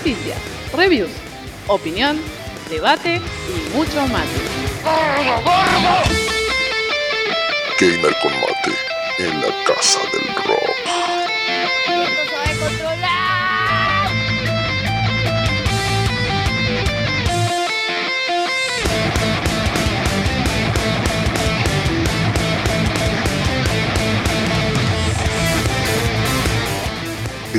[0.00, 0.38] Noticias,
[0.74, 1.10] reviews,
[1.66, 2.18] opinión,
[2.70, 4.24] debate y mucho más.
[7.78, 8.74] Gamer con mate
[9.18, 10.80] en la casa del rock.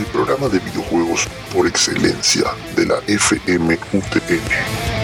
[0.01, 5.00] El programa de videojuegos por excelencia de la FMUTN.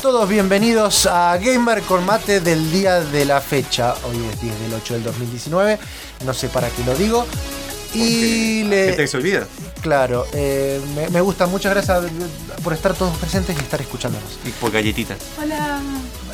[0.00, 3.94] Todos bienvenidos a Gamer con Mate del día de la fecha.
[4.04, 5.78] Hoy es 10 del 8 del 2019.
[6.24, 7.26] No sé para qué lo digo.
[7.92, 8.96] Y le.
[8.96, 9.46] Que se olvida.
[9.82, 11.46] Claro, eh, me, me gusta.
[11.46, 12.04] Muchas gracias
[12.62, 14.38] por estar todos presentes y estar escuchándonos.
[14.44, 15.18] Y por galletitas.
[15.40, 15.80] Hola.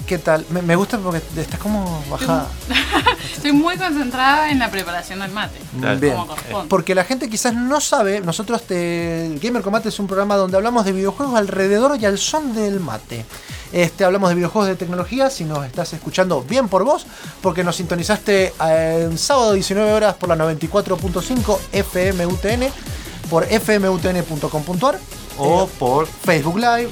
[0.07, 0.47] ¿Qué tal?
[0.51, 2.47] Me, me gusta porque estás como bajada.
[3.35, 5.59] Estoy muy concentrada en la preparación del mate.
[5.81, 5.99] Claro.
[5.99, 6.15] Bien.
[6.15, 6.69] Como.
[6.69, 10.57] Porque la gente quizás no sabe, nosotros te, Gamer con Mate es un programa donde
[10.57, 13.25] hablamos de videojuegos alrededor y al son del mate.
[13.73, 17.05] Este, hablamos de videojuegos de tecnología, si nos estás escuchando bien por vos,
[17.43, 22.73] porque nos sintonizaste eh, en sábado 19 horas por la 94.5 FMUTN,
[23.29, 25.01] por fmutn.com.ar
[25.39, 26.07] O eh, por.
[26.07, 26.91] Facebook Live,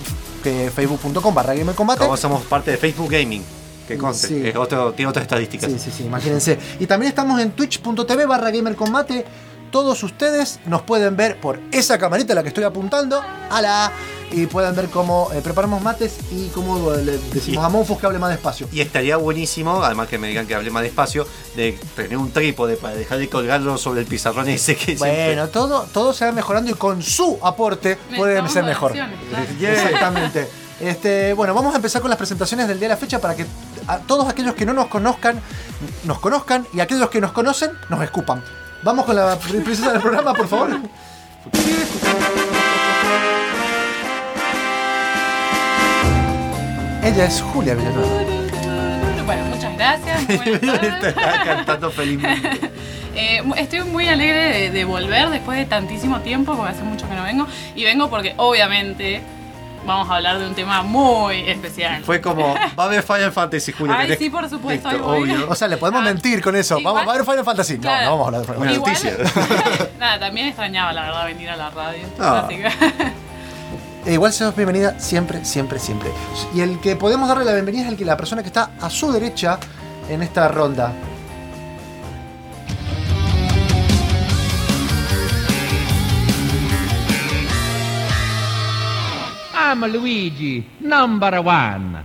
[0.51, 2.01] facebook.com barra Gamer con Mate.
[2.01, 3.43] Como somos parte de Facebook Gaming.
[3.87, 4.29] Que conste.
[4.29, 4.49] Sí.
[4.49, 5.71] Es otro, tiene otras estadísticas.
[5.71, 6.59] Sí, sí, sí, imagínense.
[6.81, 9.25] Y también estamos en twitch.tv barra gamer con mate.
[9.71, 13.21] Todos ustedes nos pueden ver por esa camarita a la que estoy apuntando.
[13.51, 13.93] A la
[14.37, 18.07] Y pueden ver cómo eh, preparamos mates y cómo le decimos Y- a Monfus que
[18.07, 18.69] hable más despacio.
[18.73, 21.25] Y estaría buenísimo, además que me digan que hable más despacio,
[21.55, 25.49] de tener un trípode para dejar de colgarlo sobre el pizarrón ese que siempre- Bueno,
[25.49, 28.93] todo, todo se va mejorando y con su aporte puede ser mejor.
[28.93, 29.13] claro.
[29.61, 30.49] Exactamente.
[30.81, 33.47] Este, bueno, vamos a empezar con las presentaciones del día de la fecha para que
[33.87, 35.41] a todos aquellos que no nos conozcan,
[36.03, 38.43] nos conozcan y aquellos que nos conocen, nos escupan.
[38.83, 40.71] Vamos con la princesa del programa, por favor.
[47.05, 48.09] Ella es Julia Villanueva.
[49.27, 50.27] Bueno, muchas gracias.
[50.45, 51.05] buenas tardes.
[51.17, 52.61] Está cantando felizmente.
[53.17, 57.15] Eh, estoy muy alegre de, de volver después de tantísimo tiempo, porque hace mucho que
[57.15, 57.47] no vengo.
[57.77, 59.23] Y vengo porque, obviamente,
[59.87, 62.03] vamos a hablar de un tema muy especial.
[62.03, 63.97] Fue como, va a haber Final Fantasy, Julia.
[63.97, 65.47] Ay, sí, por supuesto, Listo, obvio.
[65.49, 66.77] O sea, le podemos Ah, mentir con eso.
[66.77, 67.75] igual- Vamos, ¿Va a haber Final Fantasy?
[67.75, 68.05] No, Claro.
[68.05, 69.07] no vamos a hablar de Final Fantasy.
[69.07, 69.89] noticia.
[70.01, 72.03] Nada, también extrañaba, la verdad, venir a la radio.
[72.19, 72.43] Ah.
[72.49, 72.73] Así que-
[74.07, 76.11] igual seas bienvenida siempre, siempre, siempre.
[76.55, 78.91] Y el que podemos darle la bienvenida es el que la persona que está a
[78.91, 79.59] su derecha
[80.09, 80.93] en esta ronda.
[89.57, 92.05] I'm Luigi, number one.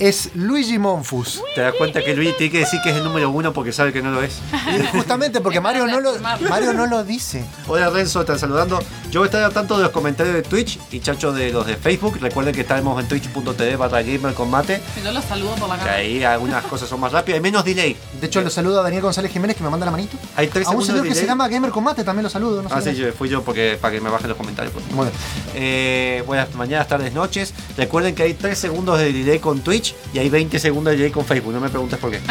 [0.00, 1.40] Es Luigi Monfus.
[1.54, 3.92] Te das cuenta que Luis tiene que decir que es el número uno porque sabe
[3.92, 4.38] que no lo es.
[4.74, 7.44] Y justamente porque Mario no lo, Mario no lo dice.
[7.68, 8.80] Hola Renzo, están saludando.
[9.10, 11.66] Yo voy a estar al tanto de los comentarios de Twitch y Chacho de los
[11.66, 12.18] de Facebook.
[12.20, 14.82] Recuerden que estamos en twitch.tv barra gamer con mate.
[15.02, 15.94] Yo los saludo por la Que cara.
[15.96, 17.96] ahí algunas cosas son más rápidas, hay menos delay.
[18.20, 20.16] De hecho, lo saludo a Daniel González Jiménez que me manda la manito.
[20.36, 22.62] Hay tres A un señor que se llama Gamer Combate también lo saludo.
[22.62, 24.74] No sé Ah, sí, yo- fui yo porque, para que me bajen los comentarios.
[24.74, 24.84] pues.
[24.88, 25.10] Bien.
[25.54, 27.54] Eh, buenas mañanas, tardes, noches.
[27.76, 31.10] Recuerden que hay 3 segundos de delay con Twitch y hay 20 segundos de delay
[31.12, 31.52] con Facebook.
[31.52, 32.20] No me preguntes por qué.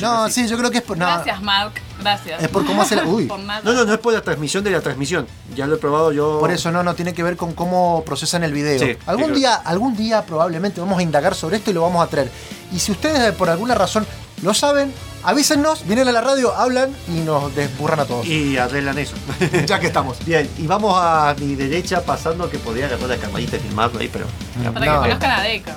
[0.00, 0.42] No, así.
[0.44, 0.96] sí, yo creo que es por.
[0.96, 1.72] No, Gracias, Mark.
[2.00, 2.42] Gracias.
[2.42, 3.26] Es por cómo hace la- uy.
[3.26, 3.60] Por nada.
[3.64, 5.26] No, no, no es por la transmisión de la transmisión.
[5.54, 6.38] Ya lo he probado yo.
[6.40, 8.78] Por eso no, no tiene que ver con cómo procesan el video.
[8.78, 12.04] Sí, algún sí, día, algún día probablemente vamos a indagar sobre esto y lo vamos
[12.04, 12.30] a traer.
[12.72, 14.06] Y si ustedes eh, por alguna razón
[14.42, 14.92] lo saben,
[15.24, 18.26] avísennos, vienen a la radio, hablan y nos desburran a todos.
[18.26, 19.14] Y arreglan eso.
[19.66, 20.24] ya que estamos.
[20.24, 24.08] Bien, y vamos a mi derecha pasando que podría agarrar la camarita y filmarlo ahí,
[24.08, 24.26] pero.
[24.72, 25.02] Para No.
[25.02, 25.76] que conozcan a Deca.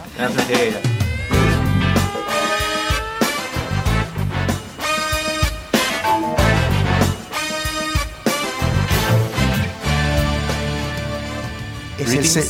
[12.05, 12.45] Es el,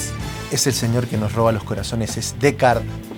[0.51, 3.14] es el señor que nos roba los corazones, es Descartes.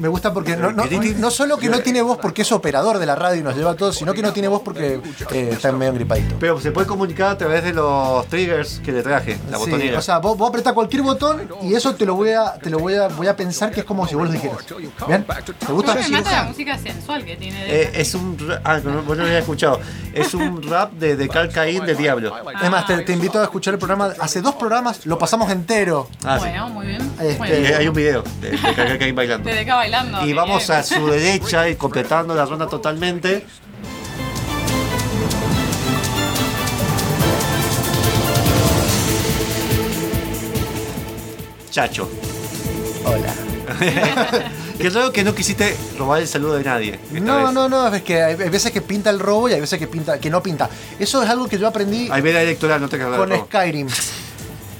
[0.00, 1.18] Me gusta porque no, no- Greetings.
[1.18, 3.72] no solo que no tiene voz porque es operador de la radio y nos lleva
[3.72, 5.00] a todos, sino que no tiene voz porque
[5.32, 6.36] eh, está medio engripadito.
[6.40, 9.98] Pero se puede comunicar a través de los triggers que le traje, la Sí, botonera.
[9.98, 12.78] o sea, vos, vos apretás cualquier botón y eso te lo voy a, te lo
[12.78, 14.58] voy a, voy a pensar que es como si vos lo dijeras.
[15.06, 15.24] ¿Bien?
[15.66, 15.94] ¿Te gusta?
[15.94, 18.36] Me mata la música sensual que tiene Eh, es un.
[18.64, 19.80] Ah, no, vos no lo había escuchado.
[20.14, 22.34] Es un rap de, de Carl Caín de Diablo.
[22.62, 24.12] Es más, te, te invito a escuchar el programa.
[24.18, 26.08] Hace dos programas lo pasamos entero.
[26.24, 26.44] Ah, sí.
[26.48, 27.00] bueno, muy bien.
[27.20, 29.48] Este, Bueno, Y hay un video de, de Carl Caín bailando.
[29.48, 30.26] de Deca bailando.
[30.26, 30.78] Y vamos bien.
[30.78, 33.46] a su derecha y completando la ronda totalmente.
[41.70, 42.10] Chacho.
[43.04, 43.32] Hola.
[44.78, 46.98] Qué raro que no quisiste robar el saludo de nadie.
[47.12, 47.52] No, vez.
[47.52, 50.18] no, no, es que hay veces que pinta el robo y hay veces que pinta
[50.18, 50.68] que no pinta.
[50.98, 53.88] Eso es algo que yo aprendí Hay veda electoral, no te con Skyrim.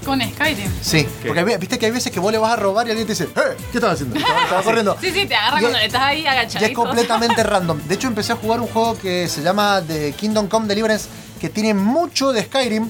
[0.05, 0.71] Con Skyrim.
[0.81, 1.27] Sí, ¿Qué?
[1.27, 3.13] porque hay- viste que hay veces que vos le vas a robar y alguien te
[3.13, 3.55] dice, ¡Eh!
[3.71, 4.17] ¿Qué estás haciendo?
[4.17, 4.97] Estaba, estaba corriendo.
[4.99, 6.65] Sí, sí, te agarra Y cuando es- estás ahí Y agachadito.
[6.71, 7.79] es completamente random.
[7.87, 11.07] De hecho, empecé a jugar un juego que se llama The Kingdom Come Deliverance,
[11.39, 12.89] que tiene mucho de Skyrim.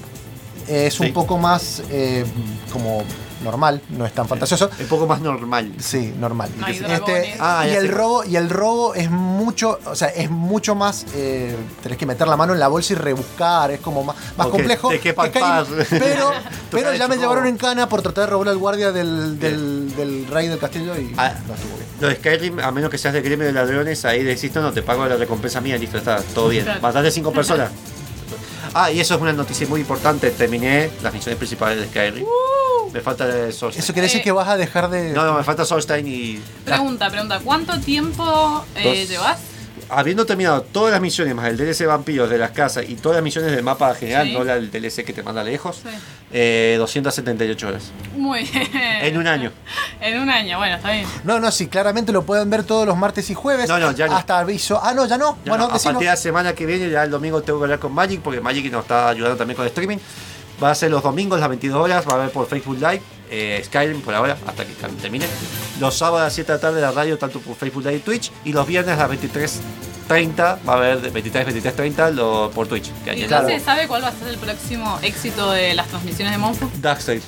[0.68, 2.24] Eh, es un poco más eh,
[2.72, 3.02] como
[3.42, 4.70] normal, no es tan fantasioso.
[4.80, 5.72] Un poco más normal.
[5.78, 6.50] Sí, normal.
[6.58, 7.36] No hay Este.
[7.40, 7.92] Ah, y el sé.
[7.92, 12.26] robo y el robo es mucho, o sea, es mucho más eh, tenés que meter
[12.28, 14.88] la mano en la bolsa y rebuscar, es como más, más complejo.
[14.88, 15.32] te que paz.
[15.90, 16.30] pero
[16.70, 20.26] pero ya me llevaron en cana por tratar de robar al guardia del, del, del
[20.28, 21.34] rey del castillo y Ah.
[21.46, 21.86] no estuvo bien.
[22.00, 24.72] Lo de Skyrim, a menos que seas de gremio de ladrones, ahí decís, no, no,
[24.72, 26.66] te pago la recompensa mía, listo, está todo bien.
[26.80, 27.70] Mataste cinco personas.
[28.74, 30.30] Ah, y eso es una noticia muy importante.
[30.30, 32.24] Terminé las misiones principales de Skyrim.
[32.92, 33.82] Me falta el Solstein.
[33.82, 36.40] Eso quiere decir Eh, que vas a dejar de No, no, me falta Solstein y.
[36.64, 37.40] Pregunta, pregunta.
[37.42, 39.08] ¿Cuánto tiempo eh, Dos.
[39.08, 39.38] llevas?
[39.88, 43.24] Habiendo terminado todas las misiones, más el DLC vampiros de las casas y todas las
[43.24, 44.32] misiones del mapa general, Sí.
[44.32, 45.88] no la del DLC que te manda lejos, Sí.
[46.32, 47.90] eh, 278 horas.
[48.16, 48.68] Muy bien.
[49.02, 49.50] En un año.
[50.00, 51.06] En un año, bueno, está bien.
[51.24, 53.68] No, no, sí, claramente lo pueden ver todos los martes y jueves.
[53.68, 54.16] No, no, ya no.
[54.16, 54.80] Hasta aviso.
[54.82, 55.36] Ah, no, ya no.
[55.44, 55.92] Ya bueno, no, a decilo.
[55.92, 58.40] partir de la semana que viene, ya el domingo tengo que hablar con Magic, porque
[58.40, 59.98] Magic nos está ayudando también con el streaming.
[60.62, 63.60] Va a ser los domingos, las 22 horas, va a haber por Facebook Live, eh,
[63.64, 65.26] Skyrim por ahora, hasta que termine.
[65.80, 68.00] Los sábados a las 7 de la tarde la radio, tanto por Facebook Live y
[68.00, 68.30] Twitch.
[68.44, 69.10] Y los viernes a las
[70.08, 72.90] 23.30, va a haber de 23, 23.30 lo- por Twitch.
[73.04, 76.38] Que ¿Y se sabe cuál va a ser el próximo éxito de las transmisiones de
[76.38, 76.68] Monfu?
[76.80, 77.22] Darkseid.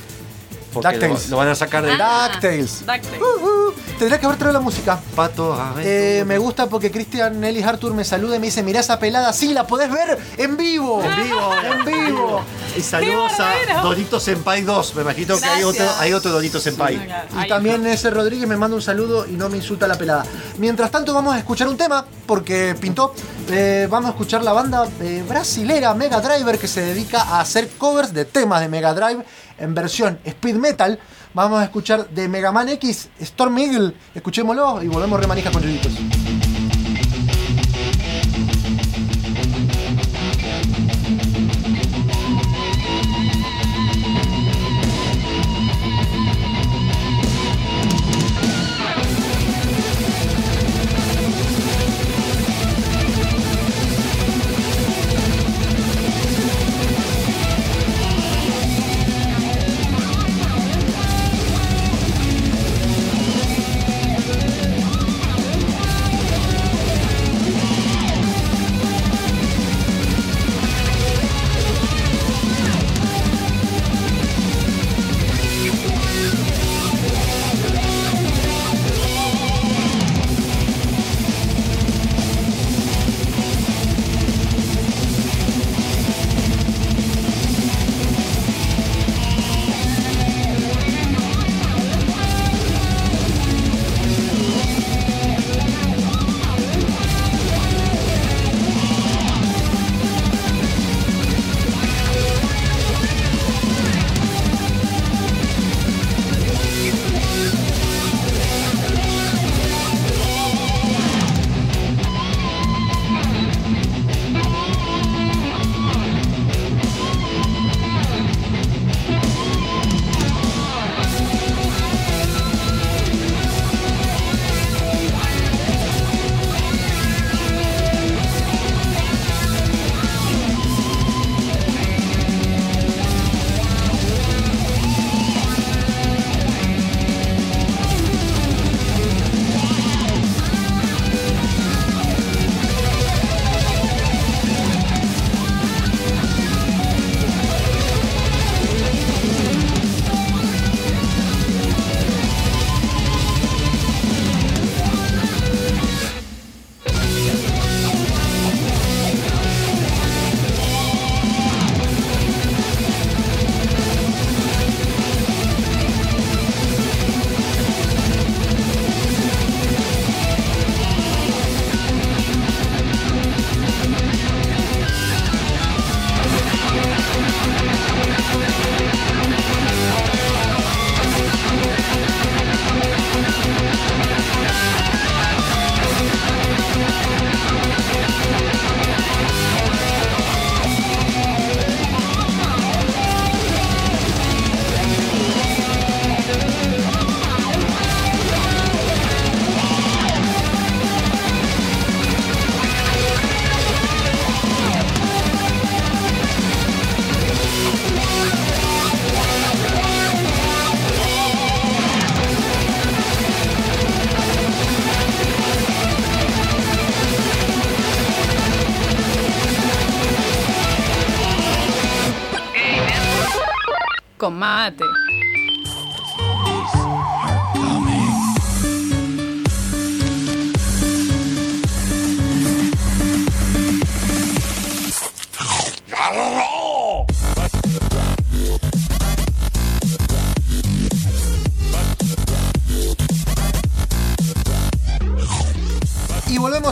[0.75, 1.29] Porque lo, DuckTales.
[1.31, 2.81] lo van a sacar de Ah, DuckTales.
[2.81, 3.21] DuckTales.
[3.21, 4.99] Uh, uh, tendría que haber traído la música.
[5.17, 5.55] Pato.
[5.55, 6.27] a ver, Eh, tú.
[6.29, 9.55] me gusta porque Cristian Ellis Arthur me saluda y me dice, mirá esa pelada, sí,
[9.55, 11.03] la podés ver en vivo.
[11.03, 12.41] En vivo, en vivo.
[12.77, 13.33] Y saludos
[13.67, 13.81] ¡Qué a!
[13.83, 14.95] Dorito Senpai 2.
[14.97, 16.97] Me imagino que hay otro, hay otro Dorito Senpai.
[16.97, 17.49] Y Ahí.
[17.49, 20.25] también ese Rodríguez me manda un saludo y no me insulta la pelada.
[20.59, 23.15] Mientras tanto vamos a escuchar un tema, porque pintó.
[23.51, 27.69] Eh, vamos a escuchar la banda eh, brasilera Mega Driver que se dedica a hacer
[27.79, 29.23] covers de temas de Mega Drive
[29.59, 30.99] en versión speed metal.
[31.35, 33.95] Vamos a escuchar de Mega Man X, Storm Eagle.
[34.15, 35.93] Escuchémoslo y volvemos remanija con Yuyitos.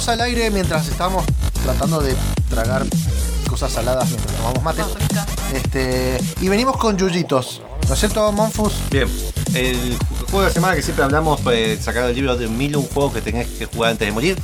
[0.08, 1.24] Al aire mientras estamos
[1.62, 2.16] tratando de
[2.50, 2.84] tragar
[3.48, 4.82] cosas saladas mientras tomamos mate.
[5.54, 7.62] Este, y venimos con yuyitos.
[7.86, 8.74] ¿No es cierto, Monfus?
[8.90, 9.08] Bien,
[9.54, 12.86] el juego de la semana que siempre hablamos, pues, sacar el libro de mil un
[12.88, 14.36] juego que tenés que jugar antes de morir.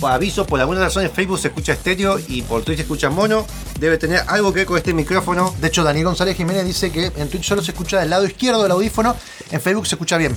[0.00, 3.10] Por aviso, por alguna razón en Facebook se escucha estéreo y por Twitch se escucha
[3.10, 3.46] mono.
[3.78, 5.54] Debe tener algo que ver con este micrófono.
[5.60, 8.62] De hecho, Daniel González Jiménez dice que en Twitch solo se escucha del lado izquierdo
[8.62, 9.14] del audífono,
[9.50, 10.36] en Facebook se escucha bien.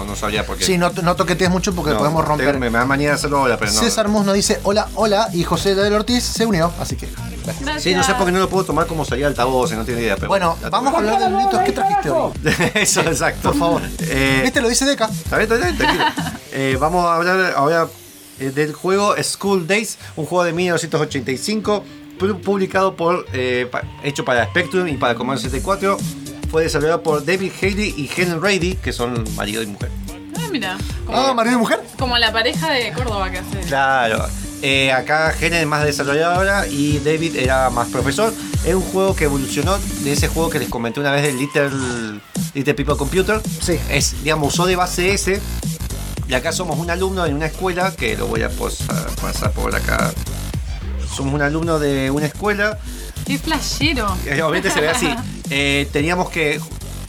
[0.00, 0.64] No, no sabría por qué.
[0.64, 2.46] Sí, no, no toquetees mucho porque No, podemos romper.
[2.52, 3.78] tengo- Me, da manía de hacerlo ahora, pero no.
[3.80, 7.08] César Mus nos dice hola, hola, y José del Ortiz se unió, así que.
[7.44, 7.82] Gracias.
[7.82, 10.16] Sí, no sé por qué no lo puedo tomar como salía altavoz, no tiene idea.
[10.16, 11.60] Pero Bueno, vamos a hablar de yuyitos.
[11.60, 12.32] ¿Qué trajiste hoy?
[12.74, 13.50] Eso, exacto.
[13.50, 13.82] Por favor.
[14.00, 15.06] Eh, Este lo dice Deca.
[15.06, 16.04] Está bien, está bien, tranquilo.
[16.52, 17.88] Eh, vamos a hablar ahora
[18.38, 21.84] eh, del juego School Days, un juego de 1985,
[22.18, 23.70] pu- publicado por, eh,
[24.02, 25.96] hecho para Spectrum y para Commodore 64.
[26.50, 29.90] Fue desarrollado por David Haley y Helen Rady, que son marido y mujer.
[30.36, 30.76] Ah, mira.
[31.06, 31.80] Como, Ah, marido y mujer.
[31.98, 33.60] como la pareja de Córdoba que hace.
[33.68, 34.26] Claro.
[34.62, 38.34] Eh, acá Helen es más desarrolladora y David era más profesor.
[38.64, 41.70] Es un juego que evolucionó de ese juego que les comenté una vez del Little,
[42.54, 43.40] Little People Computer.
[43.62, 43.78] Sí.
[43.88, 45.40] Es, digamos, usó de base ese.
[46.28, 49.74] Y acá somos un alumno en una escuela, que lo voy a posar- pasar por
[49.74, 50.12] acá.
[51.14, 52.78] Somos un alumno de una escuela.
[53.26, 54.16] Qué flashero.
[54.26, 55.08] Eh, Obviamente se ve así.
[55.50, 56.60] Eh, teníamos que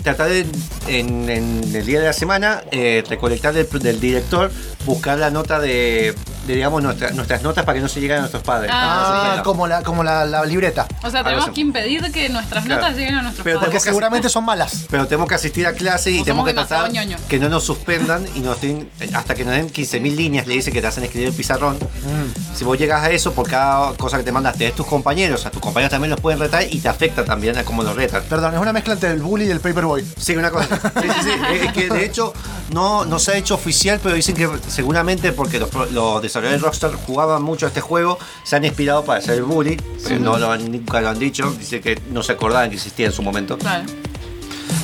[0.03, 0.45] tratar de,
[0.87, 4.51] en, el día de la semana, eh, recolectar del director,
[4.85, 6.15] buscar la nota de,
[6.47, 8.71] de, digamos, nuestra- nuestras notas para que no se lleguen a nuestros padres.
[8.73, 10.87] Ah, Ah, como la, como la, la libreta.
[11.03, 12.81] O sea, tenemos que impedir que nuestras Claro.
[12.81, 13.83] notas lleguen a nuestros Pero Porque padres.
[13.83, 14.85] que seguramente son malas.
[14.89, 16.91] Pero tenemos que asistir a clase y O tenemos que tratar
[17.27, 20.71] que no nos suspendan y nos den, hasta que nos den 15.000 líneas, le dice
[20.71, 21.75] que te hacen escribir el pizarrón.
[21.77, 22.55] Mm.
[22.57, 25.51] Si vos llegas a eso, por cada cosa que te mandaste de tus compañeros, a
[25.51, 28.23] tus compañeros también los pueden retar y te afecta también a cómo los retan.
[28.29, 30.05] Perdón, es una mezcla entre el bully y el paperboy.
[30.17, 30.67] Sí, una cosa.
[31.01, 31.29] Sí, sí, sí.
[31.65, 32.33] Es que de hecho
[32.73, 36.57] no, no se ha hecho oficial, pero dicen que seguramente porque los, los desarrolladores de
[36.57, 39.77] Rockstar jugaban mucho a este juego, se han inspirado para hacer el bully.
[40.03, 41.51] Pero no lo han- nunca lo han dicho.
[41.51, 43.57] Dice que no se acordaban que existía en su momento.
[43.57, 43.85] Claro.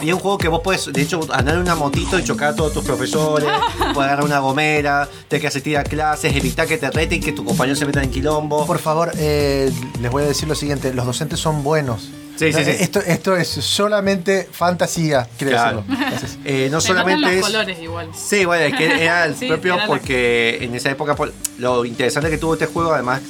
[0.02, 2.50] Y es un juego que vos puedes, de hecho, andar en una motito y chocar
[2.50, 3.50] a todos tus profesores,
[3.94, 7.46] puedes agarrar una gomera, tener que asistir a clases, evitar que te reten, que tus
[7.46, 8.66] compañeros se metan en quilombo.
[8.66, 12.10] Por favor, eh, les voy a decir lo siguiente: los docentes son buenos.
[12.38, 12.70] Sí, sí, sí.
[12.70, 15.84] Eh, Esto, esto es solamente fantasía, quiero Claro.
[16.46, 17.42] Eh, no solamente los es.
[17.42, 18.10] colores igual.
[18.16, 21.16] Sí, bueno, es que era el Sí, propio era la- porque en esa época
[21.58, 23.22] lo interesante que tuvo este juego, además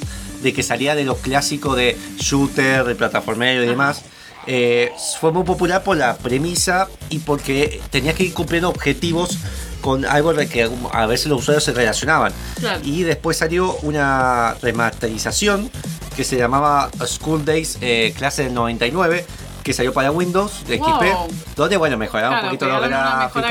[0.42, 4.02] de que salía de los clásicos de shooter, de plataformero y demás,
[4.48, 4.90] eh,
[5.20, 9.38] fue muy popular por la premisa y porque tenías que ir cumpliendo objetivos
[9.82, 12.32] con algo de que a veces los usuarios se relacionaban.
[12.58, 12.80] Claro.
[12.82, 15.70] Y después salió una remasterización
[16.16, 19.24] que se llamaba School Days eh, clase del 99
[19.62, 20.88] que salió para Windows de Wow.
[20.88, 23.44] XP, donde bueno, mejoraba Claro, un poquito los gráficos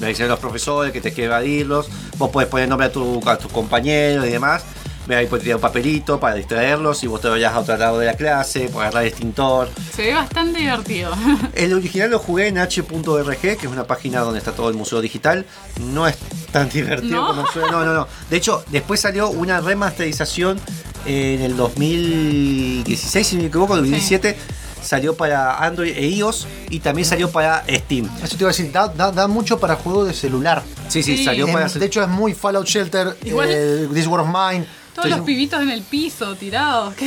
[0.00, 1.86] le dicen los profesores que te quiere evadirlos.
[2.18, 4.64] Vos podés poner nombre a, tu- a tus compañeros y demás.
[5.06, 7.98] Ve ahí puedes tirar un papelito para distraerlos y vos te vayas a otro lado
[8.00, 9.68] de la clase, puedes agarrar el extintor.
[9.94, 11.12] Se ve bastante divertido.
[11.54, 15.00] El original lo jugué en h.org, que es una página donde está todo el museo
[15.00, 15.46] digital.
[15.80, 16.16] No es
[16.50, 17.28] tan divertido ¿No?
[17.28, 17.70] como suena.
[17.70, 18.08] No, no, no.
[18.28, 20.58] De hecho, después salió una remasterización
[21.06, 24.36] en el 2016, si no me equivoco, 2017.
[24.82, 28.08] Salió para Android e iOS y también salió para Steam.
[28.22, 30.62] Eso te iba a decir, da, da- da mucho para juego de celular.
[30.88, 31.24] Sí, sí, Sí.
[31.24, 31.68] salió Es- para.
[31.68, 34.64] de hecho, es muy Fallout Shelter, Igual- eh, This War of Mine.
[34.96, 36.94] Todos los pibitos en el piso, tirados.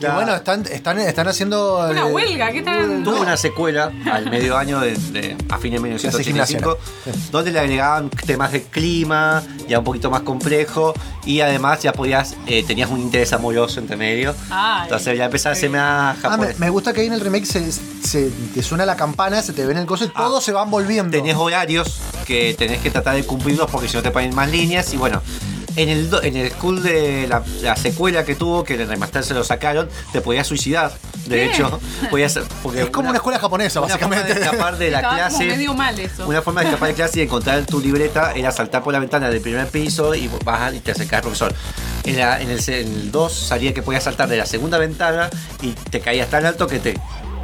[0.00, 1.88] Bueno, están, están, están haciendo.
[1.90, 3.02] Una eh, huelga, ¿qué tal?
[3.04, 7.60] Tuvo una secuela al medio año de, de- a fines de 1985 gimnasia, donde le
[7.60, 10.94] agregaban temas de clima ya un poquito más complejo
[11.24, 15.52] y además ya podías eh, tenías un interés amoroso entre medio Ay, entonces ya empezaba
[15.52, 18.30] a ser más Ah, me, japonés me gusta que ahí en el remake se, se-
[18.54, 20.12] te suena la campana, se te ve en el coso y Ah.
[20.16, 21.16] todos se van volviendo.
[21.16, 24.92] tenés horarios que tenés que tratar de cumplirlos porque si no te ponen más líneas
[24.94, 25.22] y bueno
[25.76, 29.24] en el, en el school de la, la secuela que tuvo, que en el remaster
[29.24, 30.92] se lo sacaron, te podías suicidar.
[31.26, 31.44] De ¿Qué?
[31.46, 32.38] hecho, podías.
[32.62, 34.40] Porque es como una, escuela japonesa, una forma básicamente.
[34.40, 35.44] de escapar de la Estaba clase.
[35.46, 36.26] medio mal eso.
[36.26, 39.30] Una forma de escapar de clase y encontrar tu libreta era saltar por la ventana
[39.30, 41.54] del primer piso y bajar y te acercás al profesor.
[42.04, 45.30] En, la- en el 2 salía que podías saltar de la segunda ventana
[45.62, 46.94] y te caías tan alto que te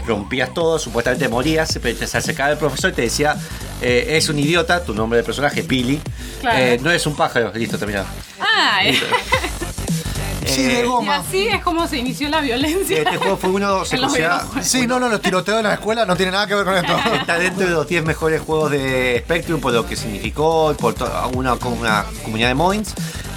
[0.08, 3.36] rompías todo, supuestamente morías, pero te se acercaba el profesor y te decía,
[3.80, 6.00] eh, es un idiota, tu nombre de personaje, Billy,
[6.40, 6.58] Claro.
[6.58, 8.06] Eh, no es un pájaro, listo, terminado.
[8.40, 8.98] Ah, eh.
[10.46, 11.16] Sí, Eh, de Y goma.
[11.16, 12.98] así es como se inició la violencia.
[13.02, 14.46] Este juego fue uno, se considera.
[14.62, 16.96] Sí, no, no, los tiroteos en la escuela no tiene nada que ver con esto.
[17.20, 20.94] está dentro de los 10 mejores juegos de Spectrum por lo que significó, por
[21.34, 22.94] una, una comunidad de mods.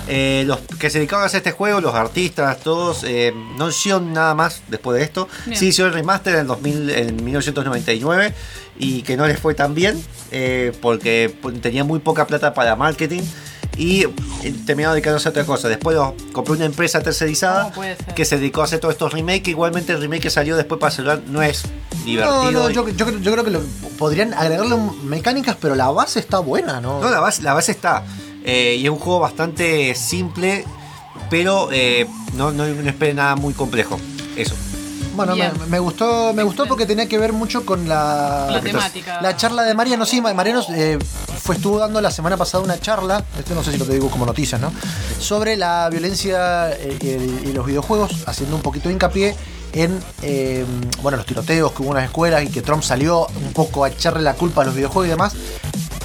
[0.08, 4.13] Eh, los que se dedicaban a hacer este juego, los artistas, todos, eh, no hicieron
[4.13, 5.27] nada más después de esto.
[5.46, 5.58] Bien.
[5.58, 8.34] Sí hicieron el remaster en, 2000, en 1999
[8.79, 13.22] y que no les fue tan bien eh, porque tenían muy poca plata para marketing
[13.77, 14.10] y eh,
[14.65, 15.70] terminaron dedicándose a otra cosa.
[15.70, 18.13] Después lo- compró una empresa tercerizada ¿Cómo puede ser?
[18.13, 19.48] que se dedicó a hacer todos estos remakes.
[19.48, 21.63] Igualmente el remake que salió después para celular no es
[22.03, 22.43] divertido.
[22.43, 23.62] No, no, yo, yo, creo- yo creo que lo-
[23.98, 27.00] podrían agregarle mecánicas, pero la base está buena, ¿no?
[27.00, 28.03] No, la base, la base está.
[28.44, 30.66] Eh, y es un juego bastante simple,
[31.30, 34.00] pero eh, no, no, no esperen nada muy complejo.
[34.36, 34.56] Eso.
[35.16, 35.36] Bueno,
[35.68, 39.22] me, gustó, me gustó porque tenía que ver mucho con la, La temática.
[39.22, 40.98] La charla de Mariano, sí, Ma- Mariano eh,
[41.38, 44.10] fue, estuvo dando la semana pasada una charla, esto no sé si lo te digo
[44.10, 44.72] como noticias, ¿no?
[45.20, 46.98] Sobre la violencia eh,
[47.44, 49.36] y, y los videojuegos, haciendo un poquito de hincapié
[49.74, 50.66] en eh,
[51.01, 53.90] bueno, los tiroteos que hubo en las escuelas y que Trump salió un poco a
[53.90, 55.34] echarle la culpa a los videojuegos y demás.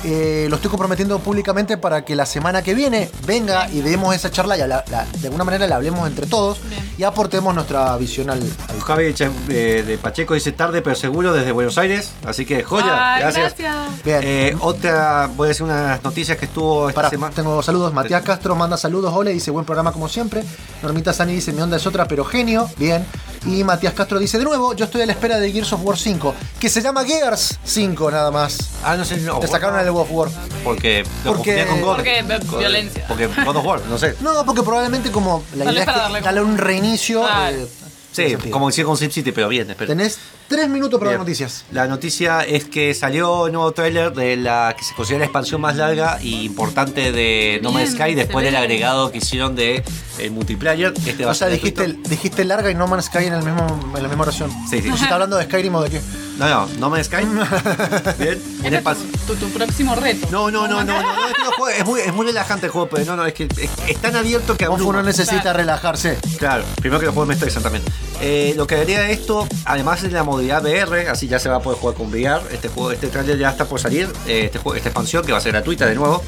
[0.05, 4.31] Eh, lo estoy comprometiendo públicamente para que la semana que viene venga y demos esa
[4.31, 6.93] charla y la- la- de alguna manera la hablemos entre todos Bien.
[6.99, 9.15] y aportemos nuestra visión al, al Javi
[9.49, 12.11] eh, de Pacheco dice tarde pero seguro desde Buenos Aires.
[12.27, 13.55] Así que joya, Ay, gracias.
[13.59, 14.05] gracias.
[14.05, 14.21] Bien.
[14.23, 17.35] Eh, otra, voy a decir unas noticias que estuvo esta Pará, semana.
[17.35, 17.93] tengo saludos.
[17.93, 19.13] Matías Castro manda saludos.
[19.15, 20.45] Hola, dice buen programa como siempre.
[20.83, 22.69] Normita Sani dice mi onda es otra, pero genio.
[22.77, 23.05] Bien.
[23.47, 25.97] Y Matías Castro dice de nuevo, yo estoy a la espera de Gears of War
[25.97, 28.59] 5, que se llama Gears 5 nada más.
[28.85, 29.39] Ah, no sé, no.
[29.39, 30.29] Te sacaron el God of War.
[30.65, 31.95] Porque lo Porque- confundía con God.
[31.97, 33.05] Porque, Con- violencia.
[33.09, 34.15] Porque God of War, no sé.
[34.21, 37.23] No, porque probablemente como la Tal idea es que darle darle un reinicio.
[37.23, 37.57] Claro.
[37.57, 37.69] eh,
[38.17, 39.89] Sí, como decía con Sim City, pero bien, espero.
[39.89, 41.19] Tenés tres minutos para Bien.
[41.19, 41.65] las noticias.
[41.73, 45.61] La noticia es que salió un nuevo tráiler de la que se considera la expansión
[45.61, 49.83] más larga y importante de No Man's Sky después del agregado que hicieron de
[50.19, 50.95] el multiplayer.
[51.05, 54.09] Este va O sea, dijiste, larga y No Man's Sky en, el mismo, en la
[54.09, 54.51] misma oración.
[54.71, 54.89] Sí, sí.
[54.89, 56.01] Está hablando de Skyrim o de qué.
[56.39, 57.25] No, no, No Man's Sky.
[58.19, 58.41] Bien.
[58.63, 58.95] En Este
[59.27, 60.29] tu, tu- tu próximo reto.
[60.31, 62.89] No, no, no, no, no, no, no juego- es, muy, es muy relajante el juego,
[62.89, 65.43] pero no, no, es que es, es tan abierto que a Monfu uno- no necesita
[65.43, 65.59] Claro.
[65.59, 66.19] relajarse.
[66.39, 67.83] Claro, primero que los juegos me estresan también.
[68.21, 71.61] Eh, lo que haría esto, además de la modalidad VR, así ya se va a
[71.61, 72.41] poder jugar con VR.
[72.51, 74.09] Este juego, este trailer ya está por salir.
[74.27, 76.23] eh, este juego, esta expansión que va a ser gratuita de nuevo.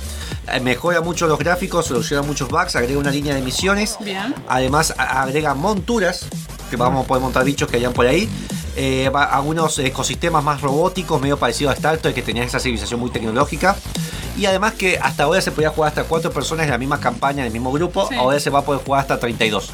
[0.53, 3.97] eh, mejora mucho los gráficos, soluciona muchos bugs, agrega una línea de misiones.
[4.01, 4.35] Bien.
[4.49, 6.27] Además agrega monturas,
[6.71, 8.29] que vamos a poder montar bichos que hayan por ahí.
[8.77, 13.11] Eh, algunos ecosistemas más robóticos, medio parecido a Star Trek, que tenía esa civilización muy
[13.11, 13.77] tecnológica.
[14.37, 17.41] Y además que hasta ahora se podía jugar hasta cuatro personas en la misma campaña,
[17.41, 18.07] en el mismo grupo.
[18.09, 18.15] Sí.
[18.15, 19.73] Ahora se va a poder jugar hasta 32.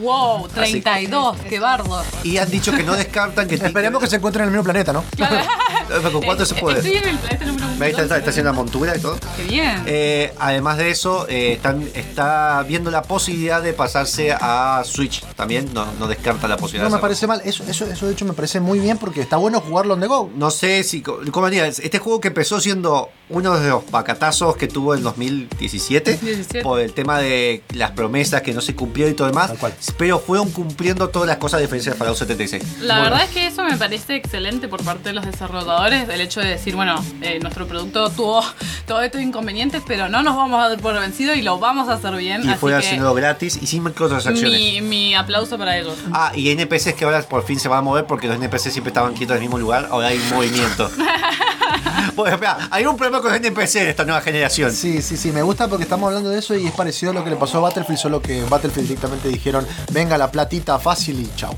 [0.00, 2.02] Wow, 32, qué bardo.
[2.24, 3.54] Y han dicho que no descartan que...
[3.70, 5.04] Esperemos que se encuentren en el mismo planeta, ¿no?
[6.12, 6.78] ¿Con cuánto se puede?
[6.78, 7.84] Estoy en el planeta número uno.
[7.84, 9.16] Está, está- está haciendo la montura y todo.
[9.36, 9.82] Qué bien.
[9.86, 15.24] Eh, además de eso, eh, están, está viendo la posibilidad de pasarse a Switch.
[15.36, 16.88] También no, no descarta la posibilidad.
[16.88, 17.42] No me parece mal.
[17.44, 20.06] Eso, eso, eso de hecho me parece muy bien porque está bueno jugarlo on the
[20.06, 20.30] go.
[20.34, 21.02] No sé si.
[21.02, 21.66] ¿Cómo diría?
[21.66, 26.62] Este juego que empezó siendo uno de los bacatazos que tuvo en 2017 17.
[26.62, 29.52] por el tema de las promesas que no se cumplieron y todo demás.
[29.96, 32.62] Pero fueron cumpliendo todas las cosas a diferencia de Fallout 76.
[32.80, 36.20] La Bueno, verdad es que eso me parece excelente por parte de los desarrolladores, el
[36.20, 38.42] hecho de decir, bueno, eh, nuestro producto tuvo
[38.86, 41.94] todo estos inconvenientes, pero no nos vamos a dar por vencido y lo vamos a
[41.94, 42.42] hacer bien.
[42.44, 44.52] Y así fue que haciéndolo gratis y sin microtransacciones.
[44.52, 45.96] mi, mi aplauso para ellos.
[46.12, 48.88] Ah, y NPCs que ahora por fin se van a mover porque los NPCs siempre
[48.90, 50.90] estaban quietos en el mismo lugar, ahora hay movimiento.
[52.16, 54.72] bueno, espera, hay un problema con los NPCs en esta nueva generación.
[54.72, 57.24] Sí, sí, sí, me gusta porque estamos hablando de eso y es parecido a lo
[57.24, 61.30] que le pasó a Battlefield, solo que Battlefield directamente dijeron, venga la platita fácil y
[61.36, 61.56] chao.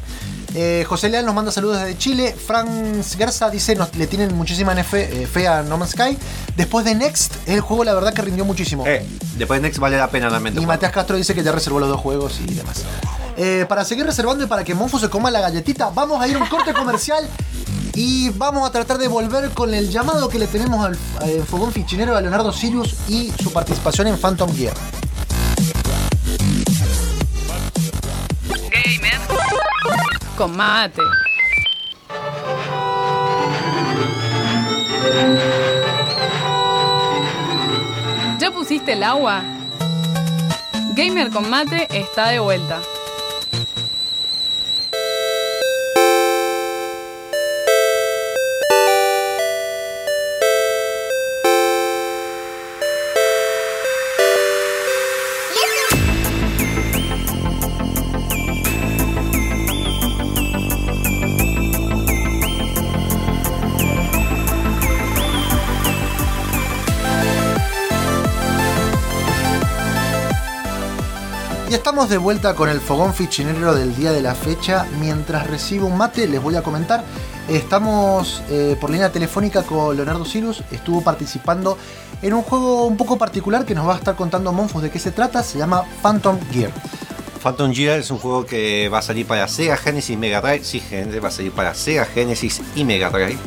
[0.55, 2.35] Eh, José Leal nos manda saludos desde Chile.
[2.35, 6.17] Franz Gerza dice, nos, le tienen muchísima fe, eh, fe a No Man's Sky.
[6.57, 8.87] Después de Next, el juego la verdad que rindió muchísimo.
[8.87, 10.61] Eh, después de Next vale la pena realmente.
[10.61, 10.67] Y.
[10.67, 12.83] Matías Castro dice que ya reservó los dos juegos y demás.
[13.37, 16.37] Eh, para seguir reservando y para que Monfu se coma la galletita, vamos a ir
[16.37, 17.27] a un corte comercial
[17.95, 21.73] y vamos a tratar de volver con el llamado que le tenemos al, al fogón
[21.73, 24.75] fichinero a Leonardo Sirius y su participación en Phantom Gear.
[30.37, 31.03] Con mate.
[38.39, 39.43] ¿Ya pusiste el agua?
[40.95, 42.81] Gamer con mate está de vuelta.
[71.73, 74.85] Y estamos de vuelta con el fogón fichinero del día de la fecha.
[75.01, 77.03] Mientras recibo un mate, les voy a comentar.
[77.49, 80.63] Estamos eh, por línea telefónica con Leonardo Sirius.
[80.71, 81.79] Estuvo participando
[82.21, 84.99] en un juego un poco particular que nos va a estar contando Monfos de qué
[84.99, 85.43] se trata.
[85.43, 86.71] Se llama Phantom Gear.
[87.43, 90.65] Phantom Gear es un juego que va a salir para Sega Genesis y Mega Drive.
[90.65, 93.39] Sí, gente, va a salir para Sega Genesis y Mega Drive.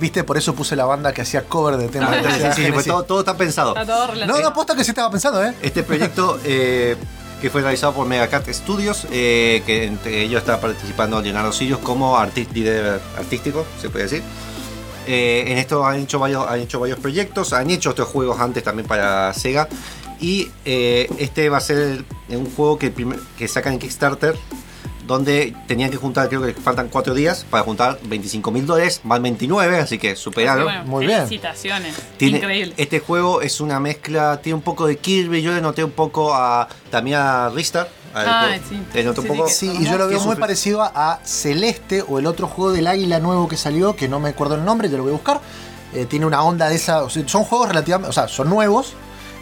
[0.00, 2.54] Viste, por eso puse la banda que hacía cover de temas de Sí, sí, Sega
[2.54, 2.92] sí, pues Genesis.
[2.92, 3.76] todo, todo está pensado.
[3.76, 5.54] Está todo No, no, aposta que sí estaba pensando, ¿eh?
[5.60, 6.96] Este proyecto eh,
[7.40, 12.16] que fue realizado por Megacat Studios, eh, que entre ellos está participando Leonardo Sirius como
[12.18, 14.22] arti- líder artístico, se puede decir.
[15.06, 18.62] Eh, en esto han hecho, varios, han hecho varios proyectos, han hecho otros juegos antes
[18.62, 19.68] también para Sega.
[20.20, 22.92] Y eh, este va a ser un juego que,
[23.38, 24.36] que sacan en Kickstarter,
[25.08, 29.20] donde tenían que juntar, creo que faltan 4 días para juntar 25 mil dólares, más
[29.20, 30.64] 29, así que superaron.
[30.64, 31.20] bueno, Muy bien.
[31.26, 31.96] Felicitaciones.
[32.18, 32.74] Tiene- Increíble.
[32.76, 36.32] Este juego es una mezcla, tiene un poco de Kirby, yo le noté un poco
[36.34, 37.88] a también a Ristar.
[38.14, 38.74] Ah, sí.
[39.02, 39.48] Noté Sí, un poco.
[39.48, 43.18] sí, y yo lo veo muy parecido a Celeste o el otro juego del águila
[43.18, 45.40] nuevo que salió, que no me acuerdo el nombre, yo lo voy a buscar.
[45.94, 47.02] Eh, tiene una onda de esa.
[47.02, 48.10] o sea, son juegos relativamente.
[48.10, 48.92] O sea, son nuevos.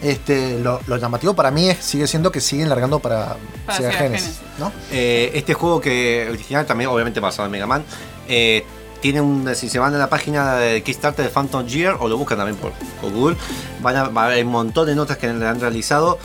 [0.02, 3.90] Este, lo, lo llamativo para mí es, sigue siendo que siguen largando para, Para Sega
[3.90, 4.58] Sega Genesis, Genesis.
[4.58, 4.72] ¿no?
[4.90, 7.84] Eh, este juego que original también obviamente basado en Mega Man.
[8.28, 8.64] eh,
[9.00, 12.16] tiene un, si se van a la página de Kickstarter de Phantom Gear o lo
[12.16, 13.36] buscan también por, por Google,
[13.80, 16.18] van a, va a haber un montón de notas que le han realizado.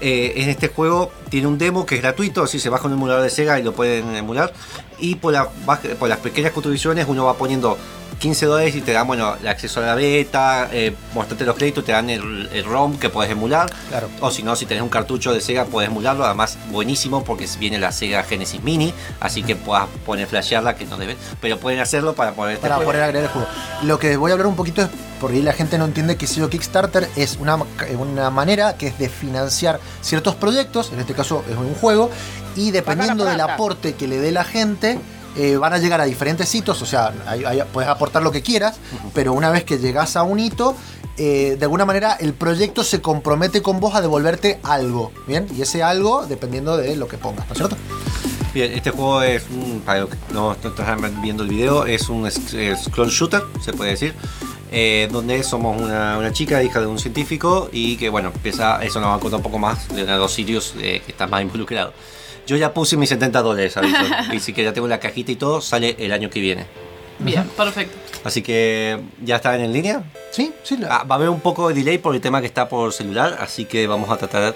[0.00, 3.22] Eh, en este juego tiene un demo que es gratuito, así se baja un emulador
[3.22, 4.52] de Sega y lo pueden emular.
[4.98, 5.48] Y por, la
[5.98, 7.78] por las pequeñas contribuciones uno va poniendo
[8.18, 11.84] 15 dólares y te dan bueno, el acceso a la beta, eh, mostrarte los créditos,
[11.84, 13.70] te dan el, el ROM que puedes emular.
[13.88, 14.08] Claro.
[14.20, 16.24] O si no, si tenés un cartucho de Sega, puedes emularlo.
[16.24, 18.92] Además, buenísimo porque viene la Sega Genesis Mini.
[19.20, 21.16] Así que puedas poner flashearla, que no debes.
[21.40, 23.48] Pero pueden hacerlo para este Para poder agregar el juego.
[23.84, 24.88] Lo que voy a hablar un poquito es
[25.20, 27.56] porque la gente no entiende que si Kickstarter es una,
[27.98, 32.10] una manera que es de financiar ciertos proyectos, en este caso es un juego,
[32.56, 34.98] y dependiendo del aporte que le dé la gente,
[35.36, 38.42] eh, van a llegar a diferentes hitos, o sea, hay- hay- puedes aportar lo que
[38.42, 38.76] quieras,
[39.14, 40.74] pero una vez que llegas a un hito,
[41.16, 45.46] eh, de alguna manera el proyecto se compromete con vos a devolverte algo, ¿bien?
[45.56, 47.76] Y ese algo dependiendo de lo que pongas, ¿no es cierto?
[48.54, 52.08] Bien, este juego es un, para los que no, no están viendo el video, es
[52.08, 54.14] un eh, scroll shooter, se puede decir.
[54.70, 59.00] Eh, donde somos una, una chica, hija de un científico, y que bueno, empieza, eso
[59.00, 61.92] nos va a contar un poco más de los Sirius, eh, que está más involucrado.
[62.46, 65.36] Yo ya puse mis 70 dólares, aviso, y si que ya tengo la cajita y
[65.36, 66.66] todo, sale el año que viene.
[67.18, 67.96] Bien, perfecto.
[68.24, 70.04] Así que ya está en línea.
[70.30, 70.78] Sí, sí.
[70.88, 73.38] Ah, va a haber un poco de delay por el tema que está por celular,
[73.40, 74.54] así que vamos a tratar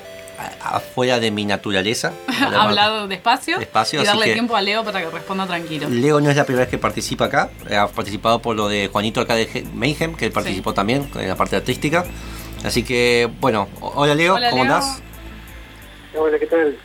[0.63, 2.13] afuera de mi naturaleza.
[2.43, 5.89] Ha hablado despacio, Despacio, y darle que- tiempo a Leo para que responda tranquilo.
[5.89, 8.89] Leo no es la primera vez que participa acá, eh, ha participado por lo de
[8.89, 12.05] Juanito acá de Mayhem, que él participó también en la parte artística.
[12.65, 14.75] Así que, bueno, hola Leo, Hola, ¿cómo Leo.
[14.75, 15.03] andás?
[16.17, 16.79] Hola, ¿qué tal?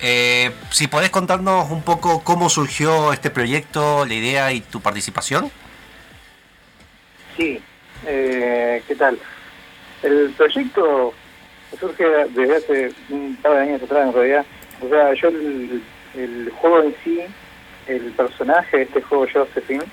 [0.00, 5.50] Eh, si podés contarnos un poco cómo surgió este proyecto, la idea y tu participación.
[7.36, 7.60] Sí,
[8.06, 9.18] eh, ¿qué tal?
[10.02, 11.14] El proyecto
[11.78, 14.44] surge desde hace un par de años atrás, en realidad.
[14.80, 15.82] O sea, yo el,
[16.14, 17.20] el juego en sí,
[17.86, 19.84] el personaje de este juego, Josephine,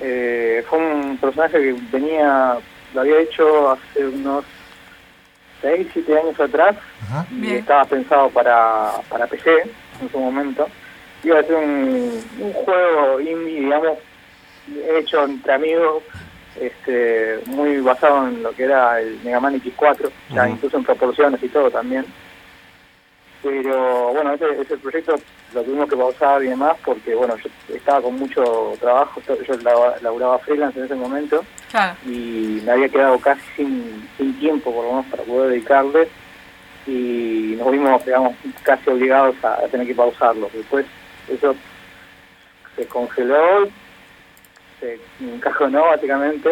[0.00, 2.56] eh, fue un personaje que venía,
[2.94, 4.44] lo había hecho hace unos
[5.62, 7.26] 6, 7 años atrás Ajá.
[7.30, 7.56] y Bien.
[7.56, 9.50] estaba pensado para, para PC
[10.00, 10.68] en su momento.
[11.24, 13.98] Iba a ser un, un juego indie, digamos,
[14.98, 16.02] hecho entre amigos,
[16.56, 20.52] este, muy basado en lo que era el Mega Man X4, ya Ujú.
[20.54, 22.04] incluso en proporciones y todo también.
[23.42, 25.14] Pero bueno, ese, ese proyecto
[25.54, 30.00] lo tuvimos que pausar y demás porque bueno, yo estaba con mucho trabajo, yo lab-
[30.02, 31.96] laburaba freelance en ese momento Claro.
[32.04, 36.08] y me había quedado casi sin, sin tiempo por lo menos para poder dedicarle
[36.86, 40.84] y nos vimos digamos casi obligados a, a tener que pausarlo después
[41.28, 41.54] eso
[42.76, 43.68] se congeló
[44.80, 46.50] se encajonó básicamente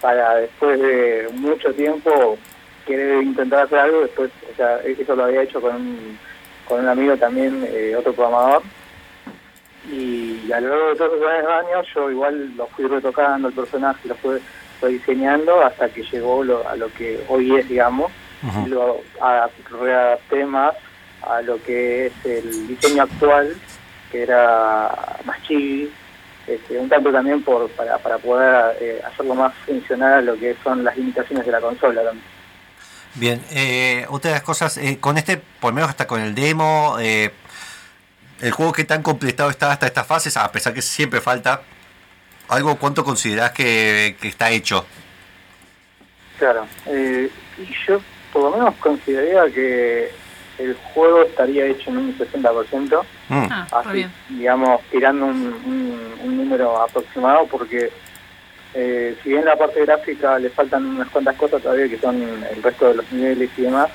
[0.00, 2.38] para después de mucho tiempo
[2.86, 6.18] querer intentar hacer algo después o sea eso lo había hecho con un,
[6.66, 8.62] con un amigo también eh, otro programador.
[9.90, 14.08] Y a lo largo de todos esos años yo igual lo fui retocando el personaje,
[14.08, 14.38] lo fui
[14.80, 18.10] rediseñando hasta que llegó lo- a lo que hoy es, digamos,
[18.66, 19.48] y lo a-
[19.80, 20.74] readapté más
[21.22, 23.54] a lo que es el diseño actual,
[24.10, 24.90] que era
[25.24, 25.90] más chibi,
[26.54, 30.56] este, un tanto también por para, para poder eh, hacerlo más funcional a lo que
[30.62, 32.26] son las limitaciones de la consola también.
[33.14, 36.34] Bien, eh, otra de las cosas, eh, con este, por lo menos hasta con el
[36.34, 37.32] demo, eh,
[38.40, 41.62] el juego que tan completado está hasta estas fases, a pesar que siempre falta
[42.48, 44.86] algo, ¿cuánto considerás que, que está hecho?
[46.38, 47.30] Claro, eh,
[47.86, 48.00] yo
[48.32, 50.10] por lo menos consideraría que
[50.60, 53.46] el juego estaría hecho en un 60%, Mm.
[53.50, 53.88] Ah, así,
[54.28, 57.90] digamos, tirando un, un- un número aproximado, porque
[58.74, 62.62] eh, si bien la parte gráfica le faltan unas cuantas cosas todavía que son el
[62.62, 63.88] resto de los niveles y demás,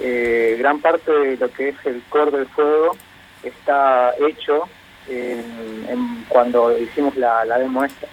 [0.00, 2.96] eh, gran parte de lo que es el core del juego
[3.42, 4.68] está hecho
[5.08, 8.06] en- en- cuando hicimos la, la demo esta.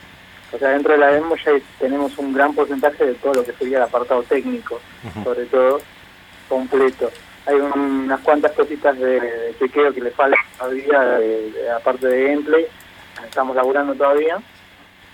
[0.53, 3.53] O sea, dentro de la demo ya tenemos un gran porcentaje de todo lo que
[3.53, 4.79] sería el apartado técnico,
[5.23, 5.81] sobre todo,
[6.49, 7.09] completo.
[7.51, 12.07] Hay un- unas cuantas cositas de, de chequeo que le faltan todavía, de, de- aparte
[12.07, 12.65] de gameplay,
[13.25, 14.37] estamos laburando todavía,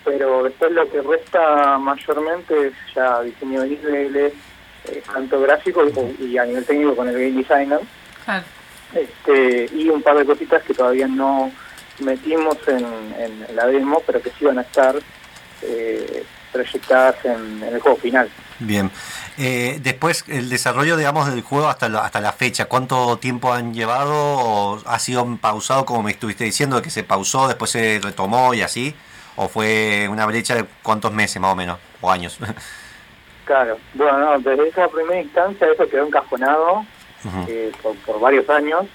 [0.06, 4.34] pero después lo que resta mayormente es ya diseño de niveles,
[4.86, 5.84] eh, tanto gráfico
[6.20, 7.80] y, y a nivel técnico con el game designer,
[8.94, 11.52] este, y un par de cositas que todavía no
[12.00, 12.86] metimos en,
[13.18, 14.96] en la demo, pero que sí van a estar
[15.64, 16.24] eh,
[16.54, 18.30] proyectadas en, en el juego final.
[18.60, 18.90] Bien.
[19.38, 23.74] Eh, después, el desarrollo, digamos, del juego hasta la, hasta la fecha, ¿cuánto tiempo han
[23.74, 24.14] llevado?
[24.16, 28.62] ¿O ha sido pausado, como me estuviste diciendo, que se pausó, después se retomó y
[28.64, 28.96] así?
[29.36, 31.78] ¿O fue una brecha de cuántos meses más o menos?
[32.02, 32.38] ¿O años?
[33.46, 36.86] Claro, bueno, no, desde esa primera instancia eso quedó encajonado
[37.48, 38.88] eh, por, por varios años,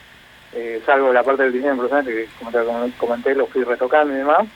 [0.52, 3.64] eh, salvo la parte del diseño de personaje que como te com- comenté lo fui
[3.64, 4.46] retocando y demás,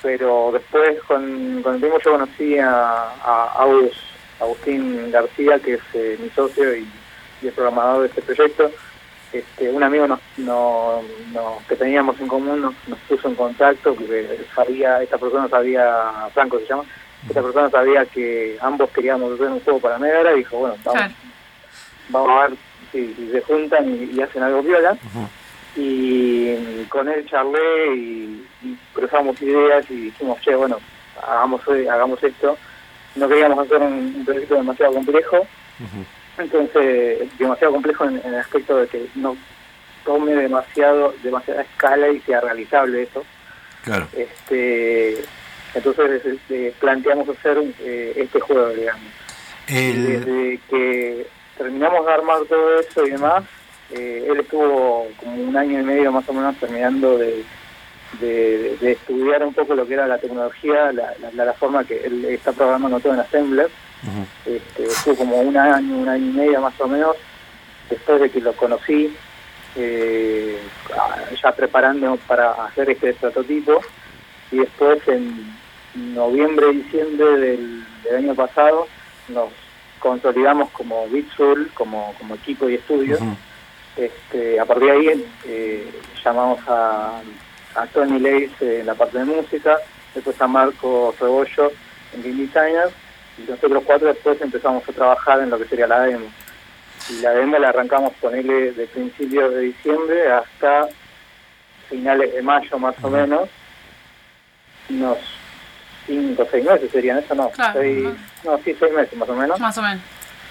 [0.00, 3.96] pero después con, con el tiempo yo conocí a, a Agus-
[4.40, 6.86] Agustín García, que es eh, mi socio y,
[7.42, 8.70] y el programador de este proyecto.
[9.32, 13.94] Este, un amigo nos, no- no- que teníamos en común nos, nos puso en contacto
[13.94, 16.84] porque sabía, esta persona sabía, Franco se llama,
[17.26, 20.76] esta persona sabía que ambos queríamos hacer un juego para Mega Drive y dijo, bueno,
[20.84, 21.14] vamos, Claro.
[22.10, 22.58] vamos a ver
[22.92, 24.96] si, si se juntan y, y hacen algo viola.
[25.76, 30.78] Y con él charlé y, y cruzamos ideas y dijimos, che, bueno,
[31.26, 32.56] hagamos, hagamos esto.
[33.16, 35.46] No queríamos hacer un, un proyecto demasiado complejo,
[36.38, 39.36] entonces demasiado complejo en, en el aspecto de que no
[40.04, 43.24] tome demasiado demasiada escala y sea realizable eso.
[43.82, 44.06] Claro.
[44.16, 45.18] Este,
[45.74, 49.02] entonces este, planteamos hacer eh, este juego, digamos.
[49.66, 53.44] El, desde que terminamos de armar todo eso y demás,
[53.90, 57.44] eh, él estuvo como un año y medio más o menos terminando de,
[58.20, 62.04] de, de estudiar un poco lo que era la tecnología, la, la, la forma que
[62.04, 63.70] él está programando todo en Assembler.
[64.02, 64.54] ujú.
[64.56, 67.16] Este, estuvo como un año, un año y medio más o menos,
[67.88, 69.14] después de que lo conocí,
[69.76, 70.58] eh,
[71.42, 73.80] ya preparando para hacer este prototipo.
[74.52, 75.54] Y después en
[76.14, 78.86] noviembre, diciembre del, del año pasado,
[79.28, 79.48] nos
[79.98, 83.18] consolidamos como Bitsul, como, como equipo y estudio.
[83.96, 85.90] Este, a partir de ahí eh,
[86.24, 87.20] llamamos a,
[87.74, 89.78] a Tony Leis en la parte de música,
[90.14, 91.72] después a Marco Rebollo
[92.14, 92.88] en Game Designer,
[93.38, 96.26] y nosotros cuatro después empezamos a trabajar en lo que sería la demo.
[97.10, 100.88] Y la demo la arrancamos con él de principios de diciembre hasta
[101.88, 103.48] finales de mayo más o menos,
[104.88, 105.18] unos
[106.06, 107.80] cinco o seis meses serían eso, no, Claro.
[107.80, 108.04] seis,
[108.44, 110.00] no, sí, seis meses más o menos Más o menos.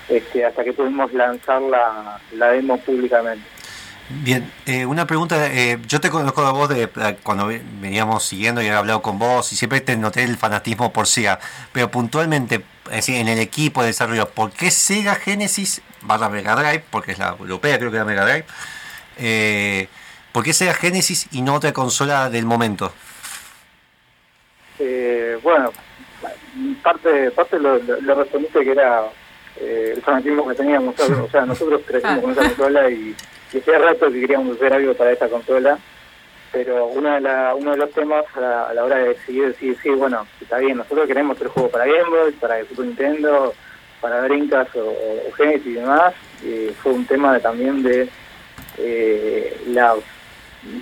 [0.10, 3.46] este, hasta que pudimos lanzar la, la demo públicamente.
[4.22, 8.24] Bien, eh, una pregunta, eh, yo te conozco a vos de eh, cuando ve- veníamos
[8.24, 11.40] siguiendo y he hablado con vos y siempre te noté el fanatismo por Sega,
[11.72, 16.56] pero puntualmente, es decir, en el equipo de desarrollo, ¿por qué Sega Genesis, barra Mega
[16.56, 18.46] Drive, porque es la europea, creo que era Mega Drive,
[19.18, 19.88] eh,
[20.32, 22.94] ¿por qué Sega Genesis y no otra consola del momento?
[24.80, 25.72] Eh, bueno,
[26.84, 29.04] parte, parte lo, lo, lo respondiste que era
[29.58, 33.16] eh, el fanatismo que teníamos o sea, nosotros crecimos con esa consola y,
[33.54, 35.78] y hacía rato que queríamos hacer algo para esa consola,
[36.52, 39.48] pero uno de, la, uno de los temas a la, a la hora de decidir,
[39.48, 42.86] decir, sí, bueno, está bien, nosotros queremos hacer juego para Game Boy, para el Super
[42.86, 43.54] Nintendo,
[44.02, 46.14] para Dreamcast o, o Genesis y demás,
[46.44, 48.10] y fue un tema de, también de
[48.78, 49.96] eh, la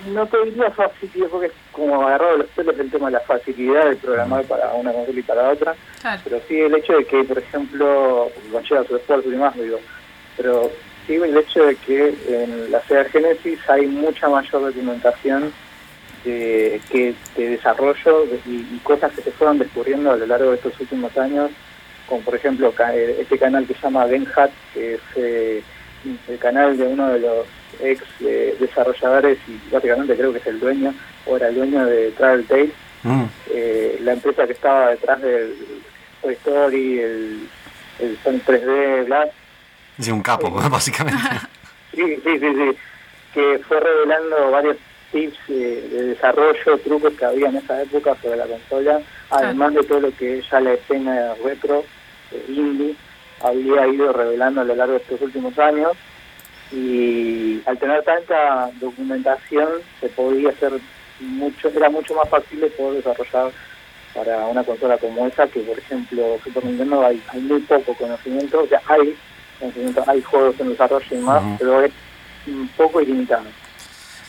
[0.06, 3.20] no te diría facilidad porque es como agarrado de los pelos el tema de la
[3.20, 6.20] facilidad de programar para una consola y para otra Claro.
[6.22, 9.80] pero sí el hecho de que por ejemplo conlleva su esfuerzo y demás digo
[10.36, 10.70] pero
[11.06, 15.52] sí el hecho de que en la Sega Genesis hay mucha mayor documentación
[16.24, 20.50] de, que de desarrollo de- y, y cosas que se fueron descubriendo a lo largo
[20.50, 21.50] de estos últimos años
[22.06, 25.62] como por ejemplo eh, este canal que se llama Benhat que es eh,
[26.28, 27.46] el canal de uno de los
[27.80, 30.94] ex eh, desarrolladores y básicamente creo que es el dueño
[31.26, 32.70] o era el dueño de Travel Tales
[33.04, 35.56] Mm, eh, la empresa que estaba detrás del
[36.22, 37.48] Toy Story, el,
[37.98, 39.32] el Sonic 3D, Blast,
[39.98, 41.18] es un capo, básicamente.
[41.94, 42.76] sí, sí, sí, sí,
[43.34, 44.76] que fue revelando varios
[45.10, 49.00] tips eh, de desarrollo, trucos que había en esa época sobre la consola,
[49.30, 51.84] además de todo lo que ya la escena retro,
[52.32, 52.96] eh, indie,
[53.40, 55.92] había ido revelando a lo largo de estos últimos años.
[56.72, 59.68] y al tener tanta documentación
[60.00, 60.72] se podía hacer
[61.20, 63.52] mucho, era mucho más fácil poder desarrollar
[64.14, 68.62] para una consola como esa que por ejemplo Super Nintendo hay, hay muy poco conocimiento,
[68.62, 69.14] o sea hay
[69.62, 71.92] conocimiento, hay juegos en desarrollo y más, pero es
[72.46, 73.44] un poco ilimitado.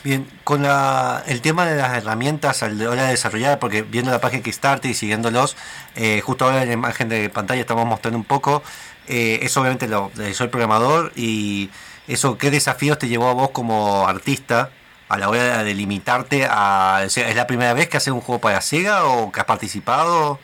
[0.04, 4.12] Bien, con la, el tema de las herramientas a la hora de desarrollar, porque viendo
[4.12, 5.56] la página Kickstarter y siguiéndolos,
[5.96, 8.64] eh, justo ahora en la imagen de pantalla estamos mostrando un poco,
[9.08, 11.70] eh, eso obviamente lo, eh, soy programador y
[12.08, 14.72] eso, ¿qué desafíos te llevó a vos como artista
[15.08, 17.04] a la hora de limitarte a...
[17.06, 19.46] o sea, ¿Es la primera vez que haces un juego para Sega o que has
[19.46, 20.40] participado?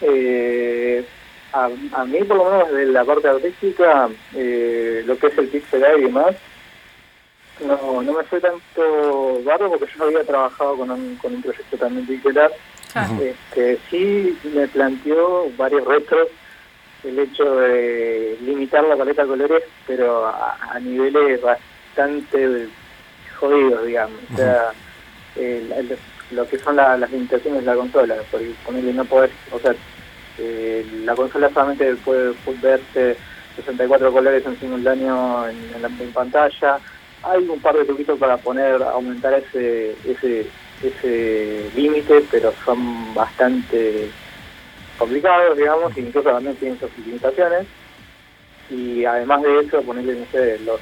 [0.00, 1.06] Eh,
[1.64, 5.48] a, a mí, por lo menos, de la parte artística, eh, lo que es el
[5.48, 6.34] pixel art y demás,
[7.64, 11.76] no, no me fue tanto barro porque yo había trabajado con un, con un proyecto
[11.76, 12.54] también pixel art.
[13.20, 16.28] Este, sí me planteó varios retos
[17.04, 22.68] el hecho de limitar la paleta de colores, pero a, a niveles bastante
[23.38, 24.18] jodidos, digamos.
[24.32, 24.70] O sea,
[25.36, 25.98] el- el-
[26.32, 29.74] lo que son la- las limitaciones de la consola, porque ponerle no poder, o sea,
[30.38, 33.16] eh, la consola solamente puede verse
[33.56, 36.78] 64 colores en simultáneo en, la en pantalla.
[37.24, 40.46] Hay un par de truquitos para poner, aumentar ese ese
[40.82, 44.08] ese límite, pero son bastante
[44.96, 47.66] complicados, digamos, y incluso también tienen sus limitaciones.
[48.70, 50.78] Y además de eso, ponerle, no sé, los,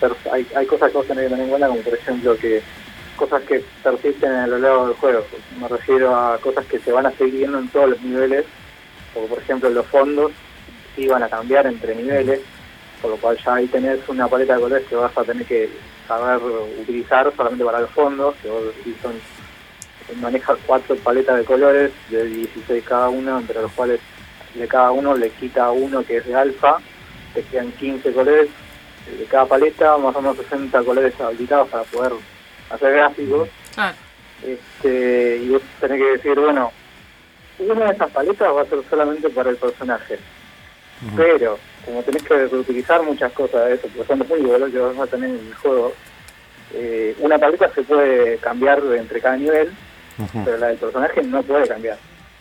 [0.00, 2.62] pers- hay, hay cosas que vos tenés que tener en cuenta, como por ejemplo que
[3.18, 5.24] cosas que persisten a lo largo del juego.
[5.60, 8.46] Me refiero a cosas que se van a seguir viendo en todos los niveles,
[9.12, 10.32] como por ejemplo los fondos
[10.96, 12.40] sí van a cambiar entre niveles,
[13.02, 15.68] por lo cual ya ahí tenés una paleta de colores que vas a tener que
[16.06, 16.40] saber
[16.80, 18.62] utilizar solamente para los fondos, que vos
[19.02, 19.12] son
[20.20, 24.00] maneja cuatro paletas de colores de 16 cada uno, entre los cuales
[24.54, 26.78] de cada uno le quita uno que es de alfa,
[27.34, 28.48] te quedan 15 colores
[29.18, 32.12] de cada paleta, más o menos 60 colores habilitados para poder
[32.70, 33.48] hacer gráficos.
[34.42, 36.72] Este, y vos tenés que decir, bueno,
[37.58, 40.18] una de esas paletas va a ser solamente para el personaje.
[41.16, 44.80] Pero, como tenés que reutilizar muchas cosas de eso, porque son los únicos colores que
[44.80, 45.92] vas a tener en el juego,
[46.74, 49.72] eh, una paleta se puede cambiar entre cada nivel,
[50.44, 51.98] pero la del personaje no puede cambiar.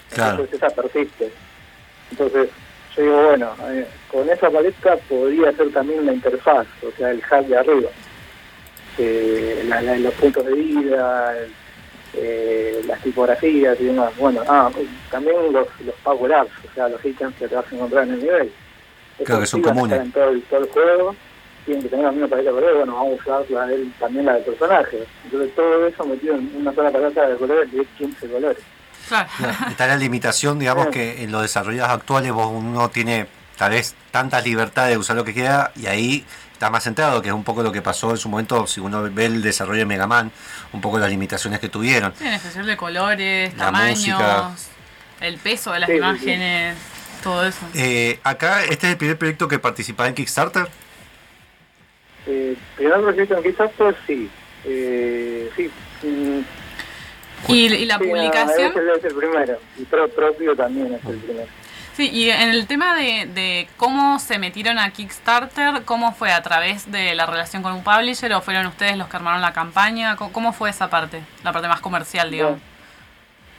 [0.09, 0.31] Claro.
[0.31, 1.31] Entonces esa persiste.
[2.11, 2.49] Entonces
[2.95, 7.19] yo digo, bueno, eh, con esa paleta podría ser también la interfaz, o sea, el
[7.19, 7.89] hub de arriba.
[8.97, 11.33] Eh, la- la- los puntos de vida,
[12.13, 14.11] eh, las tipografías y demás.
[14.17, 14.69] Bueno, ah,
[15.11, 18.13] también los, los power ups, o sea, los ítems que te vas a encontrar en
[18.13, 18.51] el nivel.
[19.23, 19.99] Claro, que Esos son comunes.
[20.01, 21.15] En todo el, todo el juego
[21.65, 24.25] tienen que tener la misma paleta de colores, bueno, vamos a usar la del- también
[24.25, 25.03] la del personaje.
[25.25, 28.63] Entonces todo eso metido en una sola paleta de colores de 15 colores.
[29.07, 29.29] Claro.
[29.69, 30.91] Está la limitación, digamos, Sí.
[30.91, 33.27] que en los desarrollos actuales vos uno tiene
[33.57, 36.25] tal vez tanta libertad de usar lo que quiera y ahí
[36.57, 39.03] está más centrado, que es un poco lo que pasó en su momento, si uno
[39.11, 40.31] ve el desarrollo de Mega Man,
[40.73, 42.13] un poco las limitaciones que tuvieron.
[42.17, 44.51] Sí, en especial de colores, La tamaños, música.
[45.21, 46.03] el peso de las Sí, sí, sí.
[46.03, 46.75] imágenes,
[47.23, 47.59] todo eso.
[47.75, 50.67] Eh, acá, este es el primer proyecto que participaba en Kickstarter.
[52.25, 54.29] Eh, primer proyecto en Kickstarter, sí.
[54.65, 55.71] Eh, sí.
[57.49, 59.59] Y, y la sí, publicación, Es el, es el primero.
[59.77, 61.47] Y pro, propio también es el primero.
[61.97, 66.31] Sí, y en el tema de, de cómo se metieron a Kickstarter, ¿cómo fue?
[66.31, 69.51] ¿A través de la relación con un publisher o fueron ustedes los que armaron la
[69.51, 70.15] campaña?
[70.15, 71.21] ¿Cómo, cómo fue esa parte?
[71.43, 72.59] La parte más comercial, digamos.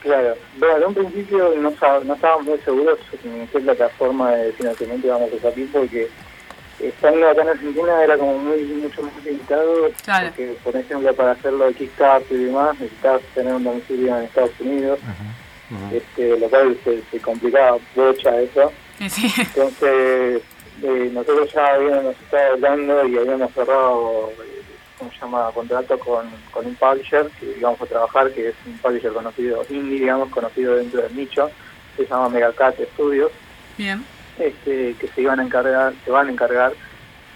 [0.01, 0.37] Claro.
[0.57, 1.73] Bueno, en un principio no,
[2.05, 6.09] no estábamos muy seguros en qué plataforma de financiamiento íbamos a usar porque
[6.79, 10.29] estando acá en Argentina era como muy mucho más limitado Claro.
[10.29, 14.53] porque por ejemplo para hacerlo de Kickstarter y demás necesitabas tener un domicilio en Estados
[14.61, 15.01] Unidos
[15.93, 18.73] este lo cual se, se complicaba bocha eso.
[19.09, 20.43] Sí, entonces
[20.83, 24.63] eh, nosotros ya habíamos estado hablando y habíamos cerrado eh,
[24.99, 25.51] ¿cómo se llama?
[25.55, 30.01] contrato con, con un publisher que íbamos a trabajar que es un publisher conocido indie
[30.01, 31.51] digamos conocido dentro del nicho
[31.97, 33.31] se llama Megacat Studios.
[33.77, 34.05] Bien.
[34.39, 36.73] este, que se iban a encargar, se van a encargar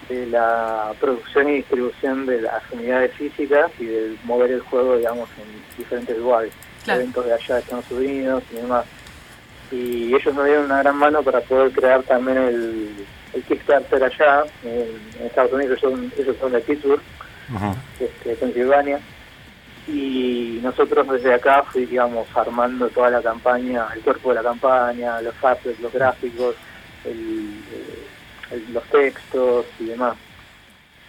[0.09, 5.29] de la producción y distribución de las unidades físicas y de mover el juego, digamos,
[5.39, 6.53] en diferentes lugares,
[6.85, 7.01] Claro.
[7.01, 8.85] eventos de allá de Estados Unidos y demás.
[9.71, 14.45] Y ellos nos dieron una gran mano para poder crear también el, el Kickstarter allá,
[14.65, 17.01] en, en Estados Unidos, ellos son, ellos son de Pittsburgh,
[18.01, 19.01] este, Pensilvania.
[19.89, 25.21] Y nosotros desde acá fui, digamos, armando toda la campaña, el cuerpo de la campaña,
[25.23, 26.55] los assets, los gráficos,
[27.05, 27.61] el,
[28.53, 30.15] el- los textos y demás.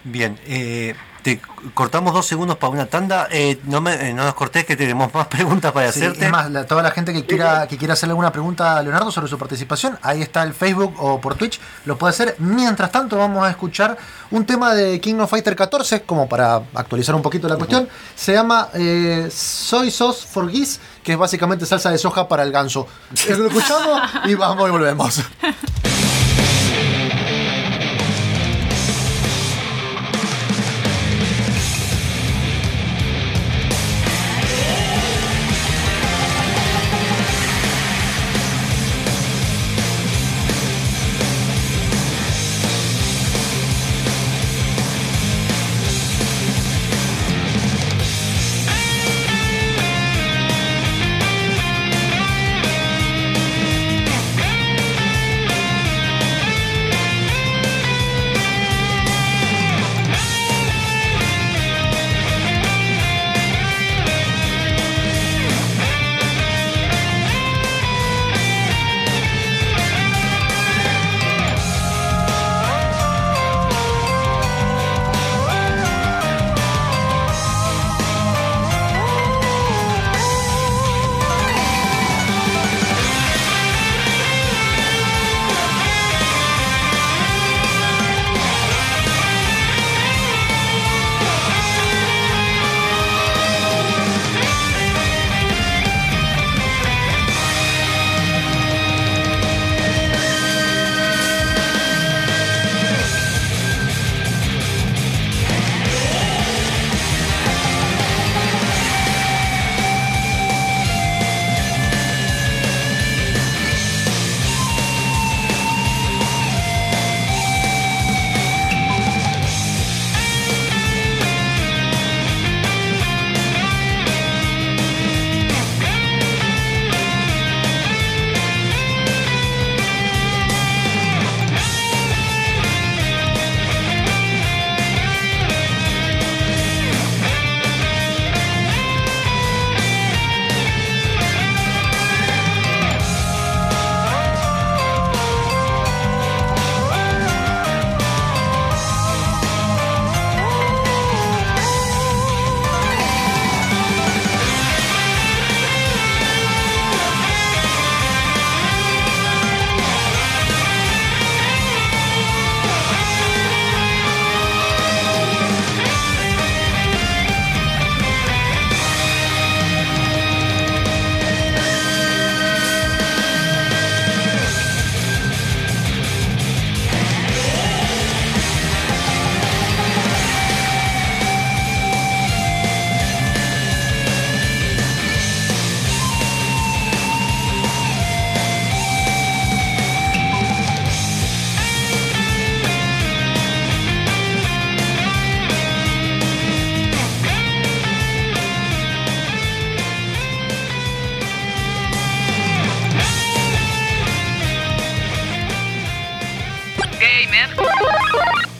[0.04, 1.40] Bien, eh, te
[1.72, 3.26] cortamos dos segundos para una tanda.
[3.30, 6.26] Eh, no, me, eh, no nos cortés que tenemos más preguntas para Sí, hacerte.
[6.26, 9.10] es más, la- toda la gente que quiera, que quiera hacerle alguna pregunta a Leonardo
[9.10, 12.36] sobre su participación, ahí está el Facebook o por Twitch, lo puede hacer.
[12.38, 13.96] Mientras tanto, vamos a escuchar
[14.30, 17.88] un tema de King of Fighter 14, como para actualizar un poquito la cuestión.
[18.14, 22.52] Se llama eh, Soy Sauce for Geese, que es básicamente salsa de soja para el
[22.52, 22.86] ganso.
[23.30, 25.22] Lo escuchamos y vamos y volvemos.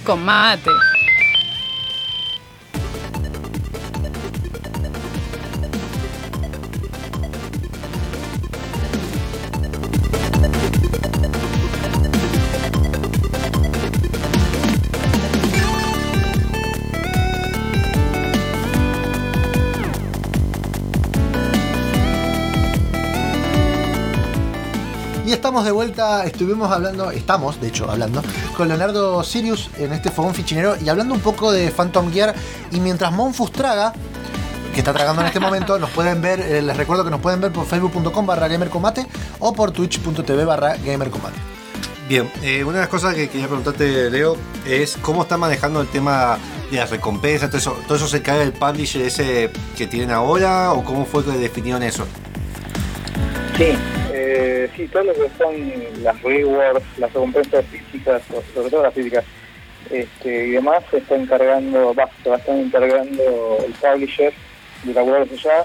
[0.05, 0.94] Con mate.
[25.65, 28.23] Estamos de vuelta, estuvimos hablando, estamos de hecho hablando,
[28.55, 32.35] con Leonardo Sirius en este fogón fichinero y hablando un poco de Phantom Gear.
[32.71, 33.95] Y mientras Monfus traga,
[34.75, 37.41] que está tragando en este momento, nos pueden ver, eh, les recuerdo que nos pueden
[37.41, 39.07] ver por facebook.com barra gamercombate
[39.39, 41.37] o por twitch.tv barra gamercombate.
[42.09, 44.37] Bien, eh, una de las cosas que quería preguntarte, Leo,
[44.67, 46.37] es cómo está manejando el tema
[46.71, 50.73] de las recompensas, todo eso, todo eso se cae del publisher ese que tienen ahora
[50.73, 52.07] o cómo fue que definieron eso.
[53.57, 53.77] Sí,
[54.37, 58.23] eh, sí, todo lo que son las rewards, las recompensas físicas,
[58.55, 59.25] sobre todo las físicas,
[59.91, 64.33] este, y demás, se está encargando, va, se va a estar encargando el publisher
[64.83, 65.65] de la web allá.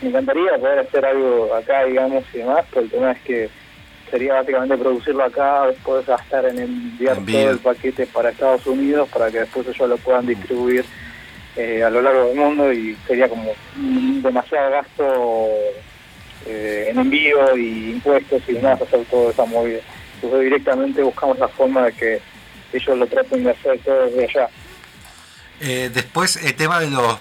[0.00, 3.50] Me encantaría poder hacer algo acá, digamos, y demás, pero el tema es que
[4.10, 9.30] sería básicamente producirlo acá, después gastar en enviar todo el paquete para Estados Unidos, para
[9.30, 10.84] que después ellos lo puedan distribuir
[11.56, 15.48] eh, a lo largo del mundo y sería como demasiado gasto
[16.46, 19.80] eh, en envío y impuestos y demás, hacer toda esa movida.
[20.16, 22.20] Entonces directamente buscamos la forma de que
[22.72, 24.48] ellos lo traten de hacer todo desde allá.
[25.60, 27.18] Eh, después, el tema de los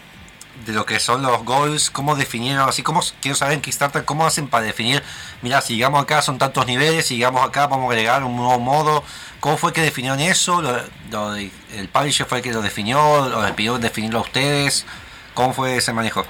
[0.66, 4.26] de lo que son los goals, cómo definieron, así como quiero saber en Kickstarter cómo
[4.26, 5.02] hacen para definir,
[5.42, 8.60] mira, si llegamos acá son tantos niveles, si llegamos acá vamos a agregar un nuevo
[8.60, 9.04] modo,
[9.40, 10.62] ¿cómo fue que definieron eso?
[10.62, 10.78] Lo,
[11.10, 13.02] lo ¿El publisher fue el que lo definió?
[13.02, 14.86] ¿O les pidió definirlo a ustedes?
[15.34, 16.24] ¿Cómo fue ese manejo?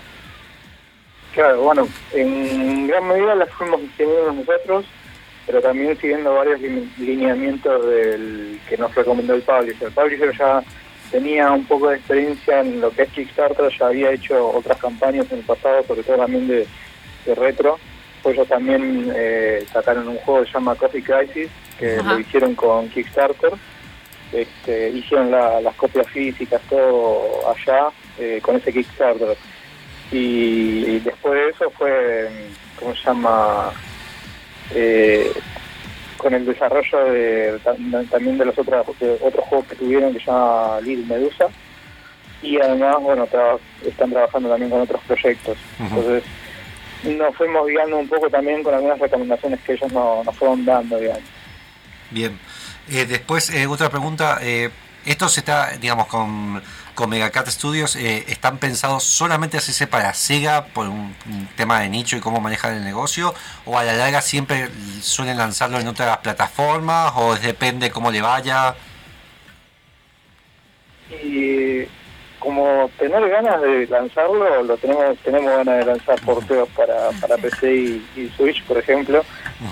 [1.33, 4.85] Claro, bueno, en gran medida las fuimos diseñando nosotros,
[5.47, 9.87] pero también siguiendo varios line- lineamientos del que nos recomendó el publisher.
[9.87, 10.63] El publisher ya
[11.11, 15.25] tenía un poco de experiencia en lo que es Kickstarter, ya había hecho otras campañas
[15.31, 16.67] en el pasado, sobre todo también de,
[17.25, 17.79] de retro.
[18.21, 22.13] Pues ellos también eh, sacaron un juego que se llama Coffee Crisis, que Ajá.
[22.13, 23.51] lo hicieron con Kickstarter.
[24.31, 27.87] Este, hicieron la- las copias físicas, todo allá,
[28.19, 29.35] eh, con ese Kickstarter.
[30.13, 32.29] Y, y después de eso fue,
[32.79, 33.71] ¿cómo se llama?
[34.75, 35.31] Eh,
[36.17, 40.19] con el desarrollo de, tam- también de los otros, de otros juegos que tuvieron que
[40.19, 41.47] se llama Little Medusa.
[42.41, 45.57] Y además, bueno, tra- están trabajando también con otros proyectos.
[45.79, 46.23] Entonces,
[47.03, 50.97] nos fuimos guiando un poco también con algunas recomendaciones que ellos no- nos fueron dando,
[50.99, 51.23] digamos.
[52.11, 52.37] Bien.
[52.89, 54.39] Eh, después, eh, otra pregunta.
[54.41, 54.69] Eh,
[55.05, 56.61] ¿Esto se está, digamos, con,
[56.95, 61.89] con Megacat Studios, eh, están pensados solamente hacerse para Sega por un, un tema de
[61.89, 63.33] nicho y cómo manejar el negocio?
[63.65, 64.69] ¿O a la larga siempre
[65.01, 67.13] suelen lanzarlo en otras plataformas?
[67.15, 68.75] ¿O depende cómo le vaya?
[71.23, 71.85] Y
[72.43, 77.73] como tener ganas de lanzarlo, lo tenemos tenemos ganas de lanzar porteos para, para PC
[77.73, 79.23] y, y Switch, por ejemplo.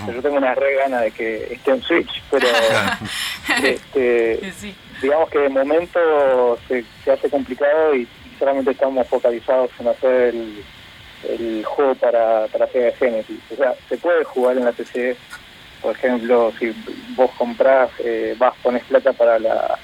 [0.06, 2.48] Yo tengo una re gana de que esté en Switch, pero
[3.62, 4.74] este, sí.
[5.02, 8.06] Digamos que de momento se, se hace complicado y
[8.38, 10.64] solamente estamos focalizados en hacer el,
[11.28, 13.38] el juego para, para Sega Genesis.
[13.52, 15.16] O sea, se puede jugar en la PC,
[15.82, 16.72] por ejemplo, si
[17.16, 19.78] vos comprás, eh, vas, pones plata para la,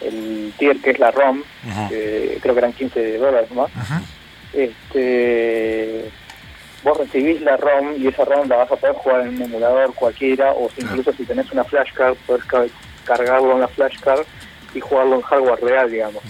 [0.00, 1.42] el tier que es la ROM,
[2.42, 3.70] creo que eran 15 dólares más.
[4.52, 6.10] Este,
[6.82, 9.94] vos recibís la ROM y esa ROM la vas a poder jugar en un emulador
[9.94, 12.66] cualquiera, o si incluso si tenés una flashcard, podés ca-
[13.04, 14.24] cargarlo en la flashcard
[14.74, 16.22] y jugarlo en hardware real, digamos.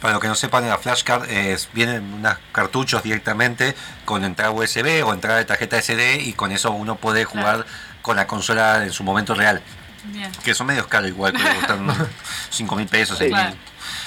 [0.00, 3.74] Para los que no sepan, la flashcard es, vienen unos cartuchos directamente
[4.04, 7.64] con entrada USB o entrada de tarjeta SD y con eso uno puede jugar
[8.02, 9.62] con la consola en su momento real.
[10.04, 10.32] Bien.
[10.44, 11.86] Que son medios caros igual, que cuestan
[12.50, 13.50] 5 mil pesos, 6 Claro.
[13.50, 13.58] mil.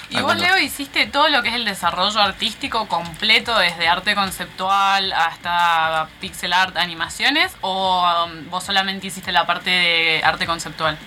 [0.10, 0.36] Y vos.
[0.38, 6.54] Leo, hiciste todo lo que es el desarrollo artístico completo, desde arte conceptual hasta pixel
[6.54, 10.98] art, animaciones, o um, vos solamente hiciste la parte de arte conceptual?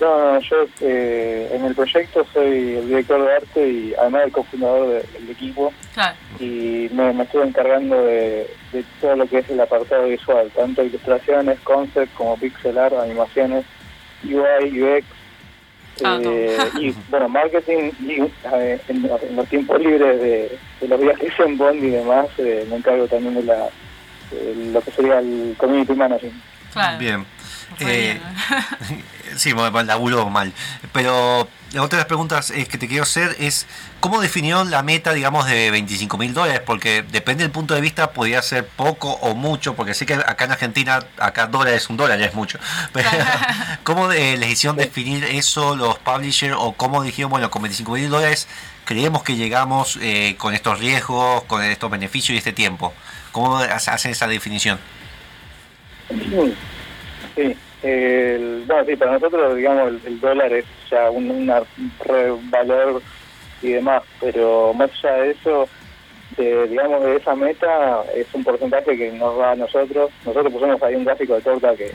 [0.00, 4.32] No, no, yo eh, en el proyecto soy el director de arte y además el
[4.32, 6.16] cofundador de- del equipo Claro.
[6.40, 10.82] y me, me estuve encargando de, de todo lo que es el apartado visual, tanto
[10.82, 13.64] ilustraciones, concept como pixel art, animaciones,
[14.24, 15.06] UI, UX,
[16.02, 18.20] Ah, eh, y bueno, marketing y
[18.52, 18.96] eh, en,
[19.28, 23.06] en los tiempos libres de, de los viajes en Bond y demás, eh, me encargo
[23.06, 23.68] también de la
[24.32, 26.34] de lo que sería el community management.
[26.72, 26.98] Claro.
[26.98, 27.24] Bien.
[27.80, 28.20] Eh,
[28.88, 29.04] bien.
[29.36, 30.52] sí, bueno, laburo mal.
[30.92, 33.66] Pero la otra de las preguntas es que te quiero hacer es,
[33.98, 36.60] ¿cómo definió la meta, digamos, de 25 mil dólares?
[36.64, 40.44] Porque depende del punto de vista, podría ser poco o mucho, porque sé que acá
[40.44, 42.58] en Argentina, acá dólar es un dólar, ya es mucho.
[42.92, 43.10] Pero,
[43.82, 48.08] ¿cómo eh, les hicieron definir eso los publishers o cómo dijeron, bueno, con 25 mil
[48.08, 48.46] dólares
[48.84, 52.94] creemos que llegamos eh, con estos riesgos, con estos beneficios y este tiempo?
[53.32, 54.78] ¿Cómo hacen esa definición?
[57.34, 61.46] Sí, el, no, sí, para nosotros, digamos, el, el dólar es ya un
[62.04, 63.02] re- valor
[63.62, 65.68] y demás, pero más allá de eso,
[66.36, 70.10] de, digamos, de esa meta, es un porcentaje que nos da a nosotros.
[70.24, 71.90] Nosotros pusimos ahí un gráfico de torta que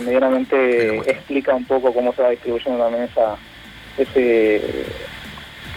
[0.00, 3.36] medianamente explica un poco cómo se va distribuyendo también esa,
[3.96, 4.62] ese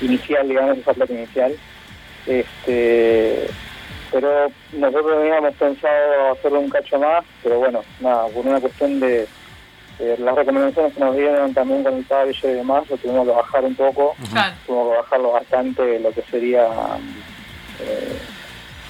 [0.01, 1.55] inicial, digamos, esa plata inicial.
[2.27, 3.47] Este,
[4.11, 9.27] pero nosotros teníamos pensado hacerlo un cacho más, pero bueno, nada, por una cuestión de,
[10.17, 13.63] las recomendaciones que nos dieron también con el publisher y demás, lo tuvimos que bajar
[13.63, 14.55] un poco, Claro.
[14.65, 16.67] tuvimos que bajarlo bastante lo que sería
[17.79, 18.17] eh,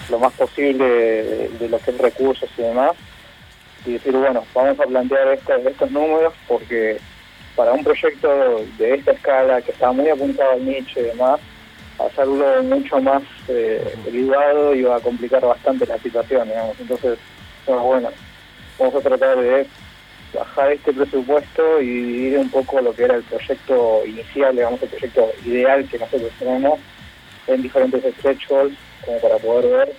[0.10, 2.94] lo más posible de, de lo que es recursos y demás,
[3.86, 6.98] y decir, bueno, vamos a plantear estos, estos números porque
[7.56, 11.40] para un proyecto de esta escala que está muy apuntado al nicho y demás,
[12.00, 16.80] hacerlo mucho más eh, privado iba a complicar bastante la situación, digamos.
[16.80, 17.18] Entonces,
[17.66, 18.10] bueno, bueno,
[18.80, 19.68] vamos a tratar de
[20.34, 24.90] bajar este presupuesto y dividir un poco lo que era el proyecto inicial, digamos, el
[24.90, 26.80] proyecto ideal que nosotros tenemos
[27.48, 29.94] en diferentes stretch como para poder ver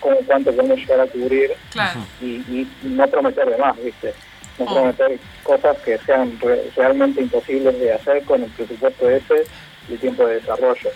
[0.00, 2.00] cómo cuánto podemos llegar a cubrir Claro.
[2.20, 4.14] y, y no prometer de más, ¿viste?
[4.58, 4.74] No Oh.
[4.74, 9.44] prometer cosas que sean re- realmente imposibles de hacer con el presupuesto ese
[9.88, 10.90] y tiempo de desarrollo.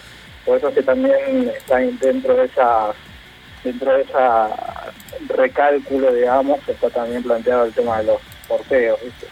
[0.49, 2.95] Por eso es que también está dentro de esa
[3.63, 4.49] dentro de esa
[5.29, 8.99] recálculo, digamos, está también planteado el tema de los sorteos.
[9.05, 9.27] ¿viste?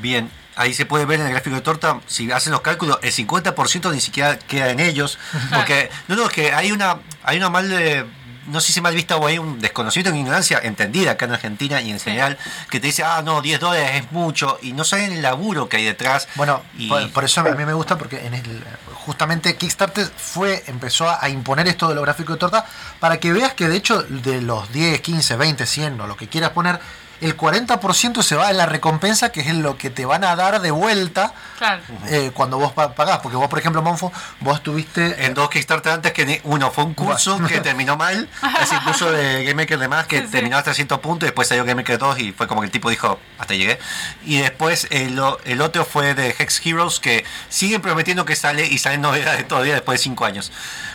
[0.00, 3.10] Bien, ahí se puede ver en el gráfico de torta, si hacen los cálculos, el
[3.10, 5.18] 50% ni siquiera queda en ellos.
[5.52, 8.06] Porque, no, no, es que hay una, hay una mal de,
[8.48, 11.80] no sé si mal vista o hay un desconocimiento, una ignorancia entendida acá en Argentina
[11.80, 12.38] y en general,
[12.70, 15.78] que te dice, ah, no, 10 dólares es mucho, y no saben el laburo que
[15.78, 16.28] hay detrás.
[16.34, 20.64] Bueno, y, por, por eso a mí me gusta porque en el, justamente Kickstarter fue
[20.66, 22.66] empezó a, a imponer esto de los gráficos de torta
[23.00, 26.28] para que veas que de hecho de los 10, 15, 20, 100 o lo que
[26.28, 26.80] quieras poner,
[27.20, 30.60] el 40% se va en la recompensa que es lo que te van a dar
[30.60, 31.82] de vuelta Claro.
[32.08, 33.18] eh, cuando vos pa- pagás.
[33.18, 36.94] Porque vos, por ejemplo, Monfo, vos tuviste en dos Kickstarter antes que uno fue un
[36.94, 38.28] curso que terminó mal,
[38.62, 40.32] ese curso de Game Maker de más que Sí, sí.
[40.32, 42.70] terminó a 300 puntos y después salió Game Maker 2 y fue como que el
[42.70, 43.78] tipo dijo, hasta llegué.
[44.24, 48.66] Y después el, o- el otro fue de Hex Heroes que siguen prometiendo que sale
[48.66, 50.52] y salen novedades todavía después de 5 años.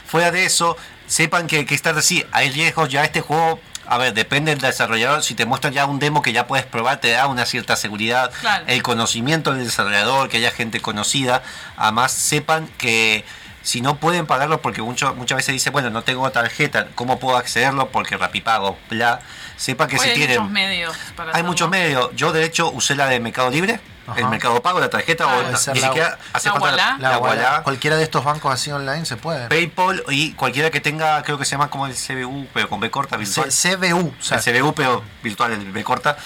[0.08, 3.60] Fuera de eso, sepan que Kickstarter sí, hay riesgos, ya este juego...
[3.86, 5.24] A ver, depende del desarrollador.
[5.24, 8.32] Si te muestran ya un demo que ya puedes probar, te da una cierta seguridad.
[8.42, 8.66] Claro.
[8.68, 11.44] El conocimiento del desarrollador, que haya gente conocida.
[11.76, 13.26] Además, sepan que
[13.64, 17.38] si no pueden pagarlo, porque mucho, muchas veces dice, bueno, no tengo tarjeta, ¿cómo puedo
[17.38, 17.90] accederlo?
[17.90, 19.22] Porque Rapipago, bla.
[19.56, 20.40] Sepan que Hoy si hay tienen.
[20.42, 22.10] muchos medios para Hay muchos medios.
[22.16, 24.20] Yo, de hecho, usé la de Mercado Libre, Ajá.
[24.20, 27.18] el Mercado Pago, la tarjeta, Ah, o ni la- siquiera hace la falta la, la
[27.20, 29.48] Wallah, Wallah, cualquiera de estos bancos así online se puede.
[29.48, 32.92] PayPal y cualquiera que tenga, creo que se llama como el CBU, pero con B
[32.92, 33.52] corta, virtual.
[33.52, 36.18] C- CBU, o sea, el CBU, pero virtual, el B corta,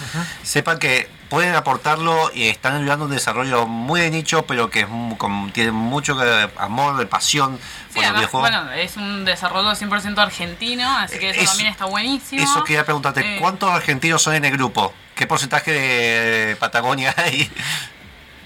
[0.42, 4.80] sepan que pueden aportarlo y están ayudando a un desarrollo muy de nicho, pero que
[4.80, 4.86] es
[5.18, 6.16] con- tiene mucho
[6.56, 8.40] amor, pasión Sí, por el además, videojuego.
[8.40, 12.42] bueno, es un desarrollo 100% argentino, así que eso, Eso- también está buenísimo.
[12.42, 14.92] Eso quería preguntarte, Eh, ¿cuántos argentinos son en el grupo?
[15.14, 17.50] ¿Qué porcentaje de Patagonia hay?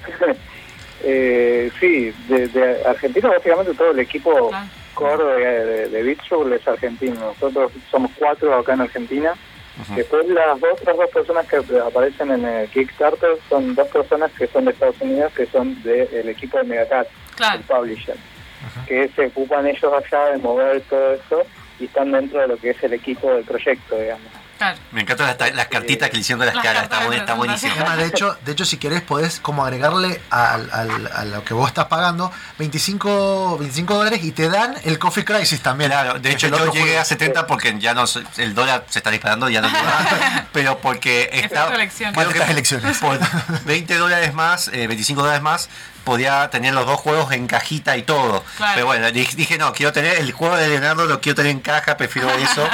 [1.04, 4.66] Eh, sí, de, de Argentina básicamente todo el equipo Claro.
[4.94, 6.02] core de, de, de
[6.52, 7.14] es argentino.
[7.18, 9.32] Nosotros somos cuatro acá en Argentina.
[9.96, 14.46] Después las dos, otras dos personas que aparecen en el Kickstarter son dos personas que
[14.46, 17.58] son de Estados Unidos, que son del equipo de Megacat, Claro.
[17.58, 18.16] el publisher,
[18.86, 21.42] que se ocupan ellos allá de mover todo eso
[21.80, 24.26] y están dentro de lo que es el equipo del proyecto, digamos.
[24.62, 24.78] Claro.
[24.92, 27.34] Me encantan las, las cartitas que le hicieron de las Las caras, está, buen- está
[27.34, 27.74] buenísimo.
[27.96, 31.68] De hecho, de hecho, si querés, podés como agregarle al, al- a lo que vos
[31.68, 35.90] estás pagando 25, 25 dólares y te dan el Coffee Crisis también.
[35.90, 39.10] Claro, de hecho yo llegué a 70 porque ya no sé, el dólar se está
[39.10, 39.68] disparando, ya no
[40.52, 42.16] pero porque elecciones.
[42.16, 42.98] creo que elecciones.
[42.98, 43.18] por
[43.64, 45.68] 20 dólares más, eh, 25 dólares más
[46.04, 48.44] podía tener los dos juegos en cajita y todo.
[48.56, 48.72] Claro.
[48.74, 51.96] Pero bueno, dije, no, quiero tener el juego de Leonardo, lo quiero tener en caja,
[51.96, 52.68] prefiero eso.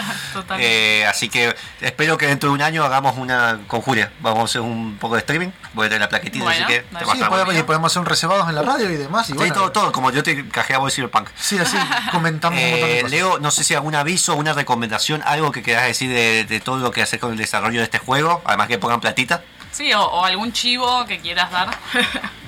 [0.59, 4.13] Eh, así que espero que dentro de un año hagamos una con Julia.
[4.21, 5.49] Vamos a hacer un poco de streaming.
[5.75, 8.49] Voy a tener la plaquetita, Bueno, así que te Sí, podemos, podemos hacer un reservados
[8.49, 9.29] en la radio y demás.
[9.29, 11.29] Y Sí, bueno, todo, todo, como yo te cajeaba Cyberpunk.
[11.37, 11.77] Sí, así
[12.13, 13.11] comentamos un montón de Eh, cosas.
[13.11, 16.79] Leo, no sé si algún aviso, una recomendación, algo que quieras decir de, de todo
[16.79, 19.43] lo que haces con el desarrollo de este juego, además que pongan platita.
[19.71, 21.69] Sí, o, o algún chivo que quieras dar.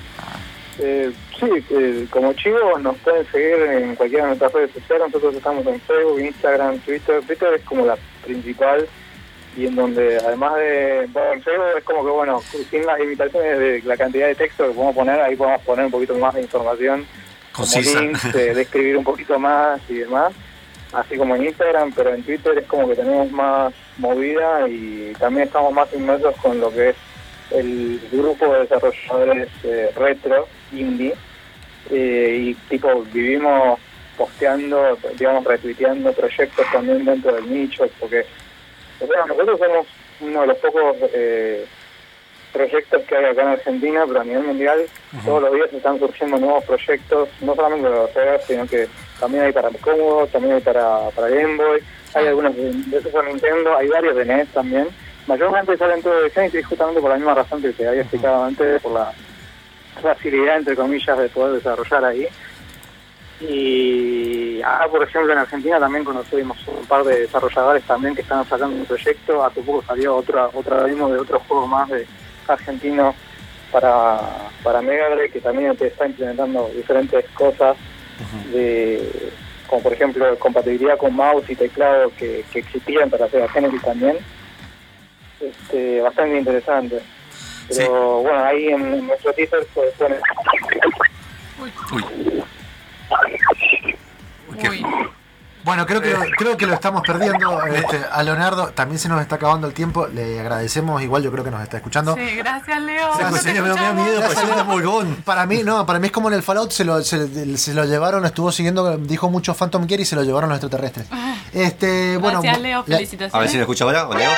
[0.83, 5.07] Eh, sí, eh, como chivos nos pueden seguir en cualquiera de nuestras redes sociales.
[5.07, 7.21] Nosotros estamos en Facebook, Instagram, Twitter.
[7.21, 8.87] Twitter es como la principal
[9.55, 13.59] y en donde además de bueno, en Facebook es como que bueno, sin las limitaciones
[13.59, 16.41] de la cantidad de texto que podemos poner, ahí podemos poner un poquito más de
[16.41, 17.05] información,
[17.51, 20.33] como links, eh, describir un poquito más y demás.
[20.93, 25.47] Así como en Instagram, pero en Twitter es como que tenemos más movida y también
[25.47, 26.95] estamos más inmersos con lo que es
[27.51, 31.13] el grupo de desarrolladores eh, retro, indie,
[31.89, 33.79] eh, y tipo vivimos
[34.17, 38.25] posteando, digamos, retuiteando proyectos también dentro del nicho, porque
[38.99, 39.87] o sea, nosotros somos
[40.19, 41.65] uno de los pocos eh,
[42.53, 44.85] proyectos que hay acá en Argentina, pero a nivel mundial
[45.25, 48.87] todos los días están surgiendo nuevos proyectos, no solamente de los sino que
[49.19, 51.81] también hay para el Cómodo, también hay para, para Game Boy,
[52.13, 54.87] hay algunos de, de Super Nintendo, hay varios de NES también.
[55.27, 58.81] Mayormente salen todos de Genesis justamente por la misma razón que te había explicado antes,
[58.81, 59.13] por la
[60.01, 62.27] facilidad, entre comillas, de poder desarrollar ahí.
[63.41, 68.45] Y acá, por ejemplo, en Argentina también conocimos un par de desarrolladores también que están
[68.47, 69.43] sacando un proyecto.
[69.43, 72.05] Hace poco salió otra otra demo de otro juego más de
[72.47, 73.15] argentino
[73.71, 74.19] para,
[74.63, 77.77] para Mega que también te está implementando diferentes cosas,
[78.51, 79.31] de
[79.67, 84.17] como por ejemplo compatibilidad con mouse y teclado que, que existían para hacer Genesis también.
[85.39, 87.01] Este, bastante interesante.
[87.69, 90.15] Pero bueno, ahí en, en nuestro teaser pues, pone
[91.59, 91.71] Uy.
[94.49, 94.85] Uy, qué- Uy.
[95.63, 97.63] Bueno, creo que, lo, creo que lo estamos perdiendo.
[97.67, 100.07] Este, a Leonardo también se nos está acabando el tiempo.
[100.07, 102.15] Le agradecemos, igual yo creo que nos está escuchando.
[102.15, 103.13] Sí, gracias, Leo.
[103.13, 104.65] Sí, No pues, me da miedo, Gracias, Leo.
[104.65, 105.17] molgón.
[105.23, 107.85] Para mí, no, para mí es como en el Fallout se lo, se, se lo
[107.85, 111.05] llevaron, estuvo siguiendo, dijo mucho Phantom Gear y se lo llevaron los extraterrestres.
[111.53, 112.83] Este, bueno, Gracias, Leo.
[112.83, 113.35] Felicitaciones.
[113.35, 114.31] A ver si me escucha ahora, ¿o Leo?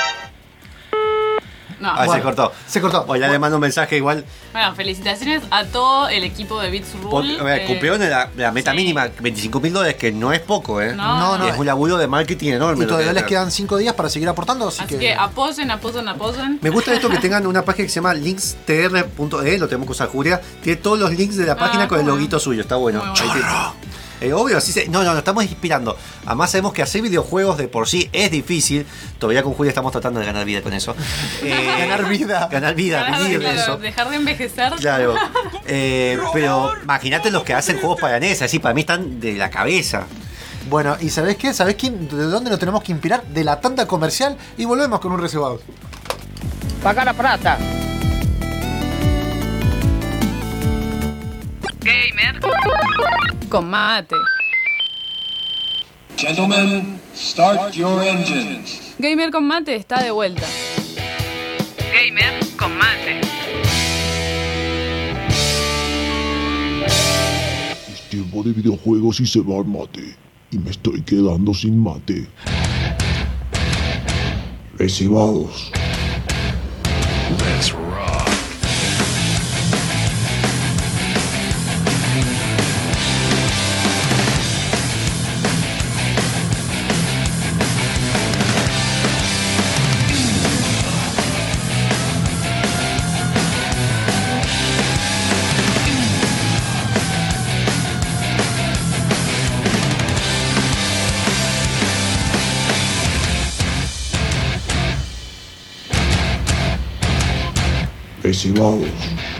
[1.84, 1.90] No.
[1.92, 2.52] Ah, se Bueno, cortó.
[2.66, 3.04] Se cortó.
[3.06, 4.24] O ya le mando un mensaje igual.
[4.52, 7.42] Bueno, felicitaciones a todo el equipo de Beats Rule.
[7.42, 8.76] Ver, eh, cumplieron la, la meta sí.
[8.78, 10.94] mínima, 25 mil dólares, que no es poco, ¿eh?
[10.94, 12.84] No, No, no, es un laburo de marketing enorme.
[12.84, 16.08] Y todavía que- les quedan 5 días para seguir aportando, así, Así que apoyen, apoyen,
[16.08, 16.58] apoyen.
[16.62, 20.08] Me gusta esto que tengan una página que se llama linkstr.e, lo tenemos que usar
[20.08, 20.40] Julia.
[20.62, 22.16] Tiene todos los links de la Ah, página con el bueno.
[22.16, 23.02] loguito suyo, está bueno.
[23.04, 23.74] Ahí bueno.
[24.24, 24.88] Eh, obvio, así se.
[24.88, 25.96] No, no, nos estamos inspirando.
[26.26, 28.86] Además, sabemos que hacer videojuegos de por sí es difícil.
[29.18, 30.94] Todavía con Julia estamos tratando de ganar vida con eso.
[31.42, 32.48] Eh, Ganar vida.
[32.50, 33.76] Ganar vida, Dejar de- vivir de claro, eso.
[33.76, 34.72] Dejar de envejecer.
[34.76, 35.14] Claro.
[35.66, 39.48] Eh, pero imagínate los que hacen juegos para NES, así para mí están de la
[39.50, 40.04] cabeza.
[40.68, 41.52] Bueno, ¿y sabés qué?
[41.54, 43.22] ¿Sabés quién, de dónde nos tenemos que inspirar?
[43.24, 45.60] De la tanda comercial y volvemos con un reservado.
[46.82, 47.58] Paga la plata.
[51.84, 52.40] Gamer.
[53.50, 54.16] Con mate.
[56.16, 58.94] Gentlemen, start your engines.
[58.98, 60.46] Gamer con mate está de vuelta.
[61.92, 63.20] Gamer con mate.
[67.92, 70.16] Es tiempo de videojuegos y se va el mate.
[70.52, 72.26] Y me estoy quedando sin mate.
[74.78, 75.70] Recibados.
[108.34, 108.80] Recibados.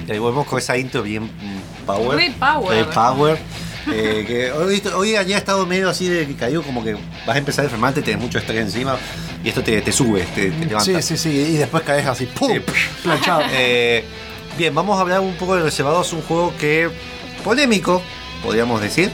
[0.07, 1.31] Y ahí volvemos con esa intro bien
[1.87, 2.17] power.
[2.17, 2.91] Re power.
[2.91, 3.39] Power.
[3.93, 7.35] Eh, que hoy, hoy ya he estado medio así de que cayó como que vas
[7.35, 8.97] a empezar a enfermarte, tenés mucho estrés encima
[9.43, 11.03] y esto te, te sube, te, te levanta.
[11.03, 11.29] Sí, sí, sí.
[11.29, 12.27] Y después caes así.
[12.27, 12.51] ¡Pum!
[12.51, 12.63] Sí.
[13.03, 13.43] Planchado.
[13.53, 14.05] Eh,
[14.57, 16.89] bien, vamos a hablar un poco de Reservados, un juego que
[17.45, 18.01] polémico,
[18.43, 19.11] podríamos decir.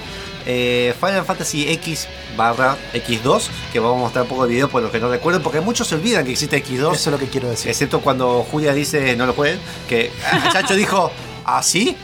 [0.52, 4.82] Eh, Final Fantasy X barra X2, que vamos a mostrar un poco de video por
[4.82, 7.28] los que no recuerden, porque muchos se olvidan que existe X2, Eso es lo que
[7.28, 7.70] quiero decir.
[7.70, 11.12] excepto cuando Julia dice no lo jueguen, que ah, Chacho dijo,
[11.44, 11.96] ¿ah, sí?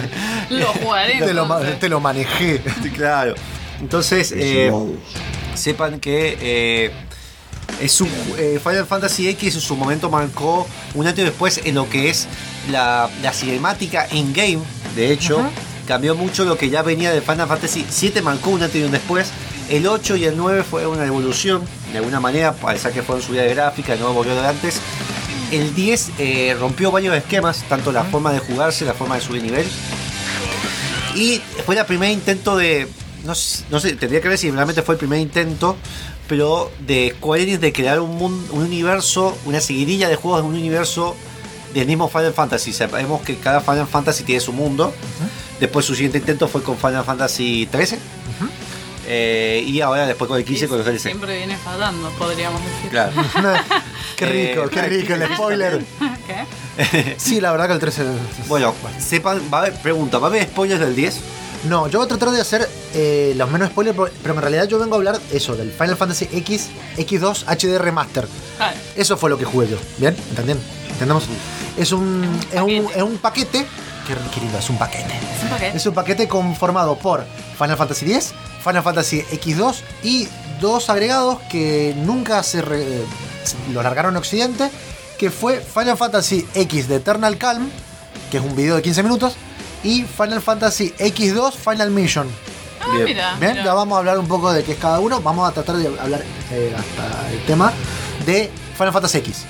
[0.50, 1.20] Lo jugaré.
[1.20, 1.46] Te lo,
[1.78, 2.60] te lo manejé.
[2.92, 3.34] claro.
[3.80, 4.72] Entonces, eh,
[5.54, 6.90] sepan que eh,
[7.80, 11.76] es un, eh, Final Fantasy X en su momento marcó un antes y después en
[11.76, 12.26] lo que es
[12.70, 14.60] la, la cinemática in-game.
[14.96, 15.48] De hecho,
[15.92, 18.92] cambió mucho lo que ya venía de Final Fantasy 7, marcó un antes y un
[18.92, 19.30] después.
[19.68, 21.60] El 8 y el 9 fue una evolución,
[21.92, 24.80] de alguna manera, parece que fueron subida de gráfica, no volvió de antes.
[25.50, 29.42] El 10 eh, rompió varios esquemas, tanto la forma de jugarse, la forma de subir
[29.42, 29.66] nivel.
[31.14, 32.88] Y fue el primer intento de.
[33.24, 35.76] No, sé- no sé, tendría que ver si realmente fue el primer intento,
[36.26, 40.48] pero de Square Enix de crear un, mun- un universo, una seguidilla de juegos de
[40.48, 41.14] un universo
[41.74, 42.72] del mismo Final Fantasy.
[42.72, 44.92] Sabemos que cada Final Fantasy tiene su mundo.
[45.60, 47.98] Después su siguiente intento fue con Final Fantasy 13.
[49.66, 51.00] y ahora después con el 15 con los DLC.
[51.00, 52.90] Siempre viene fallando, podríamos decir.
[52.90, 53.12] Claro.
[54.16, 55.84] qué rico, Eh, qué rico el spoiler.
[56.26, 57.16] ¿Qué?
[57.18, 58.04] Sí, la verdad que el 13.
[58.48, 61.20] Bueno, sepan, va a haber, pregunta, ¿va a haber spoilers del 10?
[61.68, 64.80] No, yo voy a tratar de hacer eh, los menos spoilers, pero en realidad yo
[64.80, 68.26] vengo a hablar eso, del Final Fantasy X, X2 HD Remaster.
[68.96, 69.76] Eso fue lo que jugué yo.
[69.98, 70.16] ¿Bien?
[70.30, 70.58] ¿Entendien?
[70.90, 71.24] ¿Entendemos?
[71.76, 72.96] Es un, es un, Paquete.
[72.96, 73.66] es un paquete.
[74.34, 75.14] Qué, lindo, es un paquete.
[75.36, 75.76] Es un paquete.
[75.76, 77.24] Es un paquete conformado por
[77.58, 78.32] Final Fantasy X,
[78.64, 80.28] Final Fantasy X2 y
[80.60, 83.04] dos agregados que nunca se, re-
[83.44, 84.70] se- lo largaron en Occidente,
[85.18, 87.70] que fue Final Fantasy X de Eternal Calm,
[88.30, 89.34] que es un video de 15 minutos,
[89.84, 92.26] y Final Fantasy X2 Final Mission.
[92.80, 93.04] Ah, Bien.
[93.04, 93.34] mira.
[93.38, 93.64] Bien, mira.
[93.64, 95.20] ya vamos a hablar un poco de qué es cada uno.
[95.22, 97.72] Vamos a tratar de hablar eh, hasta el tema
[98.26, 99.44] de Final Fantasy X.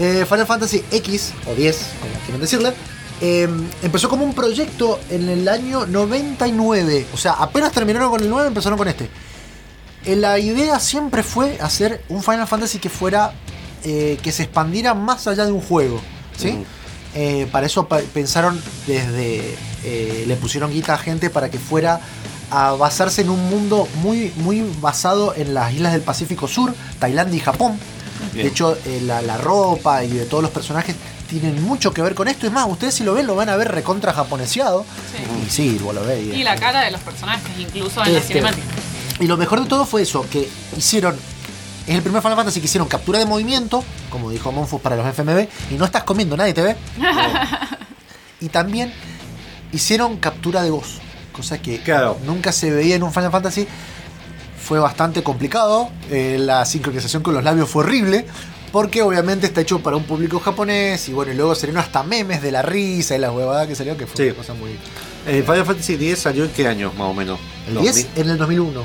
[0.00, 2.72] Eh, Final Fantasy X, o 10, como quieran decirle,
[3.20, 3.46] eh,
[3.82, 7.06] empezó como un proyecto en el año 99.
[7.12, 9.10] O sea, apenas terminaron con el 9, empezaron con este.
[10.06, 13.32] Eh, la idea siempre fue hacer un Final Fantasy que fuera.
[13.84, 16.00] eh, que se expandiera más allá de un juego.
[16.36, 16.52] ¿sí?
[16.52, 16.64] Mm.
[17.14, 19.56] Eh, para eso pa- pensaron desde.
[20.26, 21.98] le pusieron guita a gente para que fuera
[22.50, 27.36] a basarse en un mundo muy, muy basado en las islas del Pacífico Sur, Tailandia
[27.38, 27.78] y Japón.
[28.32, 28.46] Bien.
[28.46, 30.94] De hecho, eh, la, la ropa y de todos los personajes
[31.28, 32.46] tienen mucho que ver con esto.
[32.46, 34.84] Es más, ustedes si lo ven, lo van a ver recontra japoneseado.
[35.16, 35.46] Sí.
[35.46, 36.34] Y sí, vos lo ves.
[36.34, 38.66] Y la cara de los personajes, incluso en la Este, cinemática.
[39.20, 41.14] Y lo mejor de todo fue eso, que hicieron.
[41.86, 45.06] Es el primer Final Fantasy que hicieron captura de movimiento, como dijo Monfus para los
[45.06, 46.76] FMV, y no estás comiendo, nadie te ve.
[48.40, 48.92] y también
[49.72, 50.98] hicieron captura de voz,
[51.32, 52.18] cosa que Claro.
[52.24, 53.66] nunca se veía en un Final Fantasy.
[54.70, 58.24] Fue bastante complicado, eh, la sincronización con los labios fue horrible,
[58.70, 62.40] porque obviamente está hecho para un público japonés, y bueno, y luego salieron hasta memes
[62.40, 64.22] de la risa y la huevada que salió, que fue Sí.
[64.30, 64.70] una cosa muy...
[65.26, 67.40] ¿El Final Fantasy X salió en qué año, más o menos?
[67.66, 68.84] El 2000, 10 en el 2001,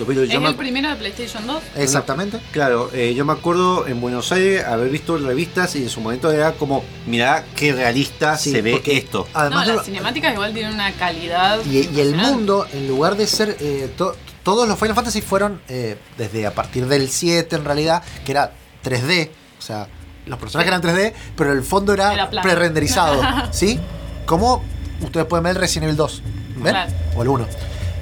[0.00, 1.62] 2000, yo ¿Es me el primero de PlayStation 2?
[1.76, 2.38] exactamente.
[2.50, 6.30] Claro, eh, yo me acuerdo en Buenos Aires haber visto revistas y en su momento
[6.30, 9.26] era como, mirá qué realista Sí, se ve esto.
[9.32, 11.58] Además, no, lo- las cinemáticas igual tienen una calidad.
[11.64, 13.56] Y, y el mundo, en lugar de ser.
[13.60, 18.02] eh, to- todos los Final Fantasy fueron eh, desde a partir del 7, en realidad,
[18.24, 18.52] que era
[18.84, 19.30] 3D.
[19.58, 19.88] O sea,
[20.26, 23.20] los personajes eran 3D, pero el fondo era, Era pre-renderizado.
[23.50, 23.78] ¿Sí?
[24.26, 24.62] Como
[25.00, 26.22] ustedes pueden ver el Resident Evil 2.
[26.56, 26.72] ¿Ven?
[26.72, 26.92] Claro.
[27.16, 27.46] O el 1.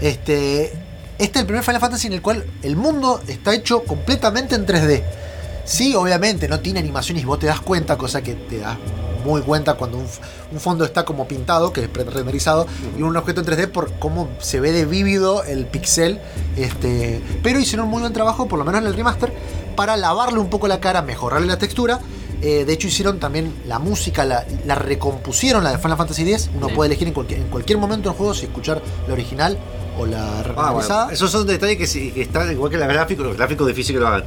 [0.01, 0.79] Este, este
[1.19, 5.03] es el primer Final Fantasy en el cual el mundo está hecho completamente en 3D.
[5.71, 8.77] Sí, obviamente, no tiene animaciones y vos te das cuenta, cosa que te das
[9.25, 10.07] muy cuenta cuando un,
[10.51, 12.67] un fondo está como pintado, que es pre-renderizado,
[12.99, 16.21] y un objeto en 3D por cómo se ve de vívido el pixel.
[16.57, 19.33] Este, pero hicieron un muy buen trabajo, por lo menos en el remaster,
[19.77, 22.01] para lavarle un poco la cara, mejorarle la textura.
[22.43, 26.51] Eh, de hecho, hicieron también la música, la, la recompusieron, la de Final Fantasy X.
[26.57, 26.75] Uno Sí.
[26.75, 29.57] puede elegir en cualquier, en cualquier momento del juego si escuchar la original
[29.99, 33.37] o la Ah, bueno, esos son detalles que, que están igual que los gráficos, los
[33.37, 34.25] gráficos difícil que lo hagan.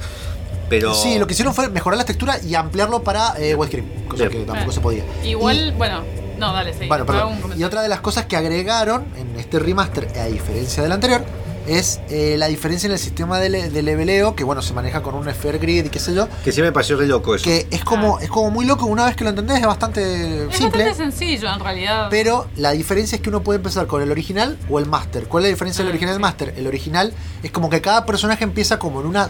[0.70, 4.28] Pero Sí, lo que hicieron fue mejorar la textura y ampliarlo para eh, widescreen, cosa
[4.28, 4.41] Bien.
[4.45, 5.03] que tampoco se podía.
[5.24, 6.01] Igual, bueno,
[6.38, 6.88] no, dale, sí.
[6.88, 7.39] Bueno, perdón.
[7.57, 11.24] Y otra de las cosas que agregaron en este remaster, a diferencia del anterior,
[11.68, 15.01] es eh, la diferencia en el sistema de, le- de leveleo, que bueno, se maneja
[15.01, 17.45] con un Sphere Grid y qué sé yo, que sí me pareció re loco eso.
[17.45, 20.57] que es como, es como muy loco, una vez que lo entendés es bastante Es
[20.57, 20.84] simple.
[20.86, 22.07] bastante sencillo en realidad.
[22.09, 25.26] Pero la diferencia es que uno puede empezar con el original o el master.
[25.30, 26.22] ¿Cuál es la diferencia del Ah, original y el sí.
[26.22, 26.53] master?
[26.57, 29.30] El original es como que cada personaje empieza como en una.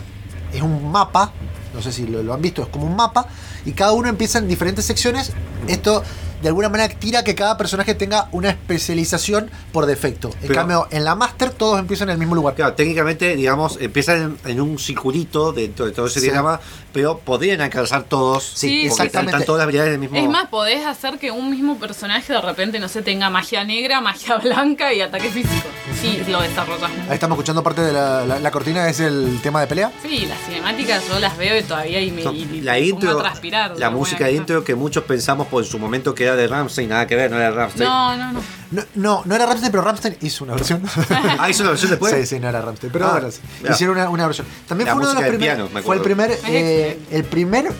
[0.54, 1.32] Es un mapa.
[1.74, 3.26] No sé si lo, lo han visto, es como un mapa.
[3.66, 5.32] Y cada uno empieza en diferentes secciones.
[5.68, 6.04] Esto
[6.41, 10.30] de alguna manera tira que cada personaje tenga una especialización por defecto.
[10.30, 12.54] En Pero- cambio, en la master todos empiezan en el mismo lugar.
[12.56, 16.26] Claro, técnicamente, digamos, empiezan en, en un circulito dentro de todo ese Sí.
[16.26, 16.60] diagrama,
[16.94, 18.44] pero podrían alcanzar todos.
[18.44, 19.32] Sí, porque exactamente.
[19.32, 20.16] Están todas las habilidades del mismo.
[20.18, 24.00] Es más, podés hacer que un mismo personaje de repente, no sé, tenga magia negra,
[24.00, 25.68] magia blanca y ataque físico.
[26.02, 26.91] Sí, lo desarrollas.
[27.10, 29.91] Ahí estamos escuchando parte de la, la- la cortina, es el tema de pelea.
[30.02, 33.20] Sí, las cinemáticas yo las veo y todavía y me, y- y la pongo intro,
[33.20, 33.74] a transpirar.
[33.78, 36.48] la música de que intro que muchos pensamos por en su momento que era de
[36.48, 37.56] Ramsey, nada que ver, no era de.
[37.56, 37.86] Ramsey.
[37.88, 38.39] No, no, no.
[38.74, 40.82] No, no, no era Ramstein, pero Ramstein hizo una versión.
[41.39, 42.13] Ah, hizo una versión después.
[42.13, 43.39] Sí, sí, no era Ramstein, pero Ah, bueno, sí.
[43.69, 44.47] hicieron una, una versión.
[44.67, 45.55] También La fue uno de los primeros.
[45.55, 47.71] piano, me fue el primer, eh, el primer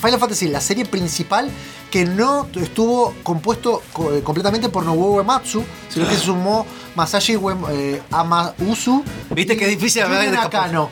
[0.00, 1.50] Final Fantasy, la serie principal
[1.90, 7.34] que no estuvo compuesto co- eh, completamente por Nobuo Uematsu, sino que se sumó Masashi
[7.36, 9.02] Uem- eh, Amausu.
[9.30, 10.90] Viste que es difícil hablar de Nakano,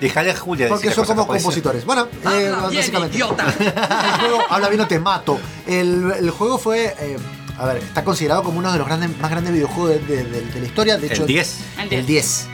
[0.00, 0.68] Dejale a Julia.
[0.68, 1.28] porque son como ser.
[1.42, 1.84] compositores.
[1.86, 3.16] Bueno, eh, básicamente.
[3.18, 5.40] el juego, habla bien o te mato.
[5.66, 6.94] El, el juego fue.
[7.00, 7.16] eh,
[7.58, 10.40] a ver, está considerado como uno de los grandes, más grandes videojuegos de, de- de-
[10.42, 10.98] de la historia.
[10.98, 11.58] De hecho, El 10.
[11.78, 12.06] El El 10.
[12.06, 12.46] 10.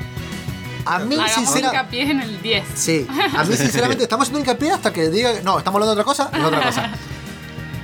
[0.85, 2.65] A mí, Hagamos sincera, hincapié en el 10.
[2.75, 6.05] Sí, a mí sinceramente estamos haciendo hincapié hasta que diga, no, estamos hablando de otra
[6.05, 6.91] cosa, es otra cosa.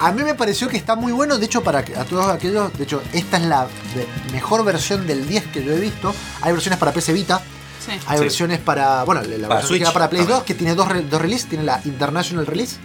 [0.00, 2.72] A mí me pareció que está muy bueno, de hecho para que- a todos aquellos,
[2.78, 3.66] de hecho esta es la
[4.32, 6.14] mejor versión del 10 que yo he visto.
[6.40, 7.40] Hay versiones para PC Vita,
[7.84, 7.92] Sí.
[8.06, 8.22] hay Sí.
[8.22, 10.38] versiones para, bueno, la Para versión que Switch para Play también.
[10.38, 12.76] 2 que tiene dos, re- dos releases, tiene la International Release,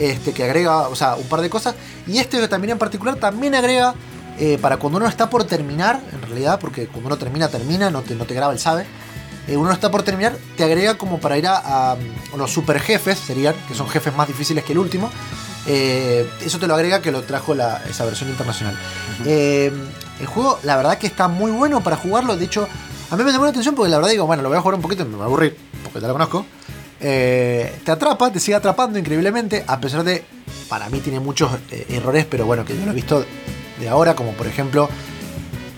[0.00, 1.74] este que agrega, o sea, un par de cosas
[2.06, 3.94] y este también en particular también agrega
[4.38, 8.02] eh, para cuando uno está por terminar, en realidad, porque cuando uno termina termina, no
[8.02, 8.86] te, no te graba el sabe.
[9.48, 11.96] Eh, uno está por terminar, te agrega como para ir a, a,
[12.36, 15.10] los super jefes, serían, que son jefes más difíciles que el último.
[15.66, 18.76] Eh, eso te lo agrega que lo trajo la, esa versión internacional.
[19.26, 19.72] Eh,
[20.20, 22.36] el juego, la verdad que está muy bueno para jugarlo.
[22.36, 22.68] De hecho,
[23.10, 24.76] a mí me llamó la atención porque la verdad digo, bueno, lo voy a jugar
[24.76, 26.46] un poquito, me va a aburrir, porque ya lo conozco.
[27.00, 30.22] Eh, te atrapa, te sigue atrapando increíblemente, a pesar de,
[30.68, 33.24] para mí tiene muchos eh, errores, pero bueno, que yo lo he visto
[33.78, 34.88] de ahora, como por ejemplo,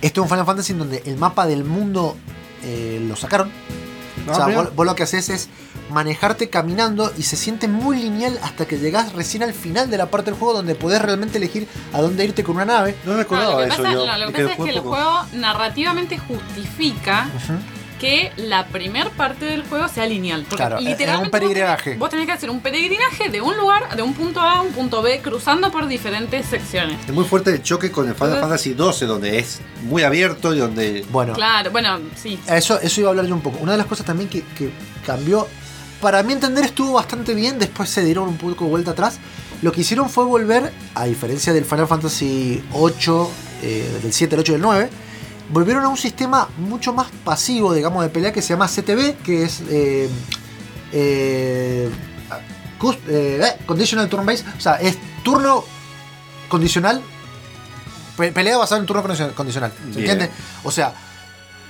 [0.01, 2.16] esto es un Final Fantasy en donde el mapa del mundo
[2.64, 3.51] eh, lo sacaron.
[4.29, 5.49] o sea, vos, vos lo que haces es
[5.91, 10.07] manejarte caminando y se siente muy lineal hasta que llegás recién al final de la
[10.07, 12.97] parte del juego donde podés realmente elegir a dónde irte con una nave.
[13.05, 14.07] No me No, lo acordaba que de eso pasa, yo.
[14.07, 17.29] no, lo que pasa es que el juego narrativamente justifica.
[18.03, 20.41] Que la primer parte del juego sea lineal.
[20.43, 21.91] Porque Claro, es un literalmente vos peregrinaje.
[21.93, 24.61] tenés- Vos tenés que hacer un peregrinaje de un lugar, de un punto A a
[24.61, 26.99] un punto B, cruzando por diferentes secciones.
[27.07, 30.59] Es muy fuerte el choque con el Final Fantasy 12, donde es muy abierto y
[30.59, 31.07] donde.
[31.13, 32.39] Bueno, Claro, bueno, sí.
[32.49, 33.59] Eso, eso iba a hablar yo un poco.
[33.61, 34.71] Una de las cosas también que, que
[35.07, 35.47] cambió,
[36.01, 39.19] para mi entender estuvo bastante bien, después se dieron un poco de vuelta atrás.
[39.63, 43.31] Lo que hicieron fue volver, a diferencia del Final Fantasy 8,
[43.63, 44.91] eh, del 7, el 8 y el 9,
[45.53, 49.45] volvieron a un sistema mucho más pasivo, digamos, de pelea que se llama CTB, que
[49.45, 50.09] es eh,
[50.93, 51.91] eh,
[53.09, 55.65] eh, eh, Conditional Turn Base, o sea, es turno
[56.49, 57.03] condicional,
[58.17, 59.99] pe- pelea basada en turno condicio- condicional, ¿se Bien.
[60.11, 60.31] entiende?
[60.65, 60.93] O sea,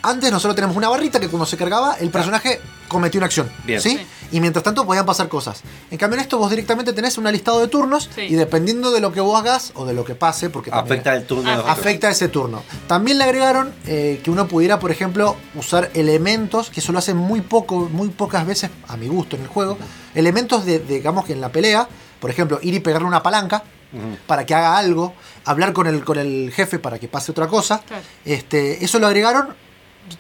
[0.03, 3.81] antes nosotros tenemos una barrita que cuando se cargaba, el personaje cometió una acción, Bien.
[3.81, 3.97] ¿sí?
[3.99, 4.07] Sí.
[4.33, 5.63] Y mientras tanto podían pasar cosas.
[5.91, 8.23] En cambio, en esto vos directamente tenés un listado de turnos Sí.
[8.23, 11.25] y dependiendo de lo que vos hagas o de lo que pase, porque Afecta el
[11.27, 12.63] turno afecta ese turno.
[12.87, 17.17] También le agregaron eh, que uno pudiera, por ejemplo, usar elementos, que eso lo hacen
[17.17, 19.79] muy poco, muy pocas veces, a mi gusto, en el juego.
[20.15, 21.89] Elementos de, de, digamos que en la pelea,
[22.21, 23.63] por ejemplo, ir y pegarle una palanca
[24.27, 25.13] para que haga algo,
[25.45, 27.83] hablar con el, con el jefe para que pase otra cosa.
[27.87, 28.03] Claro.
[28.25, 29.55] Este, eso lo agregaron.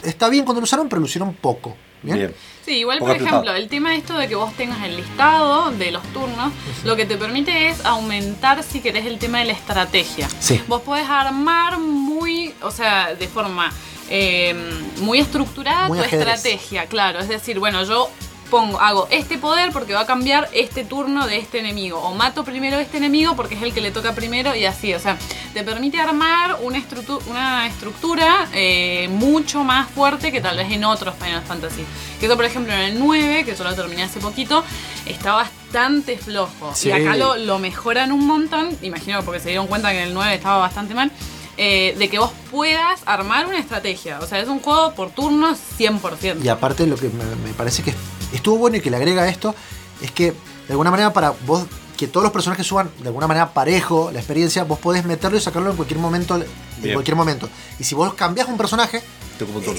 [0.03, 1.76] Está bien cuando lo usaron, pero lo hicieron poco.
[2.03, 2.18] Bien.
[2.18, 2.35] Bien.
[2.64, 5.70] Sí, igual Poco por ejemplo, el tema de esto de que vos tengas el listado
[5.72, 6.53] de los turnos,
[6.85, 10.28] lo que te permite es aumentar si querés el tema de la estrategia.
[10.39, 10.61] Sí.
[10.68, 13.72] Vos podés armar muy, o sea, de forma
[14.09, 14.55] eh,
[14.99, 16.37] muy estructurada Muy tu ajedrez.
[16.37, 17.18] estrategia, claro.
[17.18, 18.09] Es decir, bueno, yo
[18.53, 21.98] pongo, hago este poder porque va a cambiar este turno de este enemigo.
[22.00, 24.92] O mato primero este enemigo porque es el que le toca primero y así.
[24.92, 25.16] O sea,
[25.55, 30.84] te permite armar una, estructu- una estructura eh, mucho más fuerte que tal vez en
[30.84, 31.82] otros Final Fantasy.
[32.20, 34.62] Que eso, por ejemplo, en el 9, que yo lo terminé hace poquito,
[35.07, 36.72] está bastante flojo.
[36.74, 36.88] Sí.
[36.88, 38.68] Y acá lo, lo mejoran un montón.
[38.82, 41.11] Imagino porque se dieron cuenta que en el 9 estaba bastante mal.
[41.57, 44.18] eh, de que vos puedas armar una estrategia.
[44.20, 46.42] O sea, es un juego por turnos 100%.
[46.44, 47.92] Y aparte lo que me, me parece que
[48.37, 49.55] estuvo bueno y que le agrega esto
[50.01, 51.64] es que de alguna manera para vos
[51.97, 55.41] que todos los personajes suban de alguna manera parejo la experiencia, vos podés meterlo y
[55.41, 56.45] sacarlo en cualquier momento en
[56.83, 56.95] Bien.
[56.95, 57.49] cualquier momento.
[57.78, 59.03] Y si vos cambiás un personaje,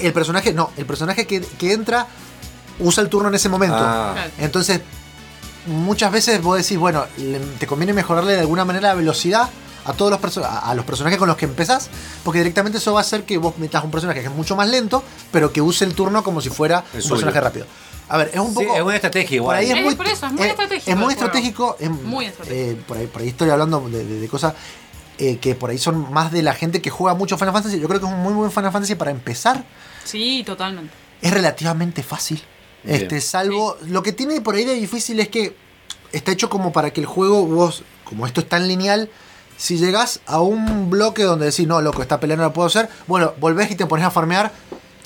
[0.00, 2.06] el personaje no, el personaje que, que entra
[2.78, 3.76] usa el turno en ese momento.
[3.78, 4.14] Ah.
[4.38, 4.80] Entonces,
[5.66, 7.04] muchas veces vos decís, bueno,
[7.58, 9.48] te conviene mejorarle de alguna manera la velocidad
[9.86, 11.90] a todos los perso- a los personajes con los que empezás,
[12.24, 14.68] porque directamente eso va a hacer que vos metas un personaje que es mucho más
[14.68, 17.14] lento, pero que use el turno como si fuera un suyo.
[17.16, 17.66] personaje rápido.
[18.08, 19.56] A ver, es un Sí, poco es una estrategia igual.
[19.56, 21.76] por ahí es Eh, muy, por eso, es muy estratégico Es muy estratégico.
[21.80, 22.60] es- Muy estratégico.
[22.70, 24.54] eh, por, ahí, por ahí estoy hablando de, de- de cosas
[25.18, 27.78] eh, que por ahí son más de la gente que juega mucho Final Fantasy.
[27.80, 29.64] Yo creo que es un muy buen Final Fantasy para empezar.
[30.04, 30.92] Sí, totalmente.
[31.22, 32.42] Es relativamente fácil.
[32.82, 32.96] Bien.
[33.02, 33.76] Este, salvo.
[33.86, 35.56] Lo que tiene por ahí de difícil es que
[36.12, 39.08] está hecho como para que el juego, vos, como esto es tan lineal,
[39.56, 42.88] si llegás a un bloque donde decís, no, loco, esta pelea no la puedo hacer,
[43.06, 44.50] bueno, volvés y te pones a farmear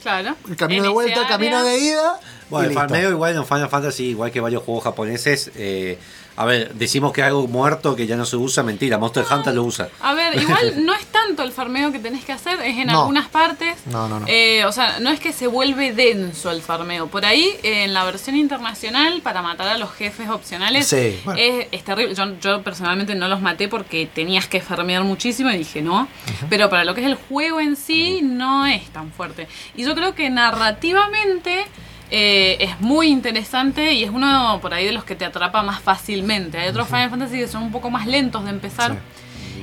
[0.03, 0.35] Claro.
[0.49, 2.19] el camino En de vuelta, el camino de ida.
[2.51, 5.99] Bueno, el farmeo igual en Final Fantasy, igual que varios juegos japoneses, eh,
[6.37, 9.53] a ver, decimos que es algo muerto que ya no se usa, mentira, Monster Hunter
[9.55, 9.89] lo usa.
[10.01, 13.01] A ver, igual no es tanto el farmeo que tenés que hacer, es en No.
[13.01, 13.75] algunas partes.
[13.87, 14.27] No, no, no.
[14.29, 17.09] Eh, o sea, no es que se vuelve denso el farmeo.
[17.09, 21.41] Por ahí, eh, en la versión internacional, para matar a los jefes opcionales, Sí, bueno.
[21.43, 22.15] es, es terrible.
[22.15, 26.07] Yo, yo personalmente no los maté porque tenías que farmear muchísimo y dije no.
[26.49, 29.49] Pero para lo que es el juego en sí, no es tan fuerte.
[29.75, 31.65] Y yo creo que narrativamente.
[32.11, 35.81] Eh, es muy interesante y es uno por ahí de los que te atrapa más
[35.81, 36.59] fácilmente.
[36.59, 38.99] Hay otros Final Fantasy que son un poco más lentos de empezar.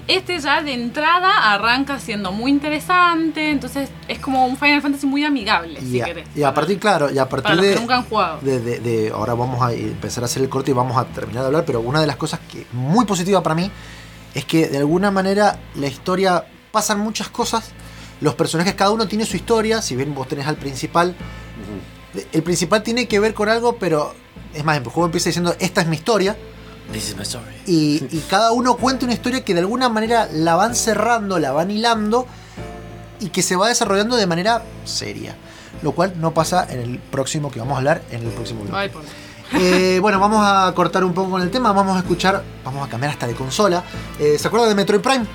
[0.08, 5.24] Este ya de entrada arranca siendo muy interesante, entonces es como un Final Fantasy muy
[5.26, 6.28] amigable, Y, si a, querés.
[6.36, 8.40] y a partir, claro, y a para partir los de, que nunca han jugado.
[8.42, 11.42] de, de- de- ahora vamos a empezar a hacer el corte y vamos a terminar
[11.42, 13.72] de hablar, pero una de las cosas que muy positiva para mí
[14.36, 17.72] es que de alguna manera la historia pasan muchas cosas,
[18.22, 21.16] los personajes cada uno tiene su historia, si bien vos tenés al principal,
[22.32, 24.14] el principal tiene que ver con algo, pero
[24.54, 26.36] es más, el juego empieza diciendo esta es mi historia
[26.92, 27.46] This is my story.
[27.66, 31.52] y, y cada uno cuenta una historia que de alguna manera la van cerrando, la
[31.52, 32.28] van hilando
[33.20, 35.36] y que se va desarrollando de manera seria.
[35.82, 38.76] Lo cual no pasa en el próximo que vamos a hablar en el próximo video.
[38.76, 39.04] Ay, por-
[39.60, 42.90] Eh, bueno, vamos a cortar un poco con el tema, vamos a escuchar, vamos a
[42.90, 43.84] cambiar hasta de consola.
[44.20, 45.26] Eh, ¿Se acuerdan de Metroid Prime?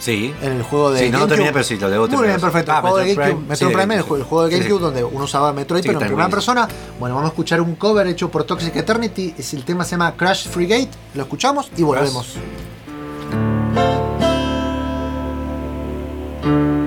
[0.00, 0.34] Sí.
[0.42, 2.38] En el juego de Sí, no lo terminé, pero sí, lo debo Muy terminar.
[2.38, 2.72] bien, perfecto.
[2.72, 3.36] Ah, el juego de Metroid GameCube.
[3.36, 4.56] Prime, Metroid Prime, el, juego de.
[4.56, 6.54] GameCube donde uno usaba Metroid, pero en primera buenísimo.
[6.54, 6.68] persona.
[6.98, 9.34] Bueno, vamos a escuchar un cover hecho por Toxic Eternity.
[9.38, 10.90] Es el tema se llama Crash Frigate.
[11.14, 12.34] Lo escuchamos y volvemos.
[16.42, 16.79] Thank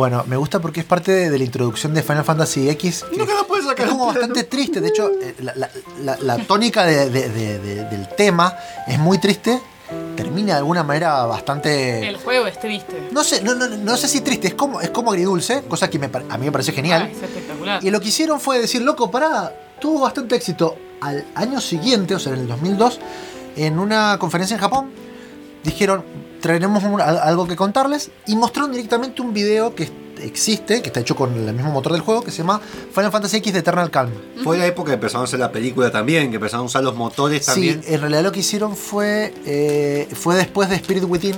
[0.00, 3.04] Bueno, me gusta porque es parte de, de la introducción de Final Fantasy X.
[3.10, 4.80] Que Nunca puedes sacar es como bastante triste.
[4.80, 5.68] De hecho, eh, la, la-
[6.02, 8.56] la- la tónica de- de- de- de- del tema
[8.86, 9.60] es muy triste.
[10.16, 12.08] Termina de alguna manera bastante.
[12.08, 13.08] El juego es triste.
[13.12, 15.98] No sé, no, no, no sé si triste, es como, es como agridulce, cosa que
[15.98, 17.02] me a mí me parece genial.
[17.04, 17.84] Ah, es espectacular.
[17.84, 19.52] Y lo que hicieron fue decir, loco, pará,
[19.82, 20.76] tuvo bastante éxito.
[21.02, 22.98] Al año siguiente, o sea, en el 2002,
[23.54, 24.90] en una conferencia en Japón,
[25.62, 26.02] dijeron,
[26.40, 29.88] traeremos un- al- algo que contarles y mostraron directamente un video que
[30.22, 32.60] existe, que está hecho con el mismo motor del juego, que se llama
[32.94, 34.10] Final Fantasy X de Eternal Calm.
[34.44, 36.94] Fue la época que empezaron a hacer la película también, que empezaron a usar los
[36.94, 37.82] motores también.
[37.82, 41.36] Sí, en realidad lo que hicieron fue, eh, fue después de Spirit Within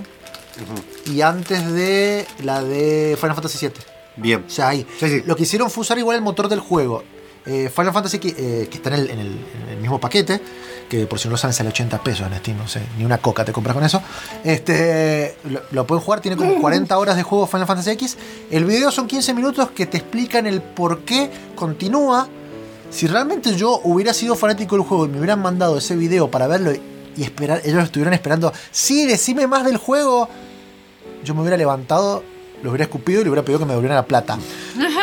[1.07, 3.74] y antes de la de Final Fantasy VII.
[4.16, 4.45] Bien.
[4.47, 4.87] O sea, ahí.
[5.01, 5.23] Sí, sí.
[5.27, 7.03] Lo que hicieron fue usar igual el motor del juego.
[7.47, 10.41] Eh, Final Fantasy eh, que está en el, en el- en el mismo paquete,
[10.93, 13.16] que por si no lo saben sale 80 pesos en Steam, no sé, ni una
[13.16, 14.02] coca te compras con eso.
[14.44, 18.19] Este, lo, lo pueden jugar, tiene como 40 horas de juego Final Fantasy X.
[18.51, 22.28] El video son 15 minutos que te explican el por qué continúa.
[22.90, 26.47] Si realmente yo hubiera sido fanático del juego y me hubieran mandado ese video para
[26.47, 26.73] verlo
[27.16, 30.28] y esperar, ellos estuvieran esperando, sí, decime más del juego,
[31.24, 32.23] yo me hubiera levantado,
[32.62, 34.39] lo hubiera escupido y le hubiera pedido que me devolvieran la plata.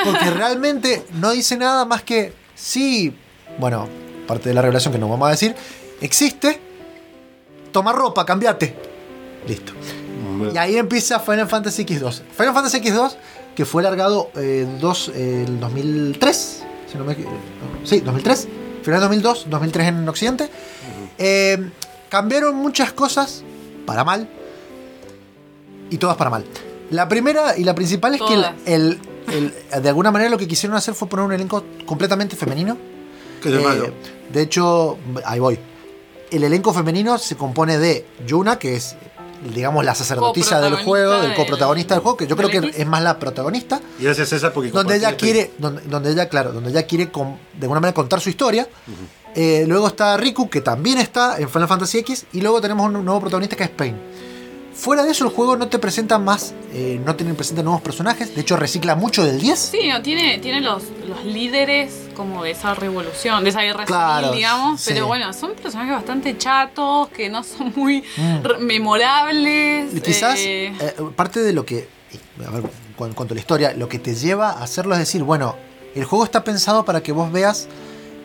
[0.06, 3.12] Porque realmente no dice nada más que, sí,
[3.58, 3.88] bueno,
[4.30, 5.56] parte de la revelación que no vamos a decir,
[6.02, 6.60] existe,
[7.72, 8.76] toma ropa, cambiate.
[9.48, 9.74] Listo.
[10.54, 12.22] Y ahí empieza Final Fantasy X2.
[12.38, 13.16] Final Fantasy X2,
[13.56, 17.16] que fue largado eh, dos, eh, el 2003, si no me
[17.84, 18.48] sí, 2003,
[18.84, 20.50] final 2002, 2003 en Occidente.
[21.18, 21.70] Eh,
[22.10, 23.44] cambiaron muchas cosas
[23.86, 24.30] para mal
[25.90, 26.46] y todas para mal.
[26.92, 28.54] La primera y la principal es Todas.
[28.66, 29.00] que el,
[29.32, 32.78] el- el- de alguna manera lo que quisieron hacer fue poner un elenco completamente femenino.
[33.44, 33.92] Que Eh, malo.
[34.32, 35.60] de hecho, ahí voy.
[36.32, 38.96] El elenco femenino se compone de Yuna, que es,
[39.54, 43.02] digamos, la sacerdotisa del juego, del coprotagonista del juego, que yo creo que es más
[43.02, 43.80] la protagonista.
[44.00, 47.38] Y gracias César porque Donde ella quiere, donde, donde ella, claro, donde ella quiere con-
[47.54, 48.68] de alguna manera contar su historia.
[49.36, 52.26] Eh, luego está Riku, que también está en Final Fantasy X.
[52.34, 53.96] Y luego tenemos un nuevo protagonista que es Pain.
[54.80, 58.34] Fuera de eso, el juego no te presenta más, eh, no te presenta nuevos personajes.
[58.34, 59.60] De hecho, recicla mucho del 10.
[59.60, 64.28] Sí, no, tiene, tiene los, los líderes como de esa revolución, de esa guerra Claro,
[64.28, 64.80] civil, digamos.
[64.80, 64.92] sí.
[64.94, 68.64] Pero bueno, son personajes bastante chatos, que no son muy Mm.
[68.64, 69.94] memorables.
[69.94, 71.90] Y Quizás eh, eh, parte de lo que,
[72.48, 72.64] a ver,
[73.00, 75.56] en cuanto a la historia, lo que te lleva a hacerlo es decir, bueno,
[75.94, 77.68] el juego está pensado para que vos veas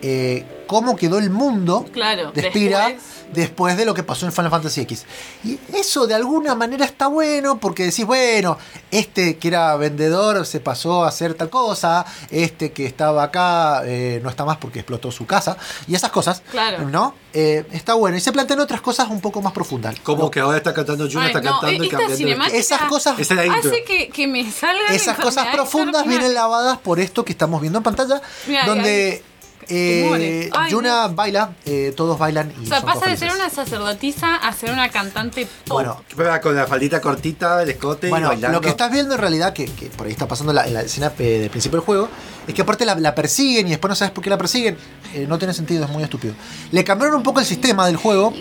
[0.02, 4.32] eh, cómo quedó el mundo claro, de Spira después- después de lo que pasó en
[4.32, 5.04] Final Fantasy X.
[5.44, 8.58] Y eso de alguna manera está bueno porque decís, bueno,
[8.90, 14.20] este que era vendedor se pasó a hacer tal cosa, este que estaba acá eh,
[14.22, 15.56] no está más porque explotó su casa,
[15.88, 16.88] y esas cosas, Claro.
[16.88, 17.14] ¿no?
[17.32, 18.16] Eh, está bueno.
[18.16, 19.96] Y se plantean otras cosas un poco más profundas.
[20.04, 22.44] Como que ahora está cantando Ay, está no, cantando y cambiando.
[22.54, 23.70] Esas cosas- Esa es la intro.
[23.72, 27.60] hace que, que me salgan Esas cosas da profundas vienen lavadas por esto que estamos
[27.60, 29.24] viendo en pantalla, Mira, donde
[29.68, 30.50] eh.
[30.52, 34.36] Ay, Yuna baila, eh, todos bailan y O sea, son pasa de ser una sacerdotisa
[34.36, 35.82] a ser una cantante pop.
[35.82, 38.58] Bueno, Con la faldita cortita, el escote y Bueno, bailando.
[38.58, 40.82] lo que estás viendo en realidad, que, que por ahí está pasando la, en la
[40.82, 42.08] escena eh, del principio del juego,
[42.46, 44.76] es que aparte la, la persiguen y después no sabes por qué la persiguen.
[45.14, 46.34] Eh, no tiene sentido, es muy estúpido.
[46.72, 48.32] Le cambiaron un poco el sistema del juego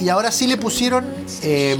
[0.00, 1.06] y ahora sí le pusieron
[1.42, 1.76] eh,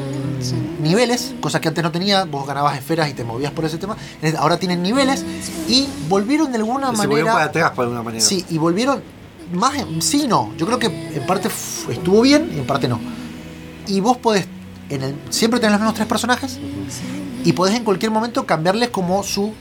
[0.82, 2.24] niveles, cosa que antes no tenía.
[2.24, 3.96] Vos ganabas esferas y te movías por ese tema.
[4.38, 5.24] Ahora tienen niveles
[5.68, 7.50] y volvieron de alguna Se volvieron para manera.
[7.50, 8.24] atrás por alguna manera.
[8.24, 9.02] Sí, y volvieron
[9.52, 9.74] más.
[10.00, 10.52] Sí, no.
[10.56, 11.48] Yo creo que en parte
[11.90, 12.98] estuvo bien y en parte no.
[13.86, 14.46] Y vos podés.
[14.88, 16.58] En el, siempre tenés los mismos tres personajes
[17.44, 19.52] y podés en cualquier momento cambiarles como su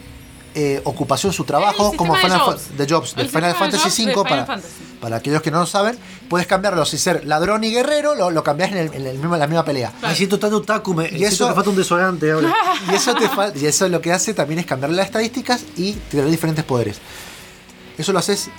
[0.56, 2.78] eh, ocupación, su trabajo, El como sistema de Final, jobs.
[2.78, 4.74] De jobs, de El Final Fantasy jobs de V Final para, Fantasy.
[5.02, 5.98] para aquellos que no lo saben,
[6.30, 9.36] puedes cambiarlo si ser ladrón y guerrero, lo, lo cambias en, el, en el mismo,
[9.38, 9.92] la misma pelea.
[10.02, 12.54] Me siento tan otaku, me Y eso- que falta un desodorante ahora.
[12.92, 15.94] Y eso, te fal- y eso lo que hace también es cambiarle las estadísticas y
[15.94, 16.98] te da diferentes poderes.
[17.98, 18.50] Eso lo haces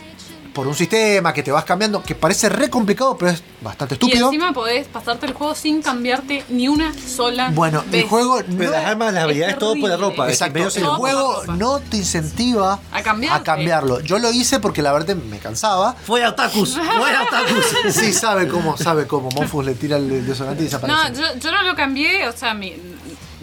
[0.57, 3.97] por un sistema que te vas cambiando, que parece re complicado, pero es bastante y
[3.97, 4.27] estúpido.
[4.29, 8.05] encima podés pasarte el juego sin cambiarte ni una sola Bueno, vez.
[8.05, 10.31] el juego Pero no, las armas, las habilidades, es todo por la ropa.
[10.31, 13.45] Exacto, el juego no te incentiva A cambiarte.
[13.45, 14.01] cambiarlo.
[14.01, 15.93] Yo lo hice porque la verdad me cansaba.
[15.93, 16.75] ¡Fuera otakus!
[16.79, 17.67] ¡Fuera otakus!
[17.93, 19.29] Sí, sabe cómo, sabe cómo.
[19.33, 21.11] Monfus le tira el desodorante y desaparece.
[21.11, 22.75] No, yo, yo no lo cambié, o sea, mi,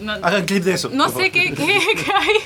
[0.00, 0.90] no, Hagan clip de eso.
[0.92, 1.64] no sé qué, qué,
[1.94, 2.36] qué hay,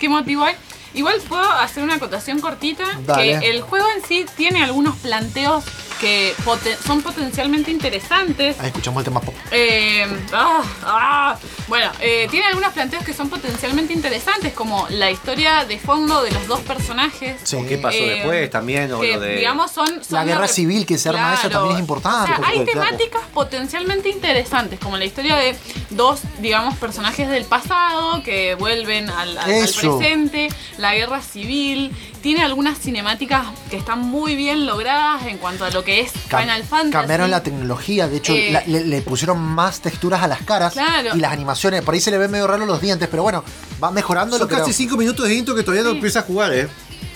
[0.00, 0.56] qué motivo hay.
[0.98, 3.38] Igual puedo hacer una acotación cortita, Dale.
[3.40, 5.64] que el juego en sí tiene algunos planteos
[6.00, 8.56] que poten- son potencialmente interesantes.
[8.60, 9.34] Ahí escuchamos el tema pop.
[9.50, 11.36] Eh, ah, ah.
[11.66, 16.30] Bueno, eh, tiene algunos planteos que son potencialmente interesantes, como la historia de fondo de
[16.30, 17.40] los dos personajes.
[17.42, 17.56] Sí.
[17.68, 18.92] ¿Qué pasó Eh, después también?
[18.92, 19.36] O que, lo de...
[19.36, 22.46] digamos, son, son La guerra civil que se arma esa también es importante, O sea,
[22.46, 22.80] hay claro.
[22.86, 25.56] temáticas potencialmente interesantes, como la historia de
[25.90, 29.98] dos, digamos, personajes del pasado que vuelven al, al- al Eso.
[29.98, 30.48] presente,
[30.78, 31.92] la guerra civil.
[32.22, 36.42] Tiene algunas cinemáticas que están muy bien logradas en cuanto a lo que es Cam-
[36.42, 36.92] Final Fantasy.
[36.92, 40.72] Cambiaron la tecnología, de hecho Eh, la- le, le pusieron más texturas a las caras
[40.72, 41.10] Claro.
[41.14, 41.82] y las animaciones.
[41.82, 43.44] Por ahí se le ven medio raro los dientes, pero bueno,
[43.82, 46.22] va mejorando Son lo que casi 5 minutos de intro que todavía no empieza a
[46.22, 46.68] jugar, ¿eh?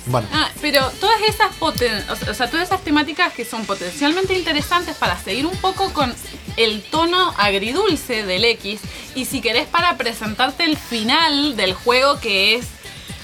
[0.06, 3.64] Bueno, Ah, pero todas esas poten o sea, o sea, todas esas temáticas que son
[3.64, 6.12] potencialmente interesantes para seguir un poco con
[6.56, 8.80] el tono agridulce del X
[9.14, 12.66] y si querés para presentarte el final del juego que es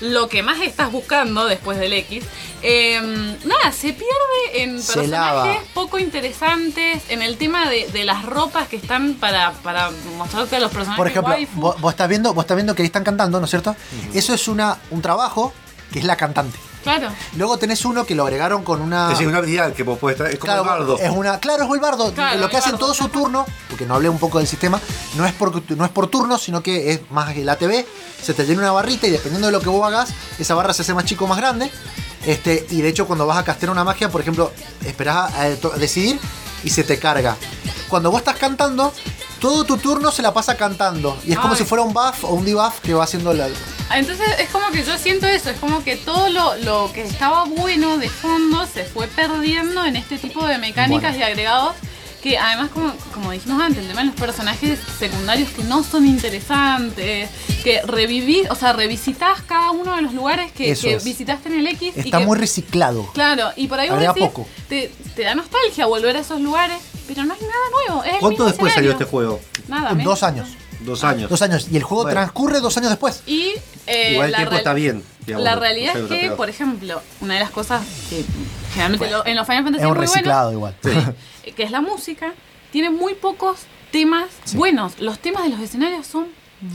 [0.01, 2.25] lo que más estás buscando después del X,
[2.63, 3.01] eh,
[3.45, 5.59] nada, se pierde en Se personajes lava.
[5.75, 10.61] poco interesantes, en el tema de, de las ropas que están para, para mostrarte a
[10.61, 11.61] los personajes por ejemplo, waifu.
[11.61, 13.77] vos, vos estás viendo, vos estás viendo que ahí están cantando, ¿no es cierto?
[14.15, 15.53] Eso es una, un trabajo
[15.93, 16.59] que es la cantante.
[16.83, 17.09] Claro.
[17.37, 19.05] Luego tenés uno que lo agregaron con una.
[19.07, 20.33] Es decir, una habilidad que vos puedes estar.
[20.33, 20.99] Es como Claro, el bardo.
[20.99, 22.13] es una, claro, es el bardo.
[22.15, 24.39] Claro, lo que el hace en bardo, todo su turno, porque no hablé un poco
[24.39, 24.81] del sistema,
[25.17, 27.85] no es por, no es por turno, sino que es más el ATV.
[28.23, 30.83] Se te llena una barrita y dependiendo de lo que vos hagas, esa barra se
[30.83, 31.71] hace más chico o más grande.
[32.27, 34.53] Este, y de hecho, cuando vas a castear una magia, por ejemplo,
[34.85, 36.19] esperás a, a a decidir
[36.65, 37.37] y se te carga.
[37.89, 38.93] Cuando vos estás cantando,
[39.41, 41.19] todo tu turno se la pasa cantando.
[41.25, 41.59] Y es como Ay.
[41.59, 43.49] si fuera un buff o un debuff que va haciendo la.
[43.95, 47.45] Entonces es como que yo siento eso, es como que todo lo, lo que estaba
[47.45, 51.75] bueno de fondo se fue perdiendo en este tipo de mecánicas y agregados
[52.23, 56.05] que además como, como dijimos antes, el tema de los personajes secundarios que no son
[56.07, 57.31] interesantes,
[57.63, 61.05] que revivís, o sea, revisitas cada uno de los lugares que, Eso que es.
[61.05, 61.93] visitaste en el X.
[61.97, 63.07] y Está que- muy reciclado.
[63.13, 64.47] Claro, y por ahí vos decís, poco.
[64.69, 67.53] Te, te da nostalgia volver a esos lugares, pero no hay nada
[67.87, 68.05] nuevo.
[68.05, 69.41] es ¿Cuánto después salió este juego?
[69.69, 70.05] Nada, menos.
[70.05, 70.49] Dos años.
[70.81, 71.29] Dos años.
[71.31, 71.67] Dos años.
[71.71, 72.21] Y el juego Bueno.
[72.21, 73.23] transcurre dos años después.
[73.27, 73.53] Y
[73.87, 75.03] eh, Igual el tiempo está bien.
[75.27, 78.25] digamos, la realidad es que, por ejemplo, una de las cosas que
[78.83, 81.15] generalmente lo- en los Final Fantasy Es un muy reciclado bueno, igual.
[81.57, 82.33] que es la música,
[82.71, 83.61] tiene muy pocos
[83.91, 84.99] temas buenos.
[85.01, 86.27] Los temas de los escenarios son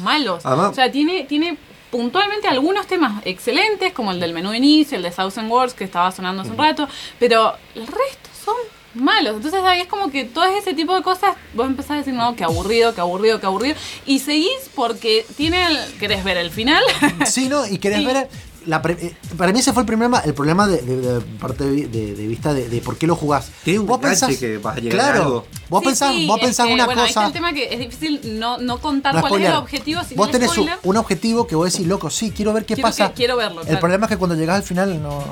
[0.01, 0.45] malos.
[0.45, 1.57] Además- o sea, tiene, tiene
[1.91, 5.83] puntualmente algunos temas excelentes, como el del menú de inicio, el de Thousand Words que
[5.83, 6.87] estaba sonando hace un rato,
[7.19, 8.55] pero el resto son
[8.95, 9.35] malos.
[9.35, 12.35] Entonces ahí es como que todo ese tipo de cosas, vos empezás a decir, no,
[12.35, 13.75] qué aburrido, qué aburrido, qué aburrido.
[14.07, 16.83] Y seguís porque tiene el, querés ver el final.
[17.27, 17.65] Sí, ¿no?
[17.67, 18.27] Y querés Y- ver.
[18.65, 21.65] La pre- eh, para mí ese fue el problema, el problema de, de- de parte
[21.65, 23.49] de, de- de vista de, de por qué lo jugás.
[23.63, 25.47] Tiene un vos enganche que vas a llegar a claro, algo.
[25.69, 27.27] vos Sí, pensás, sí, vos es pensás que, una bueno, ahí está cosa.
[27.27, 29.53] el tema que es difícil no, no contar no cuál es spoilear.
[29.53, 30.77] el objetivo sin vos tenés un, spoiler.
[30.83, 33.07] un objetivo que vos decís, loco, sí, quiero ver qué Quiero pasa.
[33.09, 33.79] que- quiero verlo, El claro.
[33.81, 35.09] problema es que cuando llegás al final no.
[35.19, 35.25] no.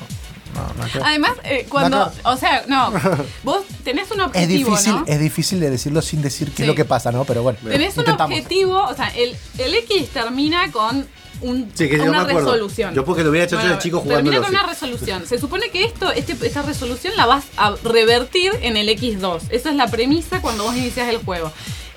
[1.05, 2.91] Además, eh, cuando, o sea, no,
[3.43, 5.03] vos tenés un es objetivo, difícil, ¿no?
[5.07, 6.61] es difícil de decirlo sin decir qué Sí.
[6.63, 7.23] es lo que pasa, ¿no?
[7.23, 8.37] Pero bueno, Tenés un intentamos.
[8.37, 11.07] objetivo, o sea, el, el X termina con
[11.41, 12.93] un, Sí, que yo me una resolución.
[12.93, 14.63] Yo porque lo hubiera hecho yo de chico jugándolo Termina con así.
[14.63, 15.27] una resolución.
[15.27, 19.41] Se supone que esto, este, esta resolución la vas a revertir en el X2.
[19.49, 21.51] Esa es la premisa cuando vos inicias el juego.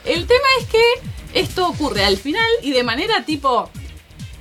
[0.05, 0.83] El tema es que
[1.41, 3.71] esto ocurre al final y de manera tipo.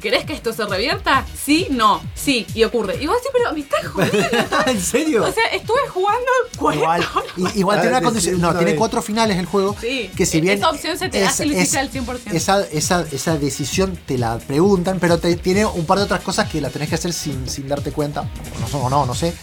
[0.03, 1.25] ¿Querés que esto se revierta?
[1.45, 3.01] Sí, no, sí, y ocurre.
[3.01, 4.57] Y vos decís, pero me estás jodiendo.
[4.67, 5.23] ¿En serio?
[5.23, 6.27] O sea, estuve jugando
[6.57, 7.55] 40 Igual, horas.
[7.55, 8.41] igual tiene una condición.
[8.41, 9.77] No, tiene cuatro finales el juego.
[9.79, 10.57] Sí, que si bien.
[10.57, 12.33] esa opción se te hace lucirse al 100%.
[12.33, 16.49] Esa, esa, esa decisión te la preguntan, pero te, tiene un par de otras cosas
[16.49, 18.23] que la tenés que hacer sin, sin darte cuenta.
[18.57, 19.33] O no, sé, o no, no sé.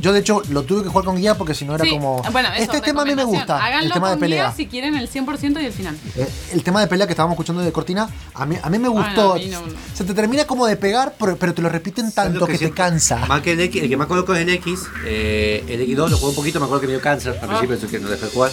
[0.00, 2.22] Yo, de hecho, lo tuve que jugar con guía porque si no era Sí, como.
[2.32, 3.56] bueno, eso, este tema a mí me gusta.
[3.64, 4.44] Háganlo el tema de con pelea.
[4.46, 5.96] guía si quieren el 100% y el final.
[6.16, 8.88] Eh, el tema de pelea que estábamos escuchando de Cortina, a mí, a mí me
[8.88, 9.32] gustó.
[9.34, 9.72] a mí no, no.
[9.94, 12.58] Se te termina como de pegar, pero, pero te lo repiten ¿Sabes tanto lo que,
[12.58, 13.24] te cansa.
[13.26, 14.80] Más que el X, el que más conozco es el X.
[15.06, 17.42] eh, el X2 lo jugué un poquito, me acuerdo que me dio cáncer Ah.
[17.42, 18.50] al principio, eso que no dejé de jugar.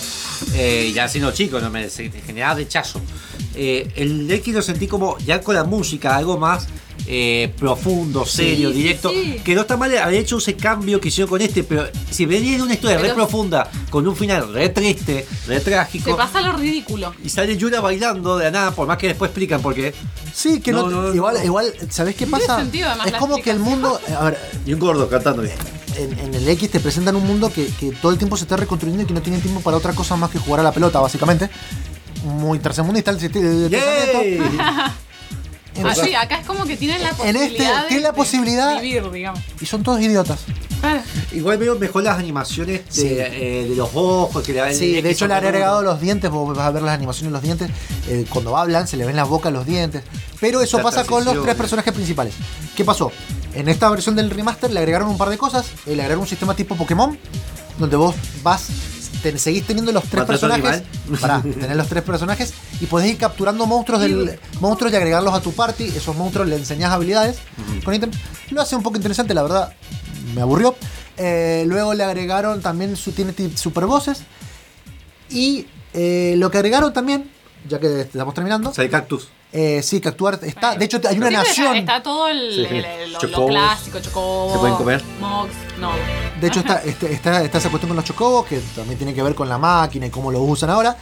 [0.53, 3.01] Eh, ya siendo chico, no me generaba rechazo.
[3.59, 6.67] Eh, el X lo sentí como ya con la música, algo más
[7.07, 9.09] eh, profundo, serio, sí, directo.
[9.09, 9.41] sí.
[9.43, 12.57] Que no está mal haber hecho ese cambio que hicieron con este, pero si venía
[12.57, 16.15] de una historia re Pero- profunda, con un final re triste, re Se trágico.
[16.15, 17.13] pasa lo ridículo.
[17.23, 19.93] Y sale Yura bailando de la nada, por más que después explican por qué.
[20.33, 21.15] Sí, que no, No, no, no.
[21.15, 22.57] igual, igual, ¿sabés qué Tiene pasa?
[22.59, 23.99] sentido, además, es como que el mundo.
[24.19, 25.55] A ver, Y un gordo cantando bien.
[25.97, 28.55] en, en el X te presentan un mundo que, que todo el tiempo se está
[28.55, 30.99] reconstruyendo y que no tienen tiempo para otra cosa más que jugar a la pelota,
[30.99, 31.49] básicamente.
[32.23, 34.39] Muy tercermundista el sitio de ¡Yay!
[35.85, 38.81] Así, acá es como que tienen la En este, posibilidad de, tiene la de posibilidad-
[38.81, 39.39] vivir, digamos.
[39.61, 40.39] Y son todos idiotas.
[40.79, 41.01] Claro.
[41.31, 43.07] Igual veo mejor las animaciones de, Sí.
[43.09, 45.99] eh, de los ojos que le dan Sí, el de hecho le han agregado los
[46.01, 47.69] dientes, vos vas a ver las animaciones de los dientes.
[48.09, 50.03] eh, cuando hablan se le ven las bocas los dientes.
[50.39, 52.33] Pero eso La pasa con los tres personajes principales.
[52.75, 53.11] ¿Qué pasó?
[53.53, 55.65] En esta versión del remaster le agregaron un par de cosas.
[55.85, 57.17] eh, Le agregaron un sistema tipo Pokémon.
[57.79, 58.67] donde vos vas,
[59.21, 60.83] te- seguís teniendo los tres ¿Maltrato personajes.
[61.21, 65.41] Pará, tenés los tres personajes y podés ir capturando monstruos del monstruos y agregarlos a
[65.41, 65.85] tu party.
[65.85, 67.37] Esos monstruos le enseñás habilidades
[67.83, 68.11] con ítem.
[68.51, 69.73] Lo hace un poco interesante, la verdad.
[70.35, 70.75] Me aburrió.
[71.17, 74.19] Eh, luego le agregaron también su, tiene ti- super voces.
[75.29, 77.29] Y eh, lo que agregaron también,
[77.67, 78.73] ya que estamos terminando.
[78.73, 79.29] Sale Cactus.
[79.53, 80.75] Eh, sí, que actuar está.
[80.75, 81.75] De hecho, hay una nación.
[81.77, 82.75] Está, todo el, Sí, sí.
[82.77, 83.49] el- el- lo, lo Chocobos.
[83.51, 84.53] clásico, chocobo.
[84.53, 85.03] ¿Se pueden comer?
[85.21, 85.91] Mox, no.
[86.41, 89.23] De hecho, está, este- está, está esa cuestión con los chocobos, que también tiene que
[89.23, 90.97] ver con la máquina y cómo lo usan ahora.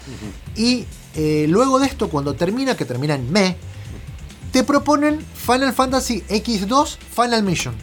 [0.56, 0.86] Y
[1.16, 3.58] eh, luego de esto, cuando termina, que termina en me,
[4.52, 7.76] te proponen Final Fantasy X2 Final Mission.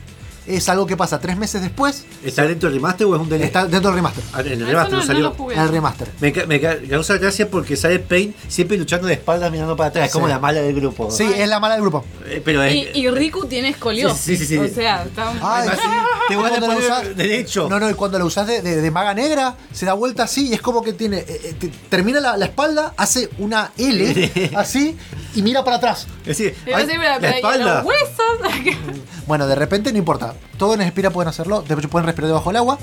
[0.46, 2.04] Es algo que pasa tres meses después.
[2.24, 3.44] ¿Está dentro del remaster o es un DLC?
[3.44, 4.24] Está dentro del remaster.
[4.32, 5.30] Ah, en el Eso remaster no- no, no salió.
[5.32, 5.54] jugué.
[5.54, 6.08] El remaster.
[6.20, 10.06] Me, me ca- causa gracia porque sale Pain siempre luchando de espaldas mirando para atrás.
[10.06, 10.32] Es como Sí.
[10.32, 11.10] la mala del grupo.
[11.10, 12.04] Sí, es la mala del grupo.
[12.26, 12.74] Eh, pero es.
[12.74, 14.18] Y, y Riku tiene escoliosis.
[14.20, 14.58] Sí, sí, sí, sí.
[14.58, 15.38] O sea, está Ay,
[15.68, 15.88] Además, sí.
[16.28, 17.68] te voy a Cuando poner derecho.
[17.68, 20.48] No, no, y cuando lo usas de, de- de maga negra, se da vuelta así
[20.48, 21.18] y es como que tiene.
[21.18, 24.96] eh, eh, te- termina la, la espalda, hace una L, así,
[25.34, 26.06] y mira para atrás.
[26.22, 27.74] Es decir, Iba a ay, decir, pero- la ¿y espalda.
[27.82, 28.76] los huesos.
[29.26, 30.34] Bueno, de repente no importa.
[30.58, 31.62] Todos en Espira pueden hacerlo.
[31.62, 32.78] De hecho, pueden respirar debajo del agua.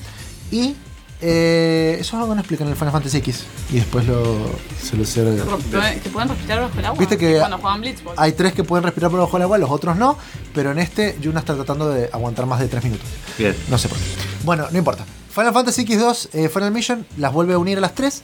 [0.52, 0.76] Y
[1.22, 3.44] eh, eso es algo que no explican en el Final Fantasy X.
[3.72, 4.24] Y después lo,
[4.82, 5.22] se lo se-
[6.02, 6.98] que pueden respirar bajo el agua.
[7.00, 8.16] Viste que Cuando juegan Blitzball.
[8.18, 10.18] hay tres que pueden respirar por debajo del agua, los otros no.
[10.54, 13.06] Pero en este, Yuna está tratando de aguantar más de tres minutos.
[13.38, 13.56] Bien.
[13.70, 14.04] No sé por qué.
[14.44, 15.06] Bueno, no importa.
[15.30, 18.22] Final Fantasy X2 eh, Final Mission las vuelve a unir a las tres.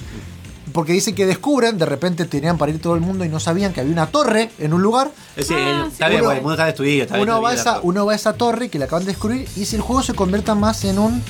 [0.76, 3.72] Porque dicen que descubren, de repente tenían para ir todo el mundo y no sabían
[3.74, 5.10] que había una torre en un lugar.
[5.38, 5.98] Es decir, Ah, sí.
[6.00, 7.04] bien, Uno- porque el mundo está destruido.
[7.06, 9.48] Está Uno va, a esa, uno va a esa torre que le acaban de descubrir.
[9.56, 11.24] Y si el juego se convierta más en un.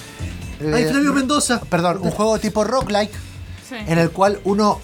[0.59, 1.61] eh, ¡Ay, Flavio Mendoza!
[1.61, 3.11] Perdón, un juego tipo roguelike
[3.69, 3.75] Sí.
[3.87, 4.81] en el cual uno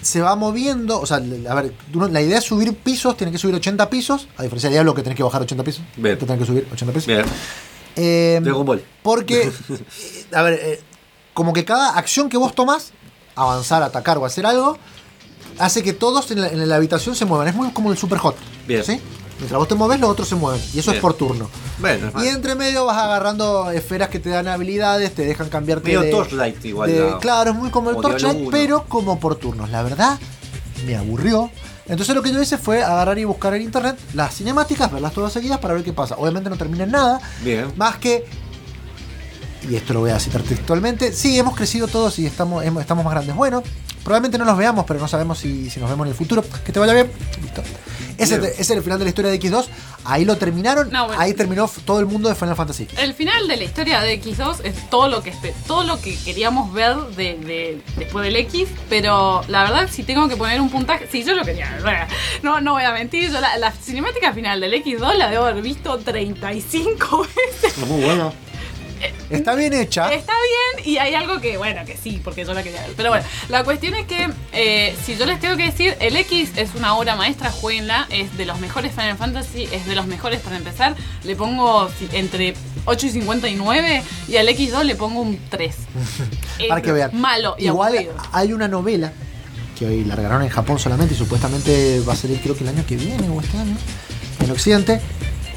[0.00, 1.00] se va moviendo.
[1.00, 4.28] O sea, a ver, uno- la idea es subir pisos, tiene que subir 80 pisos.
[4.36, 5.82] A diferencia de Diablo que tenés que bajar 80 pisos.
[5.96, 6.16] Bien.
[6.16, 7.06] Te tenés que subir 80 pisos.
[7.08, 7.24] Bien.
[7.96, 8.84] Eh, Dragon Ball.
[9.02, 10.80] porque, eh, a ver, eh,
[11.34, 12.92] como que cada acción que vos tomás,
[13.36, 14.76] avanzar, atacar o hacer algo,
[15.58, 17.46] hace que todos en la, en la habitación se muevan.
[17.48, 18.36] Es muy como el super hot.
[18.66, 18.82] Bien.
[18.82, 19.00] ¿sí?
[19.38, 20.60] Mientras vos te mueves, los otros se mueven.
[20.72, 20.96] Y eso Bien.
[20.96, 21.48] es por turno.
[21.78, 25.84] Bueno, es Y entre medio vas agarrando esferas que te dan habilidades, te dejan cambiarte
[25.86, 27.18] Medio de, Torchlight igual, de- ¿no?
[27.20, 28.50] Claro, es muy como el Torchlight, 1.
[28.50, 29.68] pero como por turnos.
[29.70, 30.18] La verdad,
[30.86, 31.50] me aburrió.
[31.88, 35.32] Entonces lo que yo hice fue agarrar y buscar en internet las cinemáticas, verlas todas
[35.32, 36.16] seguidas para ver qué pasa.
[36.18, 37.72] Obviamente no termina en nada, Bien.
[37.76, 38.24] más que
[39.68, 43.04] y esto lo voy a citar textualmente, sí, hemos crecido todos y estamos, hemos- estamos
[43.04, 43.34] más grandes.
[43.34, 43.62] Bueno,
[44.04, 46.44] probablemente no nos veamos, pero no sabemos si, si nos vemos en el futuro.
[46.64, 47.10] Que te vaya bien.
[47.42, 47.62] Listo.
[48.18, 49.66] Ese, ese es el final de la historia de X2.
[50.06, 50.90] Ahí lo terminaron.
[50.90, 51.20] No, bueno.
[51.20, 52.98] Ahí terminó todo el mundo de Final Fantasy X.
[52.98, 55.32] El final de la historia de X2 es todo lo que
[55.66, 60.28] todo lo que queríamos ver de, de- después del X, pero la verdad si tengo
[60.28, 61.76] que poner un puntaje, sí, yo lo quería.
[62.42, 65.62] No, no voy a mentir, yo la, la cinemática final del X2 la debo haber
[65.62, 67.26] visto 35
[67.62, 67.76] veces.
[67.86, 68.32] Muy bueno.
[69.30, 70.12] Está bien hecha.
[70.12, 72.92] Está bien y hay algo que, bueno, que sí, porque yo la quería ver.
[72.96, 76.50] Pero bueno, la cuestión es que si si yo les tengo que decir, el X
[76.56, 80.40] es una obra maestra, jueguenla, es de los mejores Final Fantasy, es de los mejores
[80.40, 80.94] para empezar.
[81.24, 82.54] Le pongo entre
[82.84, 85.74] 8 y 59 y al X2 le pongo un 3.
[86.58, 87.10] Es Para que vean.
[87.14, 88.14] Malo y Igual aburrido.
[88.32, 89.12] hay una novela
[89.78, 92.84] que hoy largaron en Japón solamente y supuestamente va a salir creo que el año
[92.86, 93.76] que viene o este año
[94.40, 95.00] en Occidente.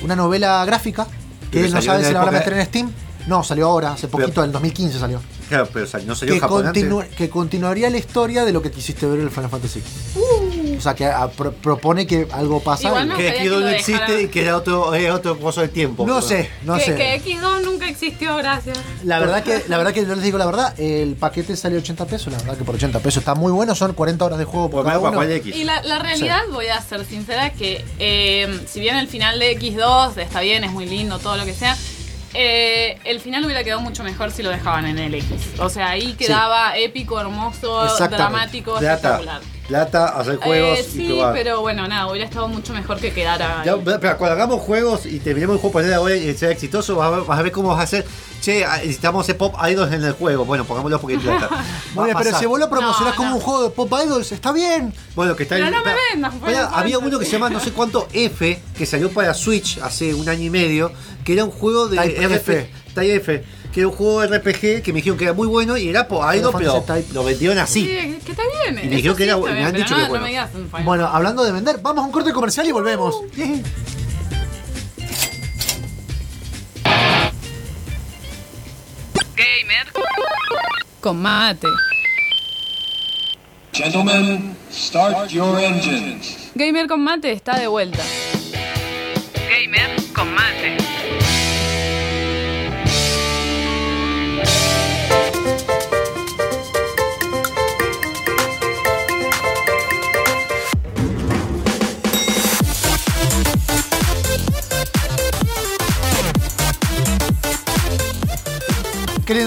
[0.01, 1.07] Una novela gráfica
[1.51, 2.91] que no saben en si la van a meter en Steam.
[3.29, 5.21] No, salió ahora, hace poquito, en 2015 salió.
[5.47, 9.05] Claro, pero sal- no salió Que, continu- que continuaría la historia de lo que quisiste
[9.05, 9.81] ver en el Final Fantasy.
[10.77, 12.87] O sea, que ah, pro- propone que algo pasa.
[12.87, 15.61] Igual me Que gustaría X2 que no existe y que era otro, es otro coso
[15.61, 16.05] del tiempo.
[16.05, 16.95] no sé, no que, sé.
[16.95, 18.77] que X2 nunca existió, gracias.
[19.03, 22.05] La verdad que, la verdad que yo les digo la verdad, el paquete sale 80
[22.05, 24.69] pesos, la verdad que por 80 pesos está muy bueno, son 40 horas de juego
[24.69, 25.23] por Por cada uno.
[25.23, 25.55] X.
[25.55, 29.57] Y la, la realidad, voy a ser sincera, que eh, si bien el final de
[29.59, 31.75] X2 está bien, es muy lindo, todo lo que sea,
[32.33, 35.27] eh, el final hubiera quedado mucho mejor si lo dejaban en el X.
[35.59, 39.41] O sea, ahí quedaba épico, hermoso, dramático, Plata, espectacular.
[39.67, 41.33] plata, hacer juegos Eh, y sí, probar.
[41.33, 43.63] pero bueno, nada, hubiera estado mucho mejor que quedara.
[43.65, 47.07] Ya, pero cuando hagamos juegos y terminemos el juego por ahora y sea exitoso, vas
[47.07, 48.05] a, ver, vas a ver cómo vas a hacer.
[48.41, 50.45] Che, ah, necesitamos hacer pop idols en el juego.
[50.45, 51.49] Bueno, pongámoslo porque plata.
[52.23, 53.35] Pero si vos lo promocionás No, como no.
[53.35, 54.93] un juego de Pop Idols, está bien.
[55.13, 57.71] Bueno, que está Pero en- no me vendas, había uno que se llama no sé
[57.71, 60.91] cuánto F, que salió para Switch hace un año y medio,
[61.29, 62.69] que era un juego de Type F.
[62.95, 65.77] Type F, que era un juego de RPG que me dijeron que era muy bueno
[65.77, 67.13] y era por idol, pero Type.
[67.13, 67.81] lo vendieron así.
[67.85, 68.83] Sí, que está bien.
[68.83, 70.23] Y me dijeron que sí era- me han pero dicho no, que no bueno.
[70.23, 73.15] me digas un Final Bueno, hablando de vender, vamos a un corte comercial y volvemos.
[81.01, 81.67] Con mate.
[83.71, 86.51] Gentlemen, start your engines.
[86.55, 88.03] Gamer con mate está de vuelta.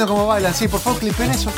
[0.06, 0.54] Cómo bailan.
[0.54, 1.50] Sí, por favor, clipen eso.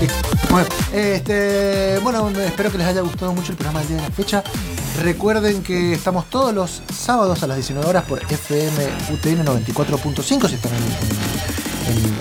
[0.00, 0.14] Eso.
[0.50, 4.44] Bueno, este, bueno, espero que les haya gustado mucho el programa de la fecha.
[5.02, 10.54] Recuerden que estamos todos los sábados a las 19 horas por FM UTN 94.5 si
[10.54, 10.72] están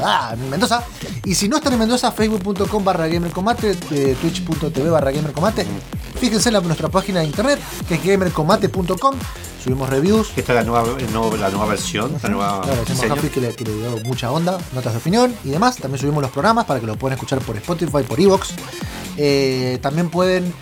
[0.03, 0.83] ah, en Mendoza.
[1.25, 5.65] Y si no están en Mendoza, facebook.com barra gamercombate, eh, twitch.tv barra gamercombate.
[6.19, 9.15] Fíjense en nuestra página de internet, que es gamercombate.com.
[9.63, 10.29] Subimos reviews.
[10.35, 13.13] Esta es la nueva, nuevo- la nueva versión, la nueva Claro.
[13.13, 15.75] Happy que le, que le dio mucha onda, notas de opinión y demás.
[15.77, 18.49] También subimos los programas para que lo puedan escuchar por Spotify, por Evox.
[19.17, 20.53] Eh, también pueden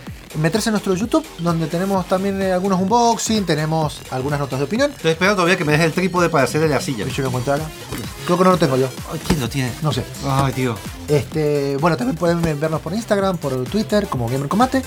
[0.42, 4.92] meterse en nuestro YouTube, donde tenemos también eh, algunos unboxing, tenemos algunas notas de opinión.
[4.92, 7.06] Estoy esperando todavía que me des el trípode para hacerle la silla.
[7.08, 7.64] Yo lo encuentro acá.
[8.26, 8.88] Creo que no lo tengo yo.
[9.12, 9.72] Ay, ¿Quién lo tiene?
[9.82, 10.04] No sé.
[10.28, 10.76] Ay, tío.
[11.08, 14.82] Este, bueno, también pueden vernos por Instagram, por Twitter, como Gamer Combate.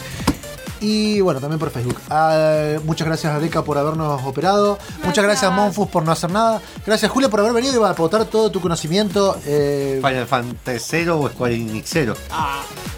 [0.81, 1.99] Y bueno, también por Facebook.
[2.09, 4.79] Ah, muchas gracias a Deca por habernos operado.
[5.05, 6.61] Muchas gracias a Monfus por no hacer nada.
[6.87, 9.39] Gracias Julia por haber venido y por aportar todo tu conocimiento.
[9.45, 12.15] Eh, Final Fantasy 0 o Square Enix 0.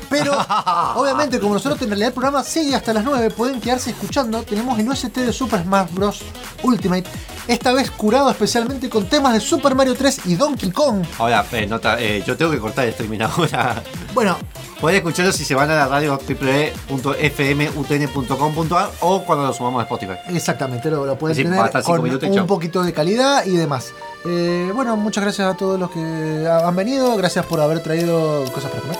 [0.08, 0.32] pero
[0.96, 4.42] obviamente, como nosotros en realidad el programa sigue hasta las 9, pueden quedarse escuchando.
[4.42, 6.22] Tenemos el OST de Super Smash Bros.
[6.62, 7.04] Ultimate.
[7.48, 11.04] Esta vez curado especialmente con temas de Super Mario 3 y Donkey Kong.
[11.18, 13.82] Ahora, eh, nota, eh, yo tengo que cortar el streaming ahora.
[14.14, 14.38] Bueno,
[14.82, 20.14] Pueden escucharlo si se van a la radio www.fmutn.com.ar o cuando lo sumamos a Spotify.
[20.34, 22.46] Exactamente, lo, lo pueden tener con minutos un chao.
[22.48, 23.92] poquito de calidad y demás.
[24.24, 27.16] Eh, bueno, muchas gracias a todos los que ha- han venido.
[27.16, 28.98] Gracias por haber traído cosas para comer.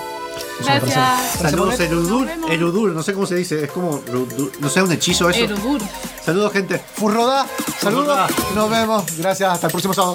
[0.65, 1.33] Gracias.
[1.41, 1.81] Saludos.
[1.81, 2.29] Erudur.
[2.49, 4.01] Erudur, no sé cómo se dice, es como.
[4.61, 5.43] No sé, un hechizo eso.
[5.45, 5.81] Erudur.
[6.25, 6.81] Saludos, gente.
[6.95, 7.45] Furroda,
[7.81, 8.31] saludos.
[8.55, 9.03] Nos vemos.
[9.19, 9.53] Gracias.
[9.53, 10.15] Hasta el próximo sábado.